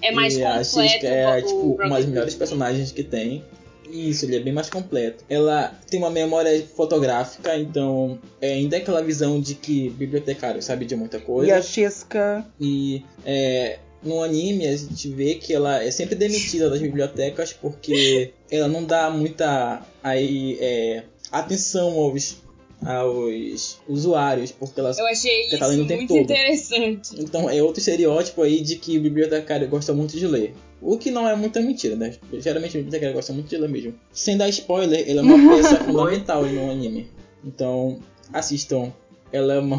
É 0.00 0.10
mais 0.10 0.34
e 0.34 0.42
a 0.42 0.58
completo. 0.58 0.80
Shiska 0.80 1.06
é, 1.06 1.38
o 1.38 1.46
tipo, 1.46 1.82
uma 1.84 1.96
das 1.96 2.06
melhores 2.06 2.34
personagens 2.34 2.90
que 2.90 3.04
tem. 3.04 3.44
Isso, 3.88 4.24
ele 4.24 4.36
é 4.36 4.40
bem 4.40 4.52
mais 4.52 4.70
completo. 4.70 5.22
Ela 5.28 5.74
tem 5.88 6.00
uma 6.00 6.10
memória 6.10 6.64
fotográfica, 6.74 7.56
então 7.58 8.18
é 8.40 8.54
ainda 8.54 8.78
aquela 8.78 9.02
visão 9.02 9.38
de 9.38 9.54
que 9.54 9.90
bibliotecário 9.90 10.62
sabe 10.62 10.86
de 10.86 10.96
muita 10.96 11.20
coisa. 11.20 11.50
E 11.50 11.52
a 11.52 11.60
Chesca. 11.60 12.44
E 12.58 13.04
é, 13.24 13.78
no 14.02 14.22
anime 14.22 14.66
a 14.66 14.76
gente 14.76 15.08
vê 15.08 15.34
que 15.36 15.52
ela 15.54 15.82
é 15.82 15.90
sempre 15.90 16.14
demitida 16.14 16.68
das 16.68 16.80
bibliotecas 16.80 17.52
porque 17.52 18.32
ela 18.50 18.68
não 18.68 18.84
dá 18.84 19.10
muita 19.10 19.82
aí, 20.02 20.58
é, 20.60 21.04
atenção 21.30 21.98
aos, 21.98 22.36
aos 22.84 23.78
usuários, 23.88 24.50
porque 24.52 24.80
ela 24.80 24.92
Eu 24.96 25.06
achei 25.06 25.42
Porque 25.42 25.58
tá 25.58 25.66
lendo 25.66 25.78
isso 25.78 25.84
o 25.84 25.88
tempo 25.88 26.00
muito 26.00 26.08
todo. 26.14 26.22
interessante. 26.22 27.10
então 27.18 27.48
é 27.48 27.62
outro 27.62 27.78
estereótipo 27.78 28.42
aí 28.42 28.60
de 28.60 28.76
que 28.76 28.98
o 28.98 29.00
bibliotecário 29.00 29.68
gosta 29.68 29.92
muito 29.92 30.16
de 30.16 30.26
ler. 30.26 30.54
O 30.80 30.98
que 30.98 31.12
não 31.12 31.28
é 31.28 31.36
muita 31.36 31.60
mentira, 31.60 31.94
né? 31.94 32.12
Geralmente 32.32 32.72
o 32.72 32.78
bibliotecário 32.78 33.14
gosta 33.14 33.32
muito 33.32 33.48
de 33.48 33.56
ler 33.56 33.68
mesmo. 33.68 33.94
Sem 34.12 34.36
dar 34.36 34.48
spoiler, 34.48 35.08
ele 35.08 35.20
é 35.20 35.22
uma 35.22 35.38
peça 35.56 35.76
fundamental 35.76 36.44
no 36.44 36.70
anime. 36.70 37.08
Então, 37.44 38.00
assistam. 38.32 38.92
Ela 39.32 39.54
é 39.54 39.58
uma. 39.60 39.78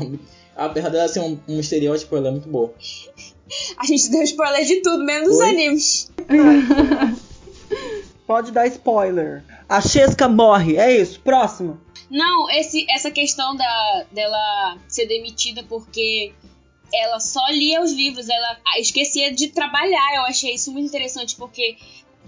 Apesar 0.55 0.89
dela 0.89 1.07
ser 1.07 1.19
um, 1.19 1.37
um 1.47 1.59
estereótipo, 1.59 2.15
ela 2.15 2.29
é 2.29 2.31
muito 2.31 2.47
boa. 2.47 2.73
A 3.77 3.85
gente 3.85 4.09
deu 4.09 4.23
spoiler 4.23 4.65
de 4.65 4.81
tudo, 4.81 5.03
menos 5.03 5.29
dos 5.29 5.41
animes. 5.41 6.11
Pode 8.25 8.51
dar 8.51 8.67
spoiler. 8.67 9.43
A 9.67 9.81
Chesca 9.81 10.27
morre. 10.29 10.77
É 10.77 10.95
isso. 10.95 11.19
Próximo. 11.19 11.79
Não, 12.09 12.49
esse, 12.51 12.85
essa 12.89 13.11
questão 13.11 13.55
da, 13.55 14.05
dela 14.11 14.77
ser 14.87 15.07
demitida 15.07 15.63
porque 15.63 16.31
ela 16.93 17.19
só 17.19 17.45
lia 17.49 17.81
os 17.81 17.91
livros, 17.91 18.29
ela 18.29 18.57
esquecia 18.77 19.33
de 19.33 19.49
trabalhar. 19.49 20.15
Eu 20.15 20.21
achei 20.21 20.53
isso 20.53 20.71
muito 20.71 20.87
interessante 20.87 21.35
porque 21.35 21.75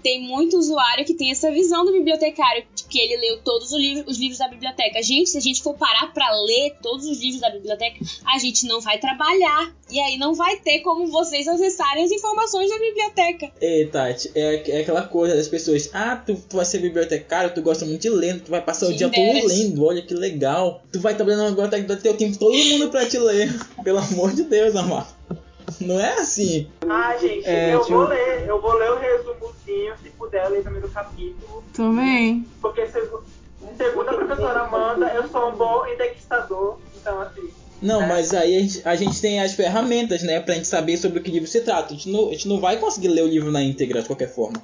tem 0.02 0.20
muito 0.20 0.56
usuário 0.58 1.04
que 1.04 1.14
tem 1.14 1.30
essa 1.30 1.50
visão 1.50 1.84
do 1.84 1.92
bibliotecário, 1.92 2.66
que 2.88 2.98
ele 2.98 3.16
leu 3.16 3.38
todos 3.42 3.72
os 3.72 3.78
livros, 3.78 4.04
os 4.06 4.18
livros 4.18 4.38
da 4.38 4.48
biblioteca. 4.48 5.02
Gente, 5.02 5.30
se 5.30 5.38
a 5.38 5.40
gente 5.40 5.62
for 5.62 5.74
parar 5.74 6.12
pra 6.12 6.28
ler 6.42 6.76
todos 6.82 7.06
os 7.06 7.20
livros 7.20 7.40
da 7.40 7.50
biblioteca, 7.50 7.98
a 8.26 8.38
gente 8.38 8.66
não 8.66 8.80
vai 8.80 8.98
trabalhar. 8.98 9.74
E 9.90 10.00
aí 10.00 10.18
não 10.18 10.34
vai 10.34 10.56
ter 10.56 10.80
como 10.80 11.06
vocês 11.06 11.46
acessarem 11.46 12.04
as 12.04 12.10
informações 12.10 12.68
da 12.68 12.78
biblioteca. 12.78 13.52
Ei, 13.60 13.86
Tati, 13.86 14.32
é, 14.34 14.70
é 14.70 14.80
aquela 14.80 15.02
coisa 15.02 15.36
das 15.36 15.46
pessoas. 15.46 15.88
Ah, 15.92 16.16
tu, 16.16 16.34
tu 16.48 16.56
vai 16.56 16.64
ser 16.64 16.80
bibliotecário, 16.80 17.54
tu 17.54 17.62
gosta 17.62 17.84
muito 17.84 18.02
de 18.02 18.10
ler, 18.10 18.40
tu 18.40 18.50
vai 18.50 18.60
passar 18.60 18.88
o 18.88 18.94
dia 18.94 19.08
todo 19.08 19.46
lendo, 19.46 19.84
olha 19.84 20.02
que 20.02 20.14
legal. 20.14 20.82
Tu 20.92 20.98
vai 21.00 21.14
trabalhar 21.14 21.38
na 21.38 21.50
biblioteca, 21.50 21.86
vai 21.86 21.96
ter 21.96 22.10
o 22.10 22.14
tempo 22.14 22.36
todo 22.36 22.52
mundo 22.52 22.90
pra 22.90 23.06
te 23.06 23.18
ler. 23.18 23.54
Pelo 23.84 23.98
amor 23.98 24.34
de 24.34 24.42
Deus, 24.42 24.74
amado. 24.74 25.14
Não 25.80 26.00
é 26.00 26.14
assim. 26.14 26.68
Ah, 26.88 27.16
gente, 27.20 27.46
É, 27.46 27.74
eu 27.74 27.84
tio. 27.84 27.96
vou 27.96 28.06
ler. 28.08 28.44
Eu 28.46 28.60
vou 28.60 28.74
ler 28.74 28.90
o 28.92 28.98
resumozinho, 28.98 29.94
se 30.02 30.10
puder, 30.10 30.48
ler 30.48 30.62
também 30.62 30.80
do 30.80 30.88
capítulo. 30.88 31.62
Também. 31.74 32.46
Porque 32.60 32.86
segu- 32.86 33.22
segundo 33.76 34.08
a 34.08 34.14
professora 34.14 34.60
Amanda, 34.60 35.06
eu 35.14 35.28
sou 35.28 35.48
um 35.50 35.56
bom 35.56 35.86
indexador. 35.86 36.78
Então, 37.00 37.20
assim, 37.20 37.48
Não, 37.82 38.02
É. 38.02 38.06
mas 38.06 38.32
aí 38.32 38.56
a 38.56 38.60
gente, 38.60 38.82
a 38.86 38.96
gente 38.96 39.20
tem 39.20 39.38
as 39.40 39.52
ferramentas, 39.52 40.22
né, 40.22 40.40
pra 40.40 40.54
gente 40.54 40.66
saber 40.66 40.96
sobre 40.96 41.18
o 41.18 41.22
que 41.22 41.30
livro 41.30 41.46
se 41.46 41.60
trata. 41.60 41.92
A 41.92 41.96
gente, 41.96 42.08
não, 42.08 42.28
a 42.28 42.32
gente 42.32 42.48
não 42.48 42.58
vai 42.58 42.78
conseguir 42.78 43.08
ler 43.08 43.22
o 43.22 43.28
livro 43.28 43.52
na 43.52 43.62
íntegra 43.62 44.00
de 44.00 44.06
qualquer 44.08 44.32
forma. 44.34 44.62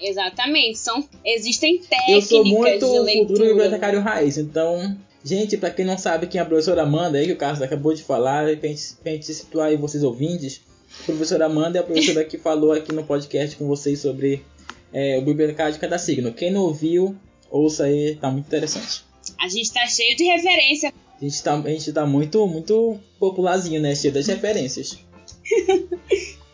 Exatamente, 0.00 0.78
são 0.78 1.04
existem 1.24 1.76
Eu 1.76 1.86
técnicas 1.88 2.28
sou 2.28 2.44
muito 2.44 2.78
de 2.78 2.84
o 2.84 3.02
leitura. 3.02 3.28
futuro 3.28 3.48
bibliotecário 3.48 4.00
raiz, 4.00 4.38
então. 4.38 4.96
Gente, 5.24 5.56
pra 5.56 5.70
quem 5.70 5.84
não 5.84 5.96
sabe 5.96 6.26
quem 6.26 6.38
é 6.38 6.42
a 6.42 6.46
professora 6.46 6.82
Amanda, 6.82 7.18
aí 7.18 7.26
que 7.26 7.32
o 7.32 7.36
Carlos 7.36 7.62
acabou 7.62 7.94
de 7.94 8.02
falar, 8.02 8.56
pra 8.56 8.68
gente, 8.68 8.94
pra 9.02 9.12
gente 9.12 9.32
situar 9.32 9.68
aí 9.68 9.76
vocês 9.76 10.02
ouvintes, 10.02 10.60
a 11.00 11.04
professora 11.04 11.46
Amanda 11.46 11.78
é 11.78 11.80
a 11.80 11.84
professora 11.84 12.24
que 12.24 12.36
falou 12.36 12.72
aqui 12.72 12.92
no 12.92 13.04
podcast 13.04 13.56
com 13.56 13.66
vocês 13.66 14.00
sobre 14.00 14.44
é, 14.92 15.18
o 15.18 15.22
bibliotecário 15.22 15.72
de 15.72 15.78
cada 15.78 15.98
signo. 15.98 16.32
Quem 16.32 16.50
não 16.50 16.62
ouviu, 16.62 17.16
ouça 17.50 17.84
aí, 17.84 18.16
tá 18.16 18.30
muito 18.30 18.46
interessante. 18.46 19.04
A 19.40 19.48
gente 19.48 19.72
tá 19.72 19.86
cheio 19.86 20.16
de 20.16 20.24
referência. 20.24 20.92
A 21.20 21.24
gente 21.24 21.42
tá, 21.42 21.54
a 21.54 21.68
gente 21.68 21.92
tá 21.92 22.04
muito, 22.04 22.46
muito 22.46 22.98
popularzinho, 23.18 23.80
né? 23.80 23.94
Cheio 23.94 24.12
das 24.12 24.26
referências. 24.26 24.98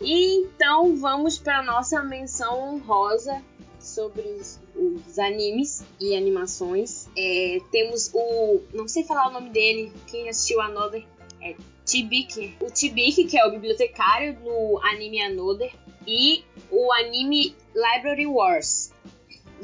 E 0.01 0.45
então 0.45 0.95
vamos 0.97 1.39
para 1.39 1.63
nossa 1.63 2.03
menção 2.03 2.75
honrosa 2.75 3.43
sobre 3.81 4.23
os, 4.23 4.59
os 4.77 5.19
animes 5.19 5.83
e 6.01 6.15
animações. 6.15 7.08
É, 7.21 7.61
temos 7.73 8.11
o. 8.15 8.61
Não 8.73 8.87
sei 8.87 9.03
falar 9.03 9.29
o 9.29 9.33
nome 9.33 9.51
dele, 9.51 9.93
quem 10.07 10.29
assistiu 10.29 10.61
Another 10.61 11.05
é 11.43 11.57
Tibiki. 11.85 12.57
O 12.61 12.71
Tibiki, 12.71 13.25
que 13.25 13.37
é 13.37 13.45
o 13.45 13.51
bibliotecário 13.51 14.39
no 14.45 14.79
anime 14.85 15.21
Another, 15.21 15.73
e 16.07 16.45
o 16.71 16.93
anime 16.93 17.57
Library 17.75 18.27
Wars. 18.27 18.93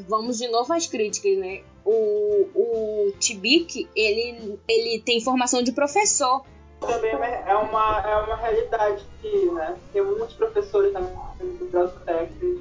Vamos 0.09 0.37
de 0.37 0.49
novo 0.49 0.73
às 0.73 0.85
críticas, 0.85 1.37
né? 1.37 1.61
O, 1.85 2.47
o 2.53 3.13
Tibiki, 3.19 3.87
ele, 3.95 4.59
ele 4.67 4.99
tem 4.99 5.21
formação 5.21 5.63
de 5.63 5.71
professor. 5.71 6.43
também 6.81 7.11
é 7.11 7.15
uma- 7.15 8.01
é 8.09 8.17
uma, 8.17 8.33
é 8.33 8.41
realidade 8.41 9.05
que, 9.21 9.45
né? 9.51 9.77
Tem 9.93 10.03
muitos 10.03 10.33
professores 10.33 10.91
na 10.91 10.99
bibliotecas 11.39 12.59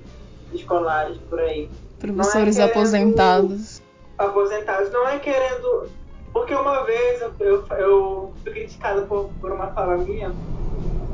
escolares 0.53 1.17
por 1.29 1.41
aí. 1.41 1.69
Professores 1.99 2.57
é 2.59 2.61
querendo- 2.61 2.71
aposentados. 2.79 3.83
Aposentados. 4.19 4.91
Não 4.93 5.09
é 5.09 5.19
querendo. 5.19 5.91
Porque 6.33 6.55
uma 6.55 6.85
vez 6.85 7.21
eu, 7.23 7.33
eu, 7.39 7.67
eu 7.77 8.35
fui 8.43 8.53
criticado 8.53 9.07
por, 9.07 9.31
por 9.41 9.53
uma 9.53 9.69
fala 9.69 9.97
minha, 9.99 10.35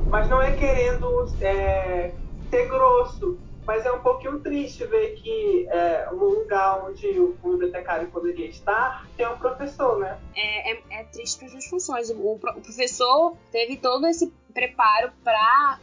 mas 0.09 0.29
não 0.31 0.41
é 0.41 0.53
querendo 0.53 1.27
é, 1.41 2.13
ser 2.49 2.69
grosso. 2.69 3.39
Mas 3.67 3.85
é 3.85 3.93
um 3.93 4.01
pouquinho 4.01 4.41
triste 4.41 4.85
ver 4.87 5.15
que 5.17 5.69
é, 5.69 6.09
um 6.11 6.17
lugar 6.17 6.83
onde 6.87 7.07
o 7.21 7.37
bibliotecário 7.45 8.09
poderia 8.09 8.47
estar 8.47 9.07
tem 9.17 9.29
um 9.29 9.37
professor, 9.37 9.99
né? 9.99 10.19
é, 10.35 10.73
é, 10.73 10.83
é 10.91 11.05
triste 11.05 11.39
para 11.39 11.47
as 11.47 11.53
duas 11.53 11.67
funções. 11.67 12.11
O, 12.11 12.33
o 12.33 12.39
professor 12.39 13.37
teve 13.53 13.77
todo 13.77 14.07
esse 14.07 14.33
preparo 14.53 15.13
para 15.23 15.79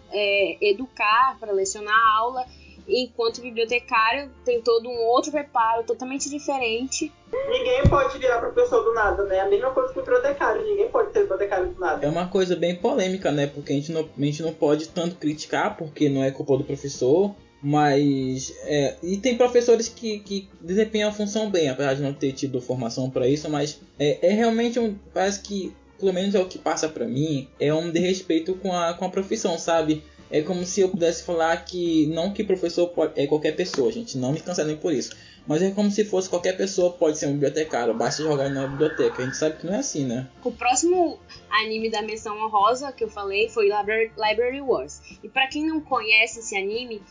educar, 0.60 1.38
para 1.40 1.54
lecionar 1.54 1.96
a 1.96 2.18
aula, 2.18 2.46
enquanto 2.88 3.40
o 3.40 3.42
bibliotecário 3.42 4.32
tem 4.46 4.62
todo 4.62 4.88
um 4.88 5.06
outro 5.08 5.32
preparo 5.32 5.84
totalmente 5.84 6.30
diferente. 6.30 7.12
Ninguém 7.32 7.84
pode 7.90 8.18
virar 8.18 8.40
professor 8.40 8.84
do 8.84 8.94
nada, 8.94 9.24
né? 9.24 9.42
A 9.42 9.50
mesma 9.50 9.72
coisa 9.72 9.92
que 9.92 10.00
o 10.00 10.02
bibliotecário. 10.02 10.64
Ninguém 10.64 10.90
pode 10.90 11.12
ser 11.12 11.22
bibliotecário 11.22 11.68
do 11.68 11.80
nada. 11.80 12.06
É 12.06 12.10
uma 12.10 12.28
coisa 12.28 12.56
bem 12.56 12.76
polêmica, 12.76 13.32
né? 13.32 13.48
Porque 13.48 13.74
a 13.74 13.76
gente 13.76 13.92
não, 13.92 14.02
a 14.18 14.22
gente 14.22 14.42
não 14.42 14.54
pode 14.54 14.88
tanto 14.90 15.16
criticar, 15.16 15.76
porque 15.76 16.08
não 16.08 16.24
é 16.24 16.32
culpa 16.32 16.58
do 16.58 16.64
professor. 16.64 17.36
Mas. 17.62 18.54
É, 18.64 18.96
e 19.04 19.18
tem 19.18 19.36
professores 19.36 19.90
que, 19.90 20.20
que 20.20 20.50
desempenham 20.62 21.10
a 21.10 21.14
função 21.14 21.50
bem, 21.50 21.70
apesar 21.70 21.96
de 21.96 22.02
não 22.02 22.14
ter 22.14 22.32
tido 22.32 22.62
formação 22.62 23.10
para 23.10 23.28
isso. 23.28 23.50
Mas 23.50 23.82
é, 24.00 24.30
é 24.30 24.32
realmente 24.32 24.80
um. 24.80 24.96
Parece 25.14 25.42
que, 25.42 25.76
pelo 26.00 26.14
menos 26.14 26.34
é 26.34 26.40
o 26.40 26.48
que 26.48 26.58
passa 26.58 26.88
pra 26.88 27.06
mim, 27.06 27.50
é 27.60 27.74
um 27.74 27.92
desrespeito 27.92 28.56
com 28.56 28.72
a, 28.72 28.94
com 28.94 29.06
a 29.06 29.10
profissão, 29.10 29.58
sabe? 29.58 30.04
É 30.30 30.42
como 30.42 30.66
se 30.66 30.82
eu 30.82 30.90
pudesse 30.90 31.24
falar 31.24 31.56
que 31.66 32.08
não 32.08 32.34
que 32.34 32.44
professor 32.44 32.88
pode, 32.90 33.20
é 33.20 33.28
qualquer 33.28 33.56
pessoa, 33.56 33.92
gente, 33.92 34.18
não 34.18 34.34
me 34.34 34.40
cancelem 34.40 34.76
por 34.76 34.94
isso. 34.94 35.16
Mas 35.48 35.62
é 35.62 35.72
como 35.72 35.90
se 35.90 36.04
fosse 36.04 36.30
qualquer 36.30 36.58
pessoa 36.58 36.92
pode 36.92 37.18
ser 37.18 37.28
um 37.28 37.34
bibliotecário, 37.34 37.94
basta 37.94 38.22
jogar 38.22 38.50
na 38.50 38.68
biblioteca. 38.68 39.22
A 39.22 39.26
gente 39.26 39.38
sabe 39.38 39.58
que 39.58 39.66
não 39.66 39.74
é 39.74 39.78
assim, 39.78 40.06
né? 40.06 40.28
O 40.44 40.52
próximo 40.52 41.18
anime 41.50 41.90
da 41.90 42.02
menção 42.02 42.38
honrosa 42.38 42.92
que 42.92 43.06
eu 43.06 43.10
falei 43.10 43.48
foi 43.48 43.70
Library, 43.70 44.62
Wars. 44.62 45.02
E 45.24 45.30
para 45.30 45.48
quem 45.48 45.66
não 45.66 45.80
conhece 45.80 46.40
esse 46.40 46.58
anime, 46.58 47.02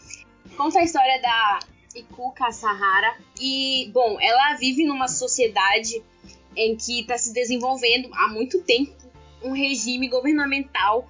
conta 0.55 0.81
a 0.81 0.85
história 0.85 1.19
da 1.23 1.61
Ikuka 1.95 2.53
Sahara. 2.53 3.17
E, 3.41 3.91
bom, 3.95 4.19
ela 4.21 4.55
vive 4.57 4.85
numa 4.85 5.09
sociedade 5.09 6.03
em 6.55 6.77
que 6.77 7.01
está 7.01 7.17
se 7.17 7.33
desenvolvendo 7.33 8.11
há 8.12 8.29
muito 8.29 8.61
tempo 8.62 8.93
um 9.43 9.53
regime 9.53 10.09
governamental 10.09 11.09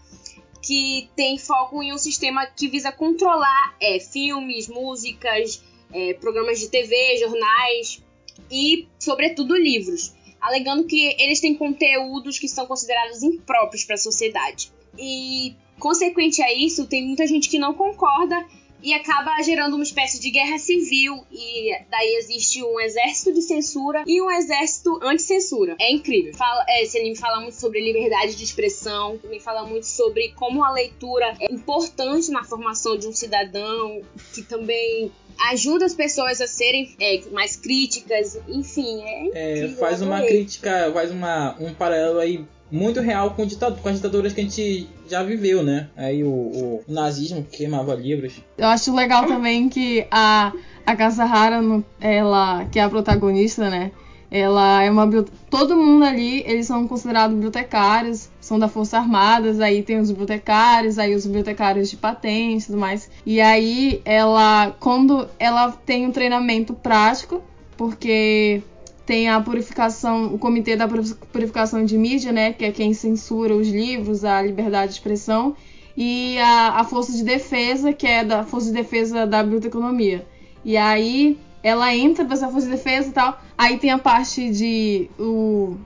que 0.67 1.09
tem 1.15 1.39
foco 1.39 1.81
em 1.81 1.93
um 1.93 1.99
sistema 1.99 2.45
que 2.45 2.67
visa 2.67 2.91
controlar 2.91 3.77
é, 3.81 4.01
filmes, 4.01 4.67
músicas, 4.67 5.63
é, 5.93 6.15
programas 6.15 6.59
de 6.59 6.69
TV, 6.69 7.19
jornais 7.19 8.03
e, 8.51 8.89
sobretudo, 8.99 9.57
livros, 9.57 10.13
alegando 10.41 10.85
que 10.85 11.15
eles 11.23 11.39
têm 11.39 11.55
conteúdos 11.55 12.41
que 12.41 12.49
são 12.49 12.67
considerados 12.67 13.23
impróprios 13.23 13.85
para 13.85 13.95
a 13.95 13.99
sociedade. 13.99 14.73
E, 14.99 15.55
consequente 15.79 16.43
a 16.43 16.53
isso, 16.53 16.89
tem 16.89 17.07
muita 17.07 17.29
gente 17.29 17.49
que 17.49 17.61
não 17.61 17.73
concorda 17.73 18.45
e 18.87 18.95
acaba 18.95 19.43
gerando 19.43 19.75
uma 19.75 19.83
espécie 19.83 20.21
de 20.21 20.31
guerra 20.31 20.59
civil 20.59 21.27
e 21.33 21.73
daí 21.91 22.19
existe 22.21 22.63
um 22.63 22.79
exército 22.79 23.35
de 23.35 23.43
censura 23.43 24.05
e 24.07 24.23
um 24.23 24.31
exército 24.31 25.01
anti-censura. 25.03 25.75
É 25.81 25.91
incrível. 25.91 26.33
Fala, 26.35 26.65
é, 26.69 26.85
esse 26.85 26.97
anime 26.97 27.17
fala 27.17 27.41
muito 27.41 27.57
sobre 27.57 27.81
liberdade 27.81 28.37
de 28.37 28.45
expressão, 28.45 29.19
também 29.19 29.41
fala 29.41 29.65
muito 29.65 29.87
sobre 29.89 30.29
como 30.37 30.63
a 30.63 30.71
leitura 30.71 31.35
é 31.41 31.53
importante 31.53 32.31
na 32.31 32.45
formação 32.45 32.97
de 32.97 33.09
um 33.09 33.13
cidadão, 33.13 34.03
que 34.33 34.43
também 34.43 35.11
ajuda 35.51 35.85
as 35.85 35.95
pessoas 35.95 36.41
a 36.41 36.47
serem 36.47 36.95
é, 37.01 37.23
mais 37.33 37.57
críticas, 37.57 38.39
enfim, 38.47 39.03
é, 39.03 39.65
é 39.65 39.69
faz 39.71 40.01
uma 40.01 40.23
crítica, 40.23 40.93
faz 40.93 41.11
uma, 41.11 41.57
um 41.59 41.75
paralelo 41.75 42.21
aí 42.21 42.47
muito 42.71 43.01
real 43.01 43.31
com, 43.31 43.47
ditad 43.47 43.77
com 43.81 43.89
as 43.89 43.97
ditaduras 43.97 44.33
que 44.33 44.41
a 44.41 44.45
gente 44.45 44.89
já 45.09 45.23
viveu, 45.23 45.63
né? 45.63 45.89
Aí 45.97 46.25
o, 46.25 46.29
o 46.29 46.85
nazismo 46.89 47.43
que 47.43 47.59
queimava 47.59 47.95
livros. 47.95 48.41
Eu 48.59 48.67
acho 48.69 48.95
legal 48.95 49.27
também 49.27 49.69
que 49.69 50.07
a, 50.11 50.53
a 50.85 50.97
Kasahara, 50.97 51.61
ela, 52.01 52.65
que 52.67 52.79
é 52.79 52.83
a 52.83 52.89
protagonista, 52.89 53.71
né? 53.71 53.93
Ela 54.29 54.83
é 54.83 54.91
uma 54.91 55.09
todo 55.49 55.77
mundo 55.77 56.05
ali, 56.05 56.43
eles 56.47 56.67
são 56.67 56.87
considerados 56.89 57.35
bibliotecários, 57.35 58.29
são 58.41 58.59
da 58.59 58.69
Força 58.69 58.99
Armadas, 58.99 59.61
aí 59.61 59.83
tem 59.83 60.01
os 60.01 60.11
bibliotecários, 60.11 60.99
aí 60.99 61.15
os 61.15 61.25
bibliotecários 61.25 61.89
de 61.89 61.97
patente 61.97 62.65
e 62.65 62.67
tudo 62.67 62.79
mais. 62.79 63.09
E 63.25 63.41
aí 63.41 64.03
ela 64.05 64.75
quando 64.81 65.29
ela 65.39 65.71
tem 65.71 66.07
um 66.07 66.13
treinamento 66.13 66.75
prático, 66.75 67.41
porque 67.77 68.63
tem 69.07 69.29
a 69.29 69.41
purificação, 69.41 70.35
o 70.35 70.39
Comitê 70.39 70.75
da 70.75 70.89
Purificação 70.89 71.85
de 71.85 71.97
Mídia, 71.97 72.33
né, 72.33 72.53
que 72.53 72.65
é 72.65 72.73
quem 72.73 72.93
censura 72.93 73.55
os 73.55 73.69
livros, 73.69 74.25
a 74.25 74.43
liberdade 74.43 74.89
de 74.89 74.99
expressão, 74.99 75.55
e 75.97 76.37
a, 76.39 76.81
a 76.81 76.85
Força 76.85 77.13
de 77.13 77.23
Defesa, 77.23 77.93
que 77.93 78.07
é 78.07 78.25
da 78.25 78.43
Força 78.43 78.67
de 78.67 78.73
Defesa 78.75 79.25
da 79.25 79.43
Biblioteconomia. 79.43 80.27
E 80.65 80.77
aí 80.77 81.39
ela 81.63 81.95
entra 81.95 82.25
para 82.25 82.35
essa 82.35 82.49
Força 82.49 82.67
de 82.67 82.73
Defesa 82.73 83.09
e 83.09 83.13
tal. 83.13 83.41
Aí 83.57 83.79
tem 83.79 83.91
a 83.91 83.99
parte 83.99 84.51
de 84.51 85.09
o 85.19 85.77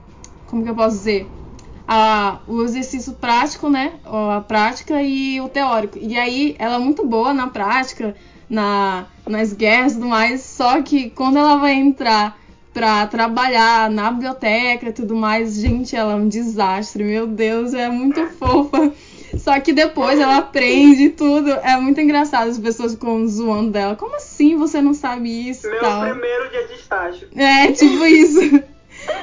como 0.47 0.63
que 0.63 0.69
eu 0.69 0.75
posso 0.75 0.97
dizer? 0.97 1.27
A, 1.87 2.39
o 2.47 2.61
exercício 2.63 3.13
prático, 3.13 3.69
né? 3.69 3.93
A 4.03 4.41
prática 4.41 5.01
e 5.01 5.39
o 5.39 5.47
teórico. 5.47 5.97
E 5.97 6.17
aí 6.17 6.55
ela 6.59 6.75
é 6.75 6.79
muito 6.79 7.07
boa 7.07 7.33
na 7.33 7.47
prática, 7.47 8.15
na, 8.49 9.05
nas 9.25 9.53
guerras 9.53 9.93
e 9.93 9.95
tudo 9.95 10.07
mais. 10.07 10.41
Só 10.41 10.81
que 10.81 11.09
quando 11.11 11.37
ela 11.37 11.55
vai 11.55 11.73
entrar 11.73 12.40
pra 12.73 13.05
trabalhar 13.07 13.89
na 13.89 14.11
biblioteca 14.11 14.89
e 14.89 14.93
tudo 14.93 15.15
mais. 15.15 15.55
Gente, 15.55 15.95
ela 15.95 16.13
é 16.13 16.15
um 16.15 16.27
desastre, 16.27 17.03
meu 17.03 17.27
Deus, 17.27 17.73
é 17.73 17.89
muito 17.89 18.25
fofa. 18.37 18.91
Só 19.37 19.59
que 19.59 19.71
depois 19.71 20.19
ela 20.19 20.37
aprende 20.37 21.09
tudo. 21.09 21.49
É 21.49 21.77
muito 21.77 22.01
engraçado, 22.01 22.49
as 22.49 22.59
pessoas 22.59 22.93
ficam 22.93 23.25
zoando 23.27 23.71
dela. 23.71 23.95
Como 23.95 24.15
assim 24.15 24.57
você 24.57 24.81
não 24.81 24.93
sabe 24.93 25.49
isso? 25.49 25.69
Meu 25.69 25.79
tal? 25.79 26.09
primeiro 26.09 26.49
dia 26.49 26.67
de 26.67 26.73
estágio. 26.73 27.27
É, 27.35 27.71
tipo 27.71 28.03
isso. 28.05 28.63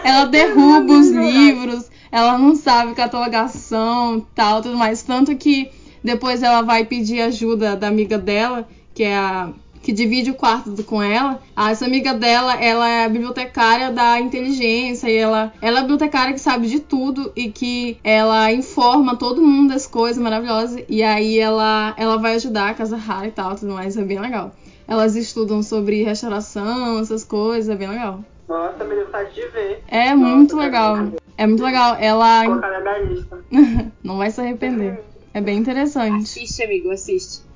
Ela 0.03 0.25
derruba 0.25 0.93
os 0.93 1.11
livros, 1.11 1.91
ela 2.11 2.37
não 2.39 2.55
sabe 2.57 2.95
catalogação 2.95 4.27
tal, 4.35 4.63
tudo 4.63 4.77
mais. 4.77 5.03
Tanto 5.03 5.37
que 5.37 5.71
depois 6.03 6.43
ela 6.43 6.63
vai 6.63 6.85
pedir 6.85 7.21
ajuda 7.21 7.77
da 7.77 7.87
amiga 7.87 8.19
dela, 8.19 8.69
que 8.95 9.05
é 9.05 9.17
a 9.17 9.51
que 9.89 9.93
divide 9.95 10.31
o 10.31 10.35
quarto 10.35 10.85
com 10.85 11.03
ela. 11.03 11.41
Ah, 11.57 11.71
essa 11.71 11.87
amiga 11.87 12.13
dela, 12.13 12.63
ela 12.63 12.87
é 12.87 13.07
a 13.07 13.09
bibliotecária 13.09 13.91
da 13.91 14.21
inteligência 14.21 15.09
e 15.09 15.17
ela, 15.17 15.51
ela 15.63 15.77
é 15.77 15.79
a 15.79 15.81
bibliotecária 15.81 16.35
que 16.35 16.41
sabe 16.41 16.67
de 16.67 16.79
tudo 16.79 17.33
e 17.35 17.51
que 17.51 17.99
ela 18.05 18.53
informa 18.53 19.17
todo 19.17 19.41
mundo 19.41 19.71
das 19.71 19.87
coisas 19.87 20.23
maravilhosas 20.23 20.85
e 20.91 21.03
aí 21.03 21.39
ela, 21.39 21.95
ela 21.97 22.19
vai 22.19 22.35
ajudar 22.35 22.69
a 22.69 22.75
Casa 22.75 22.99
Rara 22.99 23.29
e 23.29 23.31
tal, 23.31 23.57
tudo 23.57 23.73
mais, 23.73 23.97
é 23.97 24.05
bem 24.05 24.21
legal. 24.21 24.53
Elas 24.87 25.17
estudam 25.17 25.63
sobre 25.63 26.03
restauração, 26.03 26.99
essas 26.99 27.25
coisas, 27.25 27.71
é 27.71 27.75
bem 27.75 27.89
legal. 27.89 28.23
Nossa, 28.47 28.85
me 28.85 28.95
deu 28.95 29.07
vontade 29.07 29.35
de 29.35 29.47
ver. 29.49 29.83
É 29.89 30.15
Nossa, 30.15 30.37
muito 30.37 30.55
legal. 30.55 30.97
É 31.39 31.47
muito 31.47 31.63
legal. 31.63 31.97
Ela. 31.99 32.45
Colocar 32.45 32.71
na 32.71 32.81
minha 32.81 32.99
lista. 32.99 33.39
Não 34.05 34.19
vai 34.19 34.31
se 34.31 34.39
arrepender. 34.39 35.03
É 35.33 35.41
bem 35.41 35.59
interessante. 35.59 36.25
Assiste, 36.25 36.63
amigo, 36.63 36.91
assiste. 36.91 37.48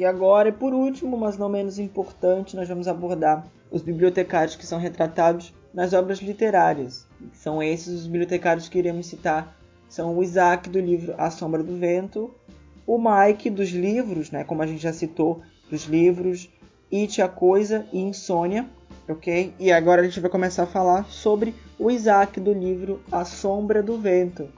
E 0.00 0.04
agora, 0.06 0.50
por 0.50 0.72
último, 0.72 1.14
mas 1.14 1.36
não 1.36 1.50
menos 1.50 1.78
importante, 1.78 2.56
nós 2.56 2.66
vamos 2.66 2.88
abordar 2.88 3.46
os 3.70 3.82
bibliotecários 3.82 4.56
que 4.56 4.66
são 4.66 4.78
retratados 4.78 5.52
nas 5.74 5.92
obras 5.92 6.20
literárias. 6.20 7.06
São 7.34 7.62
esses 7.62 8.00
os 8.00 8.06
bibliotecários 8.06 8.66
que 8.66 8.78
iremos 8.78 9.04
citar. 9.08 9.54
São 9.90 10.16
o 10.16 10.22
Isaac 10.22 10.70
do 10.70 10.80
livro 10.80 11.14
A 11.18 11.30
Sombra 11.30 11.62
do 11.62 11.76
Vento, 11.76 12.34
o 12.86 12.96
Mike 12.98 13.50
dos 13.50 13.68
livros, 13.68 14.30
né, 14.30 14.42
como 14.42 14.62
a 14.62 14.66
gente 14.66 14.82
já 14.82 14.90
citou, 14.90 15.42
dos 15.70 15.84
livros 15.84 16.48
It, 16.90 17.20
a 17.20 17.28
Coisa 17.28 17.84
e 17.92 18.00
Insônia, 18.00 18.70
ok? 19.06 19.52
E 19.60 19.70
agora 19.70 20.00
a 20.00 20.04
gente 20.06 20.18
vai 20.18 20.30
começar 20.30 20.62
a 20.62 20.66
falar 20.66 21.04
sobre 21.10 21.54
o 21.78 21.90
Isaac 21.90 22.40
do 22.40 22.54
livro 22.54 23.02
A 23.12 23.26
Sombra 23.26 23.82
do 23.82 23.98
Vento. 23.98 24.48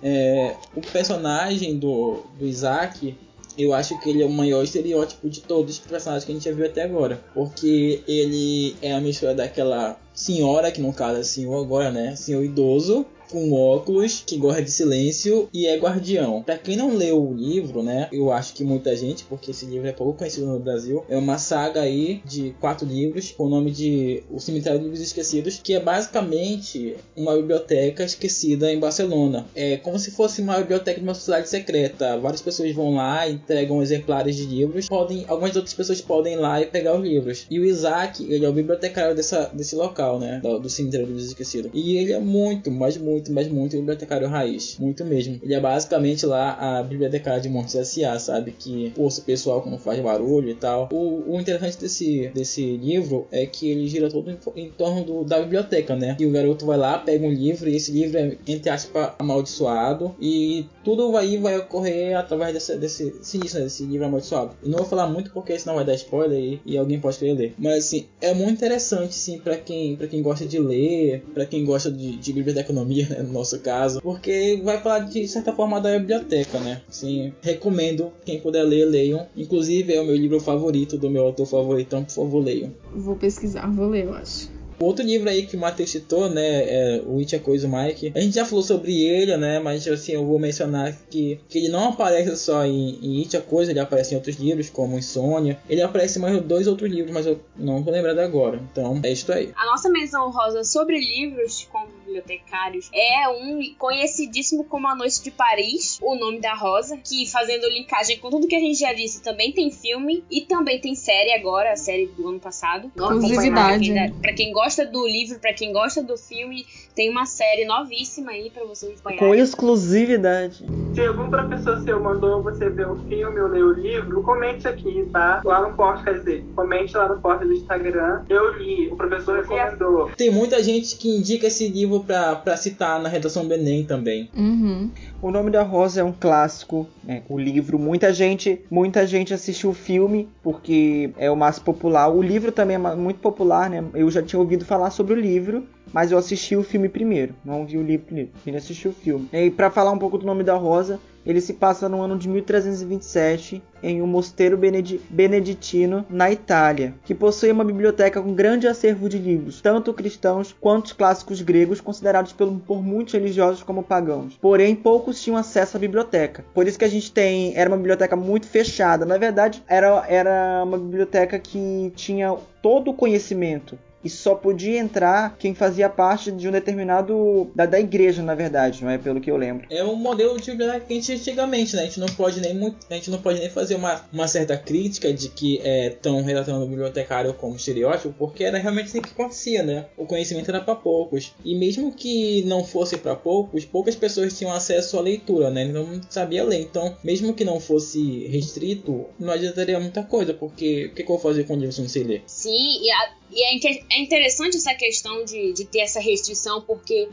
É, 0.00 0.54
o 0.76 0.80
personagem 0.80 1.80
do, 1.80 2.22
do 2.38 2.46
Isaac 2.46 3.16
eu 3.56 3.72
acho 3.72 3.98
que 4.00 4.10
ele 4.10 4.22
é 4.22 4.26
o 4.26 4.30
maior 4.30 4.62
estereótipo 4.62 5.28
de 5.28 5.40
todos 5.40 5.74
os 5.74 5.78
personagens 5.78 6.24
que 6.24 6.32
a 6.32 6.34
gente 6.34 6.44
já 6.44 6.52
viu 6.52 6.66
até 6.66 6.82
agora. 6.82 7.22
Porque 7.32 8.02
ele 8.06 8.76
é 8.82 8.92
a 8.92 9.00
mistura 9.00 9.34
daquela 9.34 9.98
senhora, 10.12 10.70
que 10.70 10.80
no 10.80 10.92
caso 10.92 11.20
é 11.20 11.22
senhor 11.22 11.62
agora, 11.62 11.90
né? 11.90 12.16
Senhor 12.16 12.44
idoso, 12.44 13.06
com 13.30 13.52
óculos, 13.52 14.22
que 14.26 14.36
gosta 14.36 14.62
de 14.62 14.70
silêncio 14.70 15.48
e 15.52 15.66
é 15.66 15.76
guardião. 15.76 16.42
Para 16.42 16.58
quem 16.58 16.76
não 16.76 16.94
leu 16.94 17.22
o 17.22 17.34
livro, 17.34 17.82
né? 17.82 18.08
Eu 18.12 18.32
acho 18.32 18.54
que 18.54 18.64
muita 18.64 18.94
gente, 18.96 19.24
porque 19.24 19.50
esse 19.50 19.66
livro 19.66 19.88
é 19.88 19.92
pouco 19.92 20.18
conhecido 20.18 20.46
no 20.46 20.58
Brasil, 20.58 21.04
é 21.08 21.16
uma 21.16 21.38
saga 21.38 21.80
aí 21.80 22.20
de 22.24 22.54
quatro 22.60 22.86
livros 22.86 23.32
com 23.32 23.44
o 23.44 23.48
nome 23.48 23.70
de 23.70 24.22
O 24.30 24.38
Cemitério 24.38 24.78
dos 24.78 24.86
Livros 24.88 25.06
Esquecidos, 25.06 25.60
que 25.62 25.74
é 25.74 25.80
basicamente 25.80 26.96
uma 27.16 27.36
biblioteca 27.36 28.04
esquecida 28.04 28.72
em 28.72 28.78
Barcelona. 28.78 29.46
É 29.54 29.76
como 29.78 29.98
se 29.98 30.10
fosse 30.10 30.40
uma 30.40 30.58
biblioteca 30.58 30.98
de 30.98 31.04
uma 31.04 31.14
sociedade 31.14 31.48
secreta. 31.48 32.18
Várias 32.18 32.42
pessoas 32.42 32.72
vão 32.72 32.94
lá, 32.94 33.28
entregam 33.28 33.82
exemplares 33.82 34.36
de 34.36 34.46
livros, 34.46 34.88
podem, 34.88 35.24
algumas 35.28 35.54
outras 35.56 35.74
pessoas 35.74 36.00
podem 36.00 36.34
ir 36.34 36.36
lá 36.36 36.60
e 36.60 36.66
pegar 36.66 36.96
os 36.96 37.02
livros. 37.02 37.46
E 37.50 37.58
o 37.58 37.64
Isaac, 37.64 38.24
ele 38.30 38.44
é 38.44 38.48
o 38.48 38.52
bibliotecário 38.52 39.14
dessa, 39.14 39.50
desse 39.52 39.74
local, 39.74 40.18
né? 40.18 40.40
Do, 40.42 40.58
do 40.58 40.68
Cemitério 40.68 41.06
dos 41.06 41.16
Livros 41.16 41.30
Esquecidos. 41.30 41.70
E 41.74 41.96
ele 41.96 42.12
é 42.12 42.20
muito, 42.20 42.70
mas 42.70 42.96
muito 42.96 43.13
muito, 43.14 43.32
mas 43.32 43.48
muito 43.48 43.76
bibliotecário 43.76 44.28
raiz. 44.28 44.76
Muito 44.78 45.04
mesmo. 45.04 45.38
Ele 45.42 45.54
é 45.54 45.60
basicamente 45.60 46.26
lá 46.26 46.78
a 46.78 46.82
bibliotecária 46.82 47.40
de 47.40 47.48
Montes 47.48 47.74
S.A., 47.74 48.18
sabe? 48.18 48.52
Que 48.52 48.92
ouça 48.96 49.20
o 49.20 49.24
pessoal 49.24 49.62
quando 49.62 49.78
faz 49.78 50.00
barulho 50.00 50.50
e 50.50 50.54
tal. 50.54 50.88
O, 50.92 51.34
o 51.34 51.40
interessante 51.40 51.78
desse, 51.78 52.28
desse 52.34 52.76
livro 52.76 53.26
é 53.30 53.46
que 53.46 53.68
ele 53.70 53.86
gira 53.88 54.10
todo 54.10 54.30
em, 54.30 54.38
em 54.56 54.70
torno 54.70 55.04
do, 55.04 55.24
da 55.24 55.40
biblioteca, 55.40 55.94
né? 55.96 56.16
E 56.18 56.26
o 56.26 56.32
garoto 56.32 56.66
vai 56.66 56.76
lá, 56.76 56.98
pega 56.98 57.24
um 57.24 57.32
livro, 57.32 57.68
e 57.68 57.76
esse 57.76 57.92
livro 57.92 58.18
é, 58.18 58.36
entre 58.46 58.70
aspas, 58.70 59.12
amaldiçoado. 59.18 60.14
E 60.20 60.66
tudo 60.82 61.12
vai, 61.12 61.36
vai 61.38 61.58
ocorrer 61.58 62.16
através 62.16 62.52
desse, 62.52 62.76
desse, 62.76 63.10
desse, 63.10 63.38
né? 63.54 63.64
desse 63.64 63.84
livro 63.84 64.06
amaldiçoado. 64.06 64.52
Não 64.62 64.78
vou 64.78 64.86
falar 64.86 65.06
muito 65.06 65.30
porque 65.30 65.58
senão 65.58 65.76
vai 65.76 65.84
dar 65.84 65.94
spoiler 65.94 66.38
e, 66.38 66.60
e 66.66 66.76
alguém 66.76 67.00
pode 67.00 67.18
querer 67.18 67.34
ler. 67.34 67.54
Mas 67.58 67.86
assim, 67.86 68.06
é 68.20 68.34
muito 68.34 68.52
interessante, 68.52 69.14
sim, 69.14 69.38
para 69.38 69.56
quem, 69.56 69.96
pra 69.96 70.06
quem 70.06 70.22
gosta 70.22 70.44
de 70.44 70.58
ler, 70.58 71.22
para 71.32 71.46
quem 71.46 71.64
gosta 71.64 71.90
de, 71.90 72.16
de 72.16 72.32
biblioteconomia, 72.32 73.03
né, 73.08 73.22
no 73.22 73.32
nosso 73.32 73.58
caso, 73.60 74.00
porque 74.00 74.60
vai 74.64 74.80
falar 74.80 75.00
de 75.00 75.26
certa 75.28 75.52
forma 75.52 75.80
da 75.80 75.98
biblioteca, 75.98 76.58
né? 76.58 76.82
Sim, 76.88 77.32
recomendo 77.42 78.12
quem 78.24 78.40
puder 78.40 78.62
ler, 78.62 78.84
leiam. 78.86 79.26
Inclusive 79.36 79.92
é 79.94 80.00
o 80.00 80.06
meu 80.06 80.16
livro 80.16 80.40
favorito 80.40 80.96
do 80.98 81.10
meu 81.10 81.24
autor 81.24 81.46
favorito, 81.46 81.86
então 81.86 82.04
por 82.04 82.12
favor 82.12 82.44
leiam. 82.44 82.72
Vou 82.94 83.16
pesquisar, 83.16 83.66
vou 83.70 83.88
ler, 83.88 84.04
eu 84.04 84.14
acho. 84.14 84.50
Outro 84.78 85.04
livro 85.04 85.28
aí 85.28 85.46
que 85.46 85.56
o 85.56 85.60
Matheus 85.60 85.90
citou, 85.90 86.28
né, 86.28 86.42
é 86.42 87.02
o 87.06 87.18
It 87.18 87.34
é 87.34 87.38
Coisa 87.38 87.68
Mike. 87.68 88.12
A 88.14 88.20
gente 88.20 88.34
já 88.34 88.44
falou 88.44 88.62
sobre 88.62 89.02
ele, 89.02 89.36
né, 89.36 89.58
mas 89.58 89.86
assim, 89.88 90.12
eu 90.12 90.26
vou 90.26 90.38
mencionar 90.38 90.94
que, 91.10 91.40
que 91.48 91.58
ele 91.58 91.68
não 91.68 91.90
aparece 91.90 92.36
só 92.36 92.64
em, 92.64 92.98
em 93.02 93.20
It 93.20 93.36
é 93.36 93.40
Coisa, 93.40 93.70
ele 93.70 93.80
aparece 93.80 94.14
em 94.14 94.16
outros 94.16 94.36
livros, 94.36 94.70
como 94.70 94.98
Insônia. 94.98 95.58
Ele 95.68 95.82
aparece 95.82 96.18
em 96.18 96.22
mais 96.22 96.40
dois 96.42 96.66
outros 96.66 96.90
livros, 96.90 97.12
mas 97.12 97.26
eu 97.26 97.40
não 97.56 97.82
tô 97.82 97.90
lembrado 97.90 98.18
agora. 98.18 98.60
Então, 98.70 99.00
é 99.02 99.12
isso 99.12 99.32
aí. 99.32 99.52
A 99.56 99.66
nossa 99.66 99.88
menção 99.88 100.30
rosa 100.30 100.64
sobre 100.64 100.98
livros 100.98 101.68
com 101.70 101.86
bibliotecários 102.04 102.90
é 102.92 103.28
um 103.28 103.60
conhecidíssimo 103.78 104.64
como 104.64 104.88
A 104.88 104.94
Noite 104.94 105.22
de 105.22 105.30
Paris, 105.30 105.98
O 106.02 106.14
Nome 106.14 106.40
da 106.40 106.54
Rosa, 106.54 106.96
que 106.96 107.26
fazendo 107.26 107.68
linkagem 107.68 108.18
com 108.18 108.30
tudo 108.30 108.46
que 108.46 108.56
a 108.56 108.60
gente 108.60 108.78
já 108.78 108.92
disse, 108.92 109.22
também 109.22 109.52
tem 109.52 109.70
filme 109.70 110.24
e 110.30 110.42
também 110.42 110.80
tem 110.80 110.94
série 110.94 111.32
agora, 111.32 111.72
a 111.72 111.76
série 111.76 112.06
do 112.06 112.28
ano 112.28 112.40
passado. 112.40 112.90
Pra 112.94 113.78
quem, 113.78 114.12
pra 114.20 114.32
quem 114.32 114.52
gosta 114.52 114.63
do 114.90 115.06
livro, 115.06 115.38
pra 115.38 115.52
quem 115.52 115.72
gosta 115.72 116.02
do 116.02 116.16
filme, 116.16 116.66
tem 116.94 117.10
uma 117.10 117.26
série 117.26 117.64
novíssima 117.64 118.32
aí 118.32 118.50
pra 118.50 118.64
vocês 118.64 118.92
acompanharem. 118.92 119.28
Com 119.28 119.34
exclusividade. 119.34 120.64
Se 120.94 121.00
algum 121.00 121.28
professor 121.28 121.80
seu 121.80 122.00
mandou 122.00 122.40
você 122.42 122.70
ver 122.70 122.86
um 122.88 122.96
filme 123.08 123.40
ou 123.40 123.48
ler 123.48 123.64
o 123.64 123.72
livro, 123.72 124.22
comente 124.22 124.68
aqui, 124.68 125.08
tá? 125.12 125.40
Lá 125.44 125.60
no 125.60 125.74
post, 125.74 126.04
quer 126.04 126.14
dizer, 126.14 126.46
comente 126.54 126.96
lá 126.96 127.08
no 127.08 127.20
post 127.20 127.44
do 127.44 127.52
Instagram. 127.52 128.22
Eu 128.28 128.56
li, 128.56 128.88
o 128.92 128.96
professor 128.96 129.40
recomendou. 129.40 130.10
Tem 130.16 130.30
muita 130.30 130.62
gente 130.62 130.96
que 130.96 131.08
indica 131.08 131.48
esse 131.48 131.66
livro 131.66 132.04
pra, 132.04 132.36
pra 132.36 132.56
citar 132.56 133.00
na 133.00 133.08
redação 133.08 133.46
do 133.46 133.54
Enem 133.54 133.84
também. 133.84 134.30
Uhum. 134.36 134.92
O 135.20 135.32
Nome 135.32 135.50
da 135.50 135.62
Rosa 135.62 136.00
é 136.00 136.04
um 136.04 136.12
clássico, 136.12 136.86
né? 137.02 137.22
O 137.28 137.36
livro, 137.36 137.76
muita 137.76 138.12
gente, 138.12 138.64
muita 138.70 139.04
gente 139.04 139.34
assistiu 139.34 139.70
o 139.70 139.74
filme 139.74 140.28
porque 140.44 141.12
é 141.16 141.28
o 141.28 141.36
mais 141.36 141.58
popular. 141.58 142.08
O 142.08 142.22
livro 142.22 142.52
também 142.52 142.76
é 142.76 142.78
muito 142.78 143.18
popular, 143.18 143.68
né? 143.68 143.84
Eu 143.94 144.08
já 144.12 144.22
tinha 144.22 144.38
ouvido 144.38 144.64
falar 144.64 144.90
sobre 144.90 145.14
o 145.14 145.20
livro, 145.20 145.66
mas 145.92 146.10
eu 146.10 146.18
assisti 146.18 146.56
o 146.56 146.62
filme 146.62 146.88
primeiro, 146.88 147.34
não 147.44 147.64
vi 147.66 147.78
o 147.78 147.82
livro 147.82 148.06
primeiro. 148.06 148.30
Ele 148.46 148.56
assistiu 148.56 148.90
o 148.90 148.94
filme. 148.94 149.28
E 149.32 149.50
para 149.50 149.70
falar 149.70 149.90
um 149.92 149.98
pouco 149.98 150.18
do 150.18 150.26
Nome 150.26 150.42
da 150.42 150.54
Rosa, 150.54 150.98
ele 151.26 151.40
se 151.40 151.54
passa 151.54 151.88
no 151.88 152.02
ano 152.02 152.18
de 152.18 152.28
1327 152.28 153.62
em 153.82 154.02
um 154.02 154.06
mosteiro 154.06 154.56
benedi- 154.58 155.00
beneditino 155.08 156.04
na 156.08 156.30
Itália, 156.30 156.94
que 157.04 157.14
possui 157.14 157.50
uma 157.50 157.64
biblioteca 157.64 158.20
com 158.20 158.34
grande 158.34 158.66
acervo 158.66 159.08
de 159.08 159.18
livros, 159.18 159.60
tanto 159.60 159.92
cristãos 159.94 160.54
quanto 160.58 160.86
os 160.86 160.92
clássicos 160.92 161.40
gregos, 161.40 161.80
considerados 161.80 162.32
por 162.32 162.82
muitos 162.82 163.14
religiosos 163.14 163.62
como 163.62 163.82
pagãos. 163.82 164.36
Porém, 164.40 164.74
poucos 164.74 165.22
tinham 165.22 165.36
acesso 165.38 165.76
à 165.76 165.80
biblioteca. 165.80 166.44
Por 166.54 166.66
isso 166.66 166.78
que 166.78 166.84
a 166.84 166.90
gente 166.90 167.10
tem 167.10 167.56
era 167.56 167.70
uma 167.70 167.76
biblioteca 167.76 168.16
muito 168.16 168.46
fechada. 168.46 169.06
Na 169.06 169.16
verdade, 169.16 169.62
era, 169.66 170.04
era 170.08 170.62
uma 170.64 170.78
biblioteca 170.78 171.38
que 171.38 171.92
tinha 171.96 172.36
todo 172.62 172.90
o 172.90 172.94
conhecimento 172.94 173.78
e 174.04 174.10
só 174.10 174.34
podia 174.34 174.78
entrar 174.78 175.36
quem 175.38 175.54
fazia 175.54 175.88
parte 175.88 176.30
de 176.30 176.48
um 176.48 176.52
determinado 176.52 177.50
da, 177.54 177.66
da 177.66 177.80
igreja, 177.80 178.22
na 178.22 178.34
verdade, 178.34 178.82
não 178.84 178.90
é 178.90 178.98
pelo 178.98 179.20
que 179.20 179.30
eu 179.30 179.36
lembro. 179.36 179.66
É 179.70 179.82
um 179.84 179.96
modelo 179.96 180.38
de 180.40 180.50
biblioteca 180.50 180.84
que 180.86 180.92
a 180.92 180.96
gente 180.96 181.06
tinha 181.06 181.16
antigamente, 181.16 181.76
né? 181.76 181.82
A 181.82 181.84
gente 181.86 182.00
não 182.00 182.06
pode 182.08 182.40
nem 182.40 182.54
muito, 182.54 182.78
a 182.90 182.94
gente 182.94 183.10
não 183.10 183.20
pode 183.20 183.40
nem 183.40 183.48
fazer 183.50 183.74
uma, 183.74 184.04
uma 184.12 184.28
certa 184.28 184.56
crítica 184.56 185.12
de 185.12 185.28
que 185.28 185.56
estão 185.64 186.22
relatando 186.22 186.64
o 186.64 186.68
bibliotecário 186.68 187.32
como 187.34 187.56
estereótipo, 187.56 188.14
porque 188.18 188.44
era 188.44 188.58
realmente 188.58 188.86
assim 188.86 189.00
que 189.00 189.10
acontecia, 189.10 189.62
né? 189.62 189.86
O 189.96 190.06
conhecimento 190.06 190.48
era 190.50 190.60
para 190.60 190.74
poucos. 190.74 191.32
E 191.44 191.54
mesmo 191.56 191.92
que 191.94 192.42
não 192.44 192.64
fosse 192.64 192.96
para 192.98 193.14
poucos, 193.16 193.64
poucas 193.64 193.94
pessoas 193.94 194.36
tinham 194.36 194.52
acesso 194.52 194.98
à 194.98 195.00
leitura, 195.00 195.50
né? 195.50 195.64
Não 195.64 196.00
sabia 196.10 196.44
ler. 196.44 196.60
Então, 196.60 196.96
mesmo 197.02 197.32
que 197.34 197.44
não 197.44 197.58
fosse 197.60 198.26
restrito, 198.28 199.06
não 199.18 199.32
adiantaria 199.32 199.78
muita 199.80 200.02
coisa, 200.02 200.34
porque 200.34 200.86
o 200.86 200.94
que, 200.94 201.02
que 201.02 201.10
eu 201.10 201.16
vou 201.16 201.18
fazer 201.18 201.44
com 201.44 201.54
o 201.54 201.56
livro 201.56 201.72
se 201.72 201.80
eu 201.80 201.84
não 201.84 201.88
sei 201.90 202.04
ler? 202.04 202.22
Sim, 202.26 202.50
e, 202.82 202.90
a- 202.90 203.23
e 203.34 203.42
é, 203.66 203.84
é 203.90 204.00
interessante 204.00 204.56
essa 204.56 204.74
questão 204.74 205.24
de, 205.24 205.52
de 205.52 205.64
ter 205.64 205.80
essa 205.80 206.00
restrição, 206.00 206.62
porque 206.62 207.08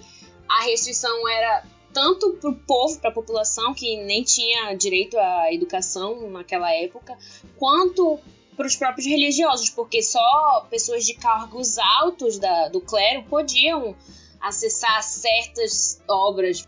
a 0.47 0.63
restrição 0.63 1.27
era 1.27 1.63
tanto 1.93 2.33
pro 2.33 2.53
povo, 2.55 2.99
pra 2.99 3.11
população, 3.11 3.73
que 3.73 3.97
nem 4.03 4.23
tinha 4.23 4.73
direito 4.75 5.17
à 5.17 5.53
educação 5.53 6.29
naquela 6.29 6.71
época, 6.73 7.17
quanto 7.57 8.19
para 8.55 8.67
os 8.67 8.75
próprios 8.75 9.07
religiosos, 9.07 9.69
porque 9.69 10.01
só 10.03 10.67
pessoas 10.69 11.05
de 11.05 11.13
cargos 11.15 11.77
altos 11.77 12.37
da- 12.37 12.67
do 12.69 12.79
clero 12.79 13.23
podiam 13.23 13.95
acessar 14.39 15.01
certas 15.03 16.01
obras. 16.07 16.67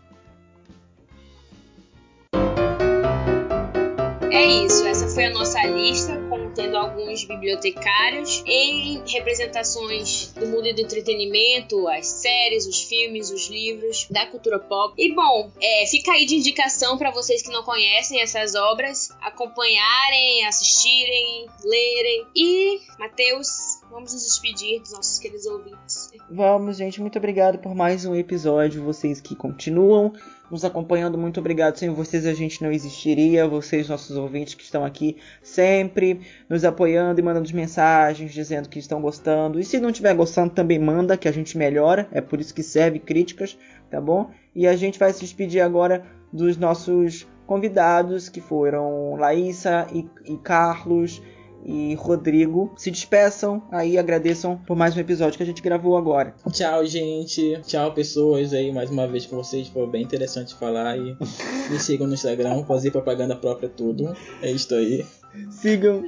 É 4.30 4.44
isso, 4.46 4.84
essa 4.86 5.08
foi 5.08 5.26
a 5.26 5.30
nossa 5.30 5.62
lista, 5.66 6.12
contendo 6.54 6.76
alguns 6.76 7.24
bibliotecários 7.24 8.44
em 8.46 9.02
representações 9.08 10.32
do 10.34 10.46
mundo 10.46 10.72
do 10.72 10.80
entretenimento, 10.80 11.88
as 11.88 12.06
séries, 12.06 12.64
os 12.64 12.82
filmes, 12.82 13.28
os 13.32 13.48
livros, 13.48 14.06
da 14.08 14.24
cultura 14.26 14.60
pop. 14.60 14.94
E 14.96 15.12
bom, 15.12 15.50
é, 15.60 15.84
fica 15.86 16.12
aí 16.12 16.24
de 16.24 16.36
indicação 16.36 16.96
para 16.96 17.10
vocês 17.10 17.42
que 17.42 17.50
não 17.50 17.64
conhecem 17.64 18.20
essas 18.20 18.54
obras, 18.54 19.10
acompanharem, 19.20 20.46
assistirem, 20.46 21.46
lerem. 21.64 22.26
E, 22.36 22.80
Matheus, 23.00 23.48
vamos 23.90 24.12
nos 24.12 24.22
despedir 24.22 24.80
dos 24.80 24.92
nossos 24.92 25.18
queridos 25.18 25.46
ouvintes. 25.46 26.12
Vamos, 26.30 26.76
gente, 26.76 27.00
muito 27.00 27.18
obrigado 27.18 27.58
por 27.58 27.74
mais 27.74 28.04
um 28.04 28.14
episódio. 28.14 28.84
Vocês 28.84 29.20
que 29.20 29.34
continuam 29.34 30.12
nos 30.54 30.64
acompanhando, 30.64 31.18
muito 31.18 31.40
obrigado. 31.40 31.76
Sem 31.76 31.90
vocês 31.90 32.24
a 32.24 32.32
gente 32.32 32.62
não 32.62 32.70
existiria. 32.70 33.46
Vocês, 33.46 33.88
nossos 33.88 34.16
ouvintes 34.16 34.54
que 34.54 34.62
estão 34.62 34.84
aqui 34.84 35.16
sempre 35.42 36.20
nos 36.48 36.64
apoiando 36.64 37.20
e 37.20 37.22
mandando 37.22 37.52
mensagens 37.52 38.32
dizendo 38.32 38.68
que 38.68 38.78
estão 38.78 39.02
gostando. 39.02 39.58
E 39.58 39.64
se 39.64 39.80
não 39.80 39.90
estiver 39.90 40.14
gostando, 40.14 40.54
também 40.54 40.78
manda, 40.78 41.16
que 41.16 41.26
a 41.26 41.32
gente 41.32 41.58
melhora. 41.58 42.08
É 42.12 42.20
por 42.20 42.40
isso 42.40 42.54
que 42.54 42.62
serve 42.62 43.00
críticas, 43.00 43.58
tá 43.90 44.00
bom? 44.00 44.30
E 44.54 44.66
a 44.66 44.76
gente 44.76 44.96
vai 44.96 45.12
se 45.12 45.20
despedir 45.20 45.60
agora 45.60 46.04
dos 46.32 46.56
nossos 46.56 47.26
convidados, 47.46 48.28
que 48.28 48.40
foram 48.40 49.16
Laísa 49.16 49.88
e, 49.92 50.08
e 50.24 50.36
Carlos 50.38 51.20
e 51.64 51.94
Rodrigo. 51.94 52.72
Se 52.76 52.90
despeçam 52.90 53.62
aí, 53.70 53.96
agradeçam 53.98 54.56
por 54.66 54.76
mais 54.76 54.96
um 54.96 55.00
episódio 55.00 55.36
que 55.36 55.42
a 55.42 55.46
gente 55.46 55.62
gravou 55.62 55.96
agora. 55.96 56.34
Tchau, 56.52 56.84
gente. 56.84 57.60
Tchau, 57.66 57.92
pessoas 57.92 58.52
aí, 58.52 58.72
mais 58.72 58.90
uma 58.90 59.06
vez 59.06 59.26
com 59.26 59.36
vocês. 59.36 59.68
Foi 59.68 59.86
bem 59.86 60.02
interessante 60.02 60.54
falar 60.54 60.96
e 60.98 61.16
me 61.70 61.78
sigam 61.78 62.06
no 62.06 62.14
Instagram, 62.14 62.64
fazer 62.64 62.90
propaganda 62.90 63.34
própria 63.34 63.68
tudo. 63.68 64.14
É 64.42 64.50
isso 64.50 64.74
aí. 64.74 65.04
Sigam. 65.50 66.04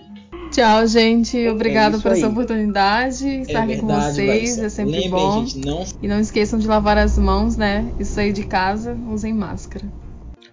Tchau, 0.51 0.87
gente. 0.87 1.49
Obrigada 1.49 1.97
isso 1.97 2.03
por 2.03 2.13
essa 2.13 2.27
aí. 2.27 2.33
oportunidade. 2.33 3.27
Estar 3.41 3.61
é 3.61 3.63
aqui 3.63 3.81
com 3.81 3.87
vocês 3.89 4.29
Larissa. 4.29 4.67
é 4.67 4.69
sempre 4.69 4.93
Lembrem, 4.93 5.11
bom. 5.11 5.47
gente, 5.47 5.67
não 5.67 5.85
E 6.03 6.09
não 6.09 6.21
esqueçam 6.21 6.59
de 6.59 6.67
lavar 6.69 6.99
as 6.99 7.19
mãos, 7.19 7.57
né? 7.57 7.93
E 7.99 8.05
sair 8.05 8.33
de 8.33 8.45
casa, 8.45 8.97
usem 9.11 9.35
máscara. 9.35 9.85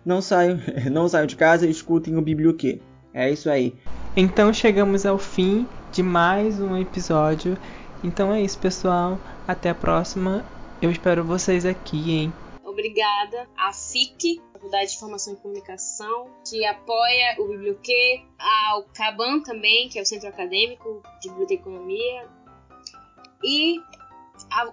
Não 0.05 0.21
saiam, 0.21 0.59
não 0.91 1.07
saiam 1.07 1.27
de 1.27 1.35
casa 1.35 1.67
e 1.67 1.69
escutem 1.69 2.17
o 2.17 2.21
Biblioquê. 2.21 2.81
É 3.13 3.29
isso 3.29 3.49
aí. 3.49 3.75
Então 4.15 4.51
chegamos 4.51 5.05
ao 5.05 5.17
fim 5.17 5.67
de 5.91 6.01
mais 6.01 6.59
um 6.59 6.75
episódio. 6.77 7.57
Então 8.03 8.33
é 8.33 8.41
isso, 8.41 8.57
pessoal. 8.57 9.19
Até 9.47 9.69
a 9.69 9.75
próxima. 9.75 10.43
Eu 10.81 10.89
espero 10.89 11.23
vocês 11.23 11.65
aqui, 11.65 12.11
hein? 12.11 12.33
Obrigada 12.63 13.47
à 13.55 13.71
FIC, 13.71 14.41
Faculdade 14.51 14.89
de 14.89 14.95
Informação 14.95 15.33
e 15.33 15.37
Comunicação, 15.37 16.27
que 16.49 16.65
apoia 16.65 17.35
o 17.39 17.47
Biblioquê, 17.49 18.23
ao 18.39 18.83
CABAN 18.85 19.41
também, 19.41 19.87
que 19.89 19.99
é 19.99 20.01
o 20.01 20.05
Centro 20.05 20.27
Acadêmico 20.27 21.03
de 21.21 21.29
Biblioteconomia, 21.29 22.27
e 23.43 23.79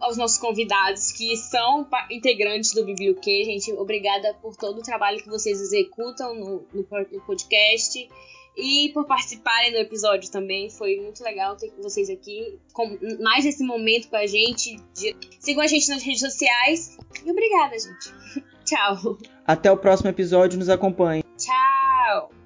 aos 0.00 0.16
nossos 0.16 0.38
convidados, 0.38 1.12
que 1.12 1.36
são 1.36 1.86
integrantes 2.10 2.72
do 2.72 2.84
Biblioquê. 2.84 3.44
Gente, 3.44 3.72
obrigada 3.72 4.34
por 4.42 4.56
todo 4.56 4.78
o 4.78 4.82
trabalho 4.82 5.22
que 5.22 5.28
vocês 5.28 5.60
executam 5.60 6.34
no, 6.34 6.66
no 6.72 6.84
po- 6.84 7.06
no 7.12 7.20
podcast. 7.22 8.08
E 8.56 8.90
por 8.92 9.06
participarem 9.06 9.70
do 9.72 9.78
episódio 9.78 10.30
também. 10.30 10.68
Foi 10.68 10.96
muito 11.00 11.22
legal 11.22 11.56
ter 11.56 11.72
vocês 11.80 12.10
aqui. 12.10 12.58
Com 12.72 12.98
mais 13.22 13.46
esse 13.46 13.62
momento 13.64 14.08
com 14.08 14.16
a 14.16 14.26
gente. 14.26 14.76
de- 14.92 15.16
Sigam 15.38 15.62
a 15.62 15.66
gente 15.66 15.88
nas 15.88 16.02
redes 16.02 16.20
sociais. 16.20 16.98
E 17.24 17.30
obrigada, 17.30 17.78
gente. 17.78 18.12
Tchau. 18.66 19.16
Até 19.46 19.70
o 19.70 19.76
próximo 19.76 20.10
episódio. 20.10 20.58
Nos 20.58 20.68
acompanhe. 20.68 21.22
Tchau. 21.38 22.39